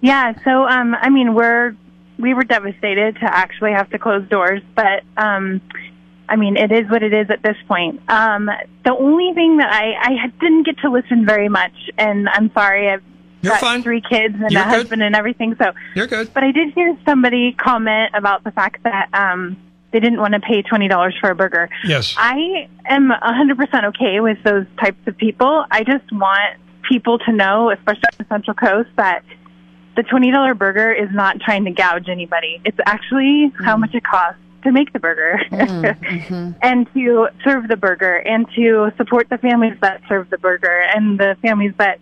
Yeah, 0.00 0.34
so 0.44 0.66
um 0.66 0.94
I 0.94 1.10
mean 1.10 1.34
we're 1.34 1.76
we 2.18 2.34
were 2.34 2.44
devastated 2.44 3.16
to 3.16 3.24
actually 3.24 3.72
have 3.72 3.90
to 3.90 3.98
close 3.98 4.26
doors, 4.28 4.62
but 4.74 5.02
um 5.16 5.60
I 6.28 6.36
mean 6.36 6.56
it 6.56 6.72
is 6.72 6.88
what 6.90 7.02
it 7.02 7.12
is 7.12 7.30
at 7.30 7.42
this 7.42 7.56
point. 7.68 8.00
Um 8.08 8.48
the 8.84 8.94
only 8.96 9.32
thing 9.34 9.58
that 9.58 9.72
I 9.72 9.94
I 10.24 10.26
didn't 10.40 10.64
get 10.64 10.78
to 10.78 10.90
listen 10.90 11.26
very 11.26 11.48
much 11.48 11.74
and 11.98 12.28
I'm 12.28 12.50
sorry 12.52 12.90
I've 12.90 13.02
You're 13.42 13.52
got 13.52 13.60
fine. 13.60 13.82
three 13.82 14.00
kids 14.02 14.34
and 14.40 14.50
You're 14.50 14.62
a 14.62 14.64
good. 14.64 14.70
husband 14.74 15.02
and 15.02 15.14
everything 15.16 15.56
so 15.60 15.72
You're 15.94 16.06
good. 16.06 16.32
but 16.32 16.44
I 16.44 16.52
did 16.52 16.72
hear 16.74 16.96
somebody 17.06 17.52
comment 17.52 18.10
about 18.14 18.44
the 18.44 18.50
fact 18.52 18.82
that 18.84 19.08
um 19.12 19.56
they 19.92 20.00
didn't 20.00 20.20
want 20.20 20.32
to 20.32 20.40
pay 20.40 20.62
twenty 20.62 20.88
dollars 20.88 21.14
for 21.20 21.28
a 21.30 21.34
burger. 21.34 21.68
Yes. 21.84 22.14
I 22.16 22.66
am 22.86 23.10
a 23.10 23.34
hundred 23.34 23.58
percent 23.58 23.84
okay 23.86 24.20
with 24.20 24.38
those 24.42 24.64
types 24.80 25.06
of 25.06 25.18
people. 25.18 25.66
I 25.70 25.84
just 25.84 26.10
want 26.12 26.56
people 26.88 27.18
to 27.18 27.32
know, 27.32 27.70
especially 27.70 28.04
on 28.12 28.16
the 28.18 28.24
Central 28.30 28.54
Coast, 28.54 28.88
that 28.96 29.22
the 29.96 30.02
twenty 30.02 30.30
dollar 30.30 30.54
burger 30.54 30.92
is 30.92 31.08
not 31.12 31.40
trying 31.40 31.64
to 31.64 31.70
gouge 31.70 32.08
anybody. 32.08 32.60
It's 32.64 32.78
actually 32.86 33.52
how 33.64 33.76
mm. 33.76 33.80
much 33.80 33.94
it 33.94 34.04
costs 34.04 34.40
to 34.64 34.72
make 34.72 34.92
the 34.92 34.98
burger 34.98 35.40
mm, 35.50 36.00
mm-hmm. 36.00 36.50
and 36.62 36.92
to 36.94 37.28
serve 37.44 37.68
the 37.68 37.76
burger 37.76 38.14
and 38.14 38.46
to 38.54 38.92
support 38.96 39.28
the 39.28 39.38
families 39.38 39.76
that 39.80 40.00
serve 40.08 40.30
the 40.30 40.38
burger 40.38 40.80
and 40.94 41.18
the 41.18 41.36
families 41.42 41.72
that 41.78 41.98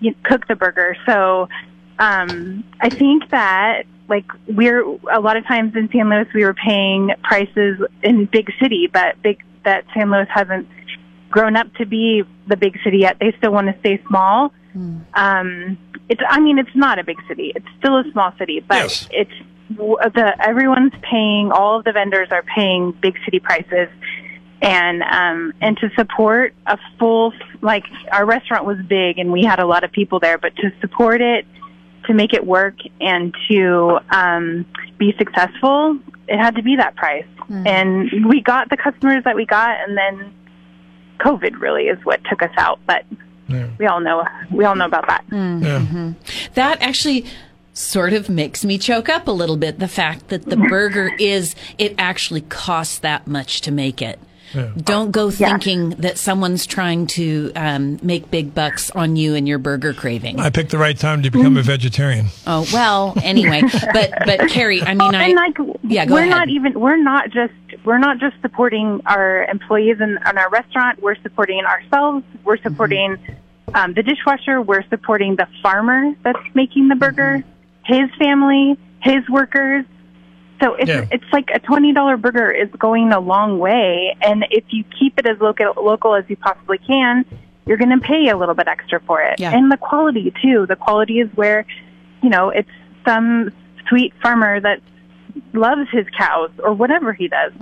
you 0.00 0.14
cook 0.24 0.46
the 0.46 0.56
burger. 0.56 0.96
So 1.06 1.48
um, 1.98 2.64
I 2.80 2.90
think 2.90 3.30
that 3.30 3.84
like 4.08 4.26
we're 4.46 4.82
a 5.12 5.20
lot 5.20 5.36
of 5.36 5.46
times 5.46 5.74
in 5.74 5.88
San 5.90 6.08
Luis 6.08 6.28
we 6.34 6.44
were 6.44 6.54
paying 6.54 7.10
prices 7.22 7.80
in 8.02 8.26
big 8.26 8.50
city, 8.60 8.88
but 8.92 9.20
big 9.22 9.42
that 9.64 9.84
San 9.94 10.10
Luis 10.10 10.28
hasn't 10.32 10.68
grown 11.30 11.56
up 11.56 11.72
to 11.74 11.86
be 11.86 12.22
the 12.46 12.56
big 12.56 12.78
city 12.84 12.98
yet. 12.98 13.16
They 13.18 13.34
still 13.38 13.52
want 13.52 13.66
to 13.66 13.78
stay 13.80 14.02
small. 14.06 14.52
Um, 15.14 15.78
it's 16.08 16.20
I 16.28 16.40
mean 16.40 16.58
it's 16.58 16.74
not 16.74 16.98
a 16.98 17.04
big 17.04 17.16
city. 17.28 17.52
It's 17.54 17.66
still 17.78 17.98
a 17.98 18.04
small 18.12 18.32
city, 18.38 18.60
but 18.60 18.76
Yes. 18.76 19.08
it's 19.10 19.30
the 19.70 20.36
everyone's 20.40 20.92
paying. 21.02 21.50
All 21.52 21.78
of 21.78 21.84
the 21.84 21.92
vendors 21.92 22.28
are 22.30 22.42
paying 22.42 22.92
big 22.92 23.16
city 23.24 23.40
prices 23.40 23.88
and 24.62 25.02
um 25.02 25.52
and 25.60 25.76
to 25.78 25.90
support 25.96 26.54
a 26.66 26.78
full 26.98 27.32
like 27.60 27.84
our 28.10 28.24
restaurant 28.24 28.64
was 28.64 28.78
big 28.88 29.18
and 29.18 29.30
we 29.30 29.44
had 29.44 29.58
a 29.58 29.66
lot 29.66 29.84
of 29.84 29.92
people 29.92 30.18
there 30.18 30.38
but 30.38 30.54
to 30.56 30.70
support 30.80 31.20
it 31.20 31.44
to 32.06 32.14
make 32.14 32.32
it 32.32 32.46
work 32.46 32.74
and 33.00 33.34
to 33.50 33.98
um 34.10 34.64
be 34.96 35.14
successful 35.18 35.98
it 36.26 36.38
had 36.38 36.54
to 36.56 36.62
be 36.62 36.76
that 36.76 36.96
price 36.96 37.26
and 37.66 38.26
we 38.26 38.40
got 38.40 38.70
the 38.70 38.76
customers 38.78 39.22
that 39.24 39.36
we 39.36 39.44
got 39.44 39.78
and 39.86 39.96
then 39.96 40.32
covid 41.20 41.60
really 41.60 41.84
is 41.88 41.98
what 42.04 42.18
took 42.24 42.40
us 42.42 42.50
out 42.56 42.80
but 42.86 43.04
we 43.48 43.86
all 43.86 44.00
know 44.00 44.24
we 44.50 44.64
all 44.64 44.74
know 44.74 44.86
about 44.86 45.06
that 45.06 45.24
mm-hmm. 45.28 45.64
Mm-hmm. 45.64 46.12
That 46.54 46.80
actually 46.82 47.26
sort 47.72 48.12
of 48.12 48.28
makes 48.28 48.64
me 48.64 48.78
choke 48.78 49.08
up 49.08 49.28
a 49.28 49.32
little 49.32 49.56
bit. 49.56 49.78
The 49.78 49.88
fact 49.88 50.28
that 50.28 50.46
the 50.46 50.56
burger 50.70 51.10
is, 51.18 51.54
it 51.78 51.94
actually 51.98 52.40
costs 52.40 52.98
that 53.00 53.26
much 53.26 53.60
to 53.62 53.70
make 53.70 54.00
it. 54.00 54.18
Don't 54.76 55.10
go 55.10 55.30
thinking 55.30 55.90
that 55.90 56.16
someone's 56.16 56.66
trying 56.66 57.06
to 57.08 57.52
um, 57.54 57.98
make 58.02 58.30
big 58.30 58.54
bucks 58.54 58.90
on 58.90 59.16
you 59.16 59.34
and 59.34 59.46
your 59.46 59.58
burger 59.58 59.92
craving. 59.92 60.40
I 60.40 60.48
picked 60.48 60.70
the 60.70 60.78
right 60.78 60.96
time 60.96 61.22
to 61.24 61.30
become 61.30 61.58
a 61.58 61.60
mm. 61.60 61.64
vegetarian. 61.64 62.26
Oh 62.46 62.66
well, 62.72 63.14
anyway, 63.22 63.62
but 63.92 64.12
but 64.24 64.48
Carrie, 64.48 64.80
I 64.80 64.94
mean, 64.94 65.14
Oh, 65.14 65.18
I 65.18 65.24
and 65.24 65.34
like 65.34 65.56
yeah, 65.82 66.06
go 66.06 66.14
we're 66.14 66.20
ahead. 66.20 66.30
not 66.30 66.48
even 66.48 66.78
we're 66.80 66.96
not 66.96 67.30
just 67.30 67.52
we're 67.86 67.98
not 67.98 68.18
just 68.18 68.34
supporting 68.42 69.00
our 69.06 69.44
employees 69.44 69.96
in, 70.00 70.10
in 70.30 70.38
our 70.38 70.50
restaurant. 70.50 71.00
We're 71.00 71.16
supporting 71.22 71.60
ourselves. 71.64 72.24
We're 72.44 72.56
Mm-hmm. 72.58 72.68
supporting 72.68 73.18
um, 73.74 73.94
the 73.94 74.02
dishwasher. 74.02 74.60
We're 74.60 74.86
supporting 74.90 75.36
the 75.36 75.46
farmer 75.62 76.12
that's 76.22 76.38
making 76.54 76.88
the 76.88 76.96
burger, 76.96 77.32
Mm-hmm. 77.44 77.94
his 77.94 78.10
family, 78.18 78.76
his 79.02 79.22
workers. 79.30 79.84
So 80.62 80.74
it's 80.74 80.88
Yeah. 80.88 81.06
it's 81.10 81.30
like 81.32 81.48
a 81.54 81.58
twenty 81.60 81.92
dollar 81.92 82.16
burger 82.16 82.50
is 82.50 82.68
going 82.78 83.12
a 83.12 83.20
long 83.20 83.58
way, 83.58 84.16
and 84.22 84.44
if 84.50 84.64
you 84.70 84.84
keep 84.98 85.18
it 85.18 85.26
as 85.26 85.38
local 85.38 85.74
local 85.82 86.14
as 86.14 86.24
you 86.28 86.36
possibly 86.36 86.78
can, 86.78 87.24
you're 87.66 87.76
going 87.76 87.90
to 87.90 87.98
pay 87.98 88.28
a 88.30 88.36
little 88.36 88.54
bit 88.54 88.66
extra 88.66 88.98
for 89.00 89.20
it. 89.20 89.38
Yeah. 89.38 89.54
And 89.56 89.70
the 89.70 89.76
quality 89.76 90.32
too. 90.42 90.64
The 90.66 90.76
quality 90.76 91.20
is 91.20 91.28
where, 91.34 91.66
you 92.22 92.30
know, 92.30 92.48
it's 92.50 92.70
some 93.06 93.52
sweet 93.88 94.14
farmer 94.22 94.58
that 94.60 94.80
loves 95.52 95.88
his 95.90 96.06
cows 96.16 96.50
or 96.62 96.72
whatever 96.72 97.12
he 97.12 97.28
does. 97.28 97.52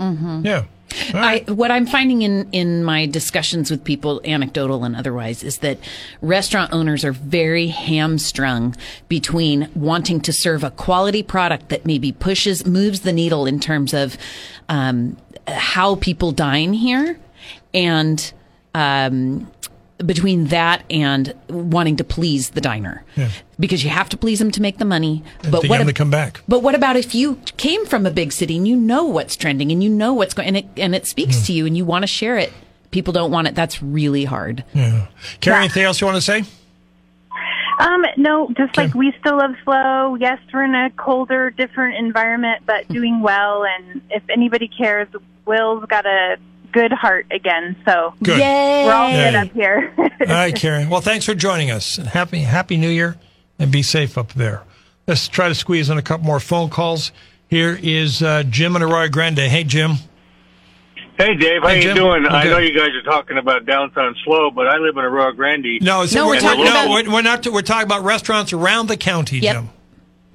Yeah. 0.45 0.65
I, 1.13 1.45
what 1.49 1.71
I'm 1.71 1.87
finding 1.87 2.23
in, 2.23 2.49
in 2.53 2.85
my 2.85 3.07
discussions 3.07 3.71
with 3.71 3.83
people, 3.85 4.21
anecdotal 4.25 4.85
and 4.85 4.95
otherwise, 4.95 5.43
is 5.43 5.59
that 5.59 5.79
restaurant 6.21 6.73
owners 6.73 7.05
are 7.05 7.13
very 7.13 7.69
hamstrung 7.69 8.77
between 9.09 9.69
wanting 9.75 10.21
to 10.21 10.33
serve 10.33 10.63
a 10.63 10.71
quality 10.71 11.23
product 11.23 11.69
that 11.71 11.85
maybe 11.85 12.13
pushes, 12.13 12.65
moves 12.65 13.01
the 13.01 13.13
needle 13.13 13.47
in 13.47 13.61
terms 13.61 13.93
of 13.93 14.17
um, 14.69 15.17
how 15.49 15.97
people 15.97 16.33
dine 16.33 16.73
here, 16.73 17.19
and 17.73 18.33
um, 18.75 19.51
between 19.99 20.47
that 20.47 20.83
and 20.91 21.35
wanting 21.49 21.97
to 21.97 22.05
please 22.05 22.51
the 22.51 22.61
diner. 22.61 23.05
Yeah. 23.17 23.29
Because 23.61 23.85
you 23.85 23.91
have 23.91 24.09
to 24.09 24.17
please 24.17 24.39
them 24.41 24.51
to 24.51 24.61
make 24.61 24.79
the 24.79 24.85
money. 24.85 25.23
but 25.43 25.63
to 25.63 25.69
what 25.69 25.79
get 25.79 25.81
ab- 25.83 25.87
to 25.87 25.93
come 25.93 26.11
back. 26.11 26.41
but 26.49 26.63
what 26.63 26.75
about 26.75 26.97
if 26.97 27.15
you 27.15 27.37
came 27.57 27.87
from 27.87 28.05
a 28.05 28.11
big 28.11 28.33
city 28.33 28.57
and 28.57 28.67
you 28.67 28.75
know 28.77 29.05
what's 29.05 29.37
trending 29.37 29.71
and 29.71 29.83
you 29.85 29.89
know 29.91 30.13
what's 30.13 30.35
going 30.35 30.49
and 30.49 30.57
it 30.57 30.67
and 30.77 30.95
it 30.95 31.07
speaks 31.07 31.39
Hmm. 31.41 31.45
to 31.45 31.53
you 31.53 31.67
and 31.67 31.77
you 31.77 31.85
want 31.85 32.03
to 32.03 32.07
share 32.09 32.37
it? 32.39 32.53
People 32.91 33.13
don't 33.13 33.31
want 33.31 33.47
it. 33.49 33.55
That's 33.55 33.83
really 33.83 34.25
hard. 34.25 34.65
Yeah. 34.75 35.07
Carrie, 35.41 35.59
anything 35.59 35.85
else 35.85 36.01
you 36.01 36.07
want 36.07 36.17
to 36.17 36.23
say? 36.23 36.45
Um, 37.81 38.05
no, 38.17 38.53
just 38.57 38.77
like 38.77 38.95
we 38.95 39.13
still 39.19 39.37
love 39.39 39.57
SLO. 39.65 40.15
Yes, 40.15 40.39
we're 40.53 40.63
in 40.65 40.75
a 40.77 40.91
colder, 40.91 41.51
different 41.51 41.97
environment, 41.97 42.63
but 42.67 42.87
doing 42.89 43.21
well. 43.21 43.65
And 43.65 44.01
if 44.11 44.23
anybody 44.31 44.69
cares, 44.69 45.09
Will's 45.45 45.85
got 45.87 46.07
a 46.07 46.37
good 46.75 46.93
heart 46.93 47.27
again. 47.31 47.77
So 47.87 48.13
Good. 48.23 48.39
Yay! 48.39 48.85
we're 48.85 48.93
all 48.93 49.11
good 49.13 49.35
up 49.37 49.53
here. 49.53 49.95
All 49.97 50.09
right, 50.27 50.55
Karen. 50.55 50.91
Well, 50.91 51.01
thanks 51.01 51.25
for 51.25 51.35
joining 51.35 51.71
us. 51.71 51.97
Happy 51.97 52.41
Happy 52.41 52.77
New 52.77 52.91
Year, 52.91 53.17
and 53.59 53.73
be 53.73 53.83
safe 53.83 54.19
up 54.19 54.33
there. 54.35 54.63
Let's 55.07 55.29
try 55.29 55.49
to 55.49 55.55
squeeze 55.55 55.89
in 55.89 55.97
a 55.99 56.03
couple 56.03 56.27
more 56.27 56.41
phone 56.41 56.69
calls. 56.71 57.13
Here 57.49 57.79
is 57.83 58.23
uh, 58.23 58.43
Jim 58.43 58.75
and 58.75 58.85
Arroyo 58.85 59.09
Grande. 59.09 59.39
Hey, 59.39 59.65
Jim. 59.65 59.93
Hey 61.17 61.37
Dave, 61.37 61.63
how 61.63 61.69
Hey, 61.69 61.77
you 61.77 61.83
Jim. 61.83 61.95
doing? 61.97 62.27
I'm 62.27 62.33
I 62.33 62.45
know 62.45 62.59
you 62.59 62.77
guys 62.77 62.89
are 62.89 63.03
talking 63.03 63.39
about 63.39 63.65
downtown 63.67 64.17
SLO, 64.25 64.51
but 64.51 64.67
I 64.67 64.79
live 64.79 64.97
in 64.97 65.05
Arroyo 65.05 65.31
Grande. 65.33 65.81
No, 65.81 66.03
it's, 66.03 66.13
No, 66.13 66.27
we're 66.27 66.35
we're, 66.35 66.41
talking 66.41 66.65
no, 66.65 66.71
about- 66.71 66.91
we're, 66.91 67.13
we're 67.13 67.23
not. 67.23 67.47
We're 67.47 67.63
talking 67.63 67.87
about 67.87 68.03
restaurants 68.03 68.53
around 68.53 68.89
the 68.89 68.97
county, 68.97 69.39
Yep. 69.39 69.55
Jim. 69.55 69.69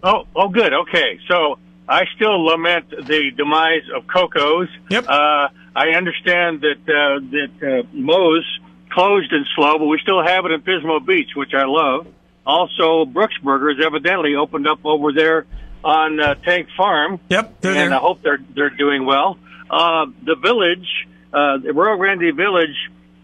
Oh, 0.03 0.25
oh, 0.33 0.47
good. 0.47 0.73
Okay, 0.73 1.19
so 1.27 1.59
I 1.89 2.05
still 2.15 2.45
lament 2.45 2.91
the 2.91 3.31
demise 3.35 3.81
of 3.93 4.07
Coco's. 4.07 4.69
Yep. 4.89 5.05
Uh, 5.09 5.49
I 5.79 5.95
understand 5.95 6.59
that 6.59 6.81
uh, 6.83 7.19
that 7.31 7.53
uh, 7.63 7.87
Moe's 7.93 8.59
closed 8.91 9.31
in 9.31 9.45
SLO, 9.55 9.77
but 9.77 9.85
we 9.85 9.97
still 10.03 10.21
have 10.21 10.43
it 10.43 10.51
in 10.51 10.61
Pismo 10.61 11.05
Beach, 11.05 11.29
which 11.35 11.53
I 11.53 11.63
love. 11.65 12.05
Also, 12.45 13.05
Brooks 13.05 13.35
Burgers 13.41 13.77
evidently 13.81 14.35
opened 14.35 14.67
up 14.67 14.79
over 14.83 15.13
there 15.13 15.45
on 15.81 16.19
uh, 16.19 16.35
Tank 16.35 16.67
Farm. 16.75 17.21
Yep, 17.29 17.61
they're 17.61 17.71
and 17.71 17.91
there. 17.93 17.97
I 17.97 18.01
hope 18.01 18.21
they're 18.21 18.43
they're 18.53 18.71
doing 18.71 19.05
well. 19.05 19.37
Uh, 19.69 20.07
the 20.25 20.35
village, 20.35 21.07
uh, 21.31 21.59
the 21.59 21.71
Rio 21.71 21.95
Grande 21.95 22.35
Village, 22.35 22.75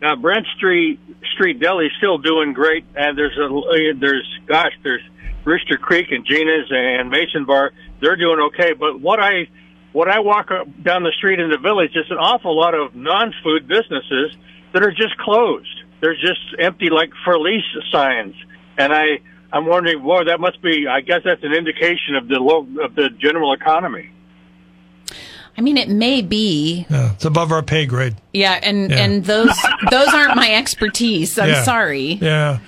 uh, 0.01 0.15
Branch 0.15 0.47
Street 0.55 1.01
Street 1.33 1.59
Deli 1.59 1.87
is 1.87 1.91
still 1.97 2.19
doing 2.19 2.53
great, 2.53 2.85
and 2.95 3.17
there's 3.17 3.37
a 3.37 3.53
uh, 3.53 3.99
there's 3.99 4.39
gosh 4.45 4.71
there's 4.81 5.03
Rooster 5.43 5.75
Creek 5.75 6.07
and 6.11 6.25
Gina's 6.25 6.67
and 6.69 7.09
Mason 7.09 7.43
Bar. 7.43 7.73
They're 7.99 8.15
doing 8.15 8.39
okay, 8.47 8.71
but 8.71 9.01
what 9.01 9.19
I 9.19 9.49
what 9.95 10.09
I 10.09 10.19
walk 10.19 10.49
down 10.83 11.03
the 11.03 11.13
street 11.17 11.39
in 11.39 11.49
the 11.49 11.57
village, 11.57 11.95
is 11.95 12.05
an 12.09 12.17
awful 12.17 12.53
lot 12.55 12.73
of 12.75 12.93
non-food 12.95 13.65
businesses 13.67 14.35
that 14.73 14.83
are 14.83 14.91
just 14.91 15.15
closed. 15.17 15.75
They're 16.01 16.15
just 16.15 16.41
empty, 16.59 16.89
like 16.89 17.11
for 17.23 17.39
lease 17.39 17.63
signs. 17.91 18.35
And 18.77 18.91
I, 18.93 19.19
I'm 19.53 19.65
wondering, 19.65 20.03
boy, 20.03 20.25
that 20.25 20.39
must 20.41 20.61
be. 20.61 20.85
I 20.85 20.99
guess 20.99 21.21
that's 21.23 21.43
an 21.43 21.53
indication 21.53 22.15
of 22.15 22.27
the 22.27 22.39
low, 22.39 22.67
of 22.83 22.93
the 22.95 23.09
general 23.17 23.53
economy. 23.53 24.11
I 25.57 25.61
mean, 25.61 25.77
it 25.77 25.87
may 25.87 26.21
be, 26.21 26.85
Yeah, 26.89 27.13
it's 27.13 27.23
above 27.23 27.53
our 27.53 27.63
pay 27.63 27.85
grade. 27.85 28.15
yeah, 28.33 28.59
and 28.61 28.91
Yeah. 28.91 28.97
and 28.97 29.23
those 29.23 29.55
those 29.91 30.09
aren't 30.13 30.35
my 30.35 30.53
expertise. 30.53 31.39
I'm 31.39 31.47
Yeah. 31.49 31.63
sorry. 31.63 32.13
Yeah. 32.21 32.59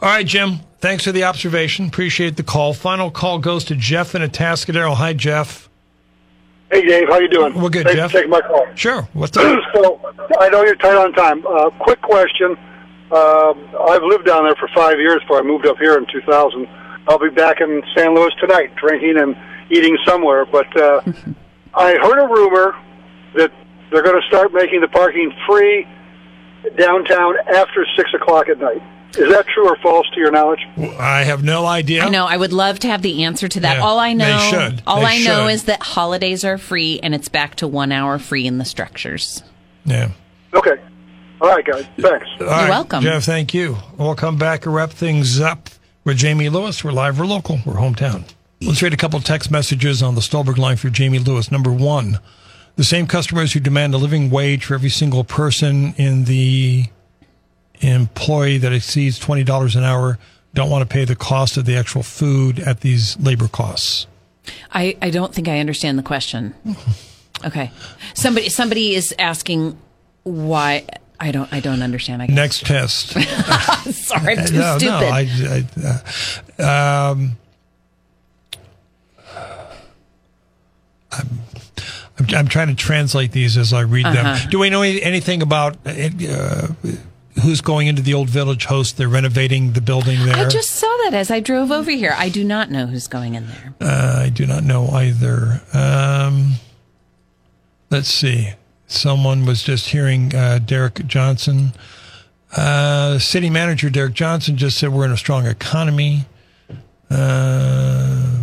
All 0.00 0.08
right, 0.08 0.26
Jim. 0.26 0.58
Thanks 0.80 1.04
for 1.04 1.12
the 1.12 1.22
observation. 1.24 1.86
Appreciate 1.86 2.36
the 2.36 2.42
call. 2.42 2.74
Final 2.74 3.12
call 3.12 3.38
goes 3.38 3.62
to 3.66 3.76
Jeff 3.76 4.16
in 4.16 4.22
Atascadero. 4.22 4.94
Hi, 4.96 5.12
Jeff. 5.12 5.68
Hey, 6.74 6.84
Dave, 6.84 7.06
how 7.08 7.20
you 7.20 7.28
doing? 7.28 7.54
We're 7.54 7.68
good, 7.68 7.86
Thanks 7.86 8.00
Jeff. 8.00 8.10
for 8.10 8.16
taking 8.16 8.30
my 8.30 8.40
call. 8.40 8.66
Sure. 8.74 9.08
What's 9.12 9.36
up? 9.36 9.62
so, 9.74 10.00
I 10.40 10.48
know 10.48 10.64
you're 10.64 10.74
tight 10.74 10.96
on 10.96 11.12
time. 11.12 11.46
Uh, 11.46 11.70
quick 11.70 12.02
question. 12.02 12.56
Uh, 13.12 13.54
I've 13.88 14.02
lived 14.02 14.26
down 14.26 14.42
there 14.42 14.56
for 14.56 14.68
five 14.74 14.98
years 14.98 15.20
before 15.20 15.38
I 15.38 15.42
moved 15.42 15.68
up 15.68 15.76
here 15.78 15.96
in 15.96 16.04
2000. 16.10 16.66
I'll 17.06 17.20
be 17.20 17.30
back 17.30 17.60
in 17.60 17.80
San 17.96 18.16
Luis 18.16 18.34
tonight, 18.40 18.74
drinking 18.74 19.18
and 19.18 19.36
eating 19.70 19.96
somewhere. 20.04 20.46
But 20.46 20.66
uh, 20.76 21.02
I 21.74 21.92
heard 21.92 22.18
a 22.18 22.26
rumor 22.26 22.74
that 23.36 23.52
they're 23.92 24.02
going 24.02 24.20
to 24.20 24.26
start 24.26 24.52
making 24.52 24.80
the 24.80 24.88
parking 24.88 25.32
free 25.46 25.86
downtown 26.76 27.36
after 27.54 27.86
6 27.96 28.14
o'clock 28.14 28.48
at 28.48 28.58
night. 28.58 28.82
Is 29.16 29.30
that 29.30 29.46
true 29.46 29.68
or 29.68 29.76
false 29.76 30.06
to 30.14 30.20
your 30.20 30.30
knowledge? 30.30 30.60
I 30.98 31.22
have 31.24 31.42
no 31.44 31.66
idea. 31.66 32.02
I 32.04 32.08
know. 32.08 32.26
I 32.26 32.36
would 32.36 32.52
love 32.52 32.78
to 32.80 32.88
have 32.88 33.02
the 33.02 33.24
answer 33.24 33.46
to 33.48 33.60
that. 33.60 33.76
Yeah, 33.78 33.82
all 33.84 33.98
I 33.98 34.08
they 34.10 34.14
know, 34.14 34.38
should. 34.50 34.82
all 34.86 35.00
They 35.00 35.06
I 35.06 35.18
know 35.24 35.46
is 35.48 35.64
that 35.64 35.82
holidays 35.82 36.44
are 36.44 36.58
free 36.58 36.98
and 37.02 37.14
it's 37.14 37.28
back 37.28 37.54
to 37.56 37.68
one 37.68 37.92
hour 37.92 38.18
free 38.18 38.46
in 38.46 38.58
the 38.58 38.64
structures. 38.64 39.42
Yeah. 39.84 40.10
Okay. 40.52 40.74
All 41.40 41.48
right, 41.50 41.64
guys. 41.64 41.84
Thanks. 42.00 42.26
All 42.40 42.46
right, 42.46 42.68
welcome. 42.70 43.02
Jeff. 43.02 43.24
Thank 43.24 43.52
you. 43.54 43.76
We'll 43.98 44.14
come 44.14 44.38
back 44.38 44.66
and 44.66 44.74
wrap 44.74 44.90
things 44.90 45.40
up 45.40 45.68
with 46.04 46.16
Jamie 46.16 46.48
Lewis. 46.48 46.82
We're 46.82 46.92
live. 46.92 47.18
We're 47.18 47.26
local. 47.26 47.58
We're 47.66 47.74
hometown. 47.74 48.24
Let's 48.62 48.80
read 48.82 48.94
a 48.94 48.96
couple 48.96 49.20
text 49.20 49.50
messages 49.50 50.02
on 50.02 50.14
the 50.14 50.22
Stolberg 50.22 50.56
line 50.58 50.76
for 50.76 50.88
Jamie 50.88 51.18
Lewis. 51.18 51.50
Number 51.50 51.70
one, 51.72 52.18
The 52.76 52.84
same 52.84 53.06
customers 53.06 53.52
who 53.52 53.60
demand 53.60 53.94
a 53.94 53.98
living 53.98 54.30
wage 54.30 54.64
for 54.64 54.74
every 54.74 54.90
single 54.90 55.22
person 55.22 55.94
in 55.96 56.24
the 56.24 56.86
employee 57.80 58.58
that 58.58 58.72
exceeds 58.72 59.18
$20 59.20 59.76
an 59.76 59.84
hour 59.84 60.18
don't 60.54 60.70
want 60.70 60.88
to 60.88 60.92
pay 60.92 61.04
the 61.04 61.16
cost 61.16 61.56
of 61.56 61.64
the 61.64 61.76
actual 61.76 62.02
food 62.02 62.60
at 62.60 62.80
these 62.80 63.18
labor 63.18 63.48
costs. 63.48 64.06
I, 64.72 64.96
I 65.02 65.10
don't 65.10 65.34
think 65.34 65.48
I 65.48 65.58
understand 65.60 65.98
the 65.98 66.02
question. 66.02 66.54
Okay. 67.44 67.70
Somebody 68.14 68.48
somebody 68.48 68.94
is 68.94 69.14
asking 69.18 69.76
why 70.22 70.86
I 71.20 71.30
don't 71.30 71.52
I 71.52 71.60
don't 71.60 71.82
understand. 71.82 72.22
I 72.22 72.26
guess. 72.28 72.34
Next 72.36 72.64
test. 72.64 73.08
Sorry, 73.92 74.38
I'm 74.38 74.46
too 74.46 74.54
no, 74.54 74.78
stupid. 74.78 74.86
no. 74.88 74.98
I, 74.98 75.64
I, 76.58 76.62
uh, 76.62 77.10
um, 77.12 77.36
I'm, 81.12 81.28
I'm, 82.18 82.26
I'm 82.34 82.48
trying 82.48 82.68
to 82.68 82.74
translate 82.74 83.32
these 83.32 83.58
as 83.58 83.72
I 83.74 83.80
read 83.80 84.06
Uh-huh. 84.06 84.22
them. 84.38 84.50
Do 84.50 84.58
we 84.58 84.70
know 84.70 84.80
anything 84.82 85.42
about 85.42 85.76
uh, 85.84 86.68
who's 87.42 87.60
going 87.60 87.86
into 87.86 88.02
the 88.02 88.14
old 88.14 88.28
village 88.30 88.66
host? 88.66 88.96
They're 88.96 89.08
renovating 89.08 89.72
the 89.72 89.80
building 89.80 90.24
there. 90.24 90.36
I 90.36 90.48
just 90.48 90.72
saw 90.72 90.86
that 91.04 91.14
as 91.14 91.30
I 91.30 91.40
drove 91.40 91.70
over 91.70 91.90
here. 91.90 92.14
I 92.16 92.28
do 92.28 92.44
not 92.44 92.70
know 92.70 92.86
who's 92.86 93.08
going 93.08 93.34
in 93.34 93.46
there. 93.48 93.74
Uh, 93.80 94.22
I 94.24 94.28
do 94.28 94.46
not 94.46 94.62
know 94.64 94.88
either. 94.88 95.62
Um, 95.72 96.54
let's 97.90 98.08
see. 98.08 98.52
Someone 98.86 99.46
was 99.46 99.62
just 99.62 99.88
hearing 99.88 100.34
uh, 100.34 100.58
Derek 100.58 101.06
Johnson. 101.06 101.72
Uh, 102.56 103.18
city 103.18 103.50
manager 103.50 103.90
Derek 103.90 104.14
Johnson 104.14 104.56
just 104.56 104.78
said 104.78 104.90
we're 104.92 105.04
in 105.04 105.10
a 105.10 105.16
strong 105.16 105.46
economy. 105.46 106.26
Uh, 107.10 108.38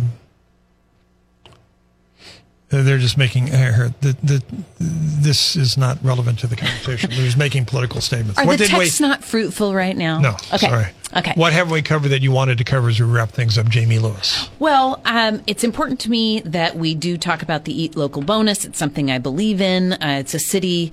they're 2.80 2.96
just 2.96 3.18
making 3.18 3.50
uh, 3.52 3.72
her- 3.72 3.94
the, 4.00 4.16
the, 4.22 4.42
this 4.78 5.56
is 5.56 5.76
not 5.76 5.98
relevant 6.02 6.38
to 6.38 6.46
the 6.46 6.56
conversation. 6.56 7.10
They're 7.10 7.26
just 7.26 7.36
making 7.36 7.66
political 7.66 8.00
statements. 8.00 8.38
Are 8.40 8.46
What 8.46 8.58
the 8.58 8.64
did 8.66 8.72
we- 8.72 8.84
texts 8.84 9.00
not 9.00 9.22
fruitful 9.22 9.74
right 9.74 9.94
now? 9.96 10.18
No, 10.20 10.30
Okay. 10.54 10.66
sorry. 10.68 10.86
Okay. 11.14 11.32
What 11.34 11.52
have 11.52 11.70
we 11.70 11.82
covered 11.82 12.08
that 12.08 12.22
you 12.22 12.32
wanted 12.32 12.56
to 12.56 12.64
cover 12.64 12.88
as 12.88 12.98
we 12.98 13.04
wrap 13.04 13.28
things 13.32 13.58
up, 13.58 13.68
Jamie 13.68 13.98
Lewis? 13.98 14.48
Well, 14.58 15.02
um, 15.04 15.42
it's 15.46 15.62
important 15.62 16.00
to 16.00 16.10
me 16.10 16.40
that 16.46 16.76
we 16.76 16.94
do 16.94 17.18
talk 17.18 17.42
about 17.42 17.66
the 17.66 17.82
Eat 17.82 17.94
Local 17.96 18.22
bonus. 18.22 18.64
It's 18.64 18.78
something 18.78 19.10
I 19.10 19.18
believe 19.18 19.60
in. 19.60 19.92
Uh, 19.92 20.16
it's 20.20 20.32
a 20.32 20.38
city 20.38 20.90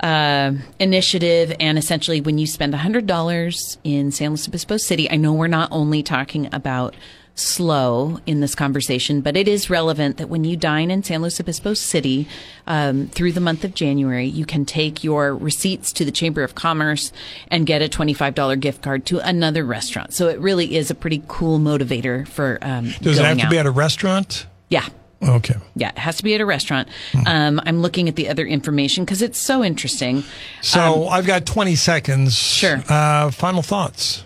uh, 0.00 0.54
initiative, 0.80 1.54
and 1.60 1.78
essentially, 1.78 2.20
when 2.20 2.36
you 2.38 2.46
spend 2.48 2.74
$100 2.74 3.76
in 3.84 4.10
San 4.10 4.30
Luis 4.30 4.48
Obispo 4.48 4.76
City, 4.76 5.08
I 5.08 5.14
know 5.16 5.32
we're 5.32 5.46
not 5.46 5.68
only 5.70 6.02
talking 6.02 6.52
about 6.52 6.96
SLO 7.34 8.18
in 8.26 8.40
this 8.40 8.54
conversation, 8.54 9.20
but 9.20 9.36
it 9.36 9.48
is 9.48 9.70
relevant 9.70 10.18
that 10.18 10.28
when 10.28 10.44
you 10.44 10.56
dine 10.56 10.90
in 10.90 11.02
San 11.02 11.22
Luis 11.22 11.40
Obispo 11.40 11.74
City 11.74 12.28
um, 12.66 13.08
through 13.08 13.32
the 13.32 13.40
month 13.40 13.64
of 13.64 13.74
January, 13.74 14.26
you 14.26 14.44
can 14.44 14.64
take 14.64 15.02
your 15.02 15.34
receipts 15.34 15.92
to 15.94 16.04
the 16.04 16.10
Chamber 16.12 16.42
of 16.42 16.54
Commerce 16.54 17.12
and 17.48 17.66
get 17.66 17.80
a 17.82 17.88
$25 17.88 18.60
gift 18.60 18.82
card 18.82 19.06
to 19.06 19.18
another 19.20 19.64
restaurant. 19.64 20.12
So 20.12 20.28
it 20.28 20.38
really 20.40 20.76
is 20.76 20.90
a 20.90 20.94
pretty 20.94 21.22
cool 21.28 21.58
motivator 21.58 22.28
for 22.28 22.58
um, 22.62 22.92
Does 23.00 23.18
it 23.18 23.24
have 23.24 23.38
to 23.38 23.44
out. 23.44 23.50
be 23.50 23.58
at 23.58 23.66
a 23.66 23.70
restaurant? 23.70 24.46
Yeah. 24.68 24.86
Okay. 25.22 25.54
Yeah, 25.76 25.90
it 25.90 25.98
has 25.98 26.16
to 26.16 26.24
be 26.24 26.34
at 26.34 26.40
a 26.40 26.46
restaurant. 26.46 26.88
Hmm. 27.12 27.26
Um, 27.26 27.60
I'm 27.64 27.80
looking 27.80 28.08
at 28.08 28.16
the 28.16 28.28
other 28.28 28.44
information 28.44 29.04
because 29.04 29.22
it's 29.22 29.38
so 29.38 29.62
interesting. 29.62 30.24
So 30.62 31.06
I've 31.06 31.26
got 31.26 31.46
20 31.46 31.76
seconds. 31.76 32.34
Sure. 32.34 32.82
Uh, 32.88 33.30
final 33.30 33.62
thoughts. 33.62 34.24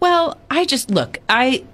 Well, 0.00 0.36
I 0.50 0.64
just 0.64 0.90
look. 0.90 1.18
I 1.28 1.64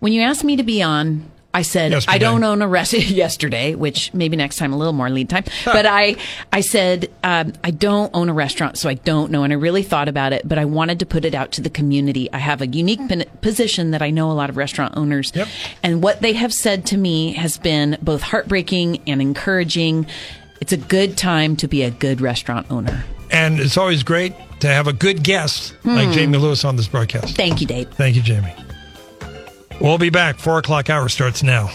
when 0.00 0.12
you 0.12 0.22
asked 0.22 0.44
me 0.44 0.56
to 0.56 0.62
be 0.62 0.82
on, 0.82 1.30
I 1.52 1.62
said 1.62 1.90
Yesterday. 1.90 2.14
I 2.14 2.18
don't 2.18 2.44
own 2.44 2.62
a 2.62 2.68
restaurant 2.68 3.06
yesterday, 3.10 3.74
which 3.74 4.14
maybe 4.14 4.36
next 4.36 4.56
time 4.56 4.72
a 4.72 4.76
little 4.76 4.92
more 4.92 5.10
lead 5.10 5.28
time. 5.28 5.42
But 5.64 5.84
I 5.84 6.14
I 6.52 6.60
said 6.60 7.10
um, 7.24 7.54
I 7.64 7.72
don't 7.72 8.08
own 8.14 8.28
a 8.28 8.32
restaurant, 8.32 8.78
so 8.78 8.88
I 8.88 8.94
don't 8.94 9.32
know. 9.32 9.42
And 9.42 9.52
I 9.52 9.56
really 9.56 9.82
thought 9.82 10.06
about 10.08 10.32
it, 10.32 10.46
but 10.46 10.58
I 10.58 10.64
wanted 10.64 11.00
to 11.00 11.06
put 11.06 11.24
it 11.24 11.34
out 11.34 11.50
to 11.52 11.60
the 11.60 11.68
community. 11.70 12.32
I 12.32 12.38
have 12.38 12.62
a 12.62 12.68
unique 12.68 13.00
pin- 13.08 13.24
position 13.40 13.90
that 13.90 14.00
I 14.00 14.10
know 14.10 14.30
a 14.30 14.34
lot 14.34 14.48
of 14.48 14.56
restaurant 14.56 14.94
owners, 14.96 15.32
and 15.82 16.02
what 16.04 16.20
they 16.20 16.34
have 16.34 16.54
said 16.54 16.86
to 16.86 16.96
me 16.96 17.32
has 17.32 17.58
been 17.58 17.98
both 18.00 18.22
heartbreaking 18.22 19.02
and 19.08 19.20
encouraging. 19.20 20.06
It's 20.60 20.72
a 20.72 20.76
good 20.76 21.16
time 21.18 21.56
to 21.56 21.66
be 21.68 21.82
a 21.82 21.90
good 21.90 22.20
restaurant 22.20 22.70
owner. 22.70 23.02
And 23.32 23.58
it's 23.58 23.76
always 23.76 24.02
great 24.04 24.34
to 24.60 24.68
have 24.68 24.86
a 24.86 24.92
good 24.92 25.24
guest 25.24 25.74
like 25.84 26.08
Hmm. 26.08 26.12
Jamie 26.12 26.38
Lewis 26.38 26.64
on 26.64 26.76
this 26.76 26.86
broadcast. 26.86 27.34
Thank 27.34 27.60
you, 27.60 27.66
Dave. 27.66 27.88
Thank 27.92 28.14
you, 28.14 28.22
Jamie. 28.22 28.54
We'll 29.80 29.98
be 29.98 30.10
back. 30.10 30.36
Four 30.36 30.58
o'clock 30.58 30.90
hour 30.90 31.08
starts 31.08 31.42
now. 31.42 31.70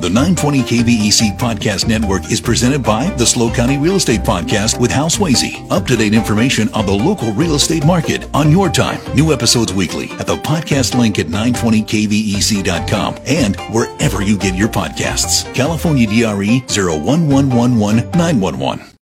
The 0.00 0.08
920 0.08 0.62
KVEC 0.62 1.38
Podcast 1.38 1.86
Network 1.86 2.32
is 2.32 2.40
presented 2.40 2.82
by 2.82 3.10
the 3.10 3.26
SLO 3.26 3.50
County 3.52 3.76
Real 3.76 3.96
Estate 3.96 4.20
Podcast 4.20 4.80
with 4.80 4.90
Hal 4.90 5.10
Swayze. 5.10 5.70
Up 5.70 5.86
to 5.88 5.94
date 5.94 6.14
information 6.14 6.70
on 6.70 6.86
the 6.86 6.92
local 6.92 7.32
real 7.32 7.54
estate 7.54 7.84
market 7.84 8.26
on 8.32 8.50
your 8.50 8.70
time. 8.70 8.98
New 9.14 9.30
episodes 9.30 9.74
weekly 9.74 10.10
at 10.12 10.26
the 10.26 10.36
podcast 10.36 10.98
link 10.98 11.18
at 11.18 11.26
920kvec.com 11.26 13.18
and 13.26 13.56
wherever 13.74 14.22
you 14.22 14.38
get 14.38 14.54
your 14.54 14.68
podcasts. 14.68 15.54
California 15.54 16.06
DRE 16.06 16.62
01111 16.66 18.10
911. 18.12 18.90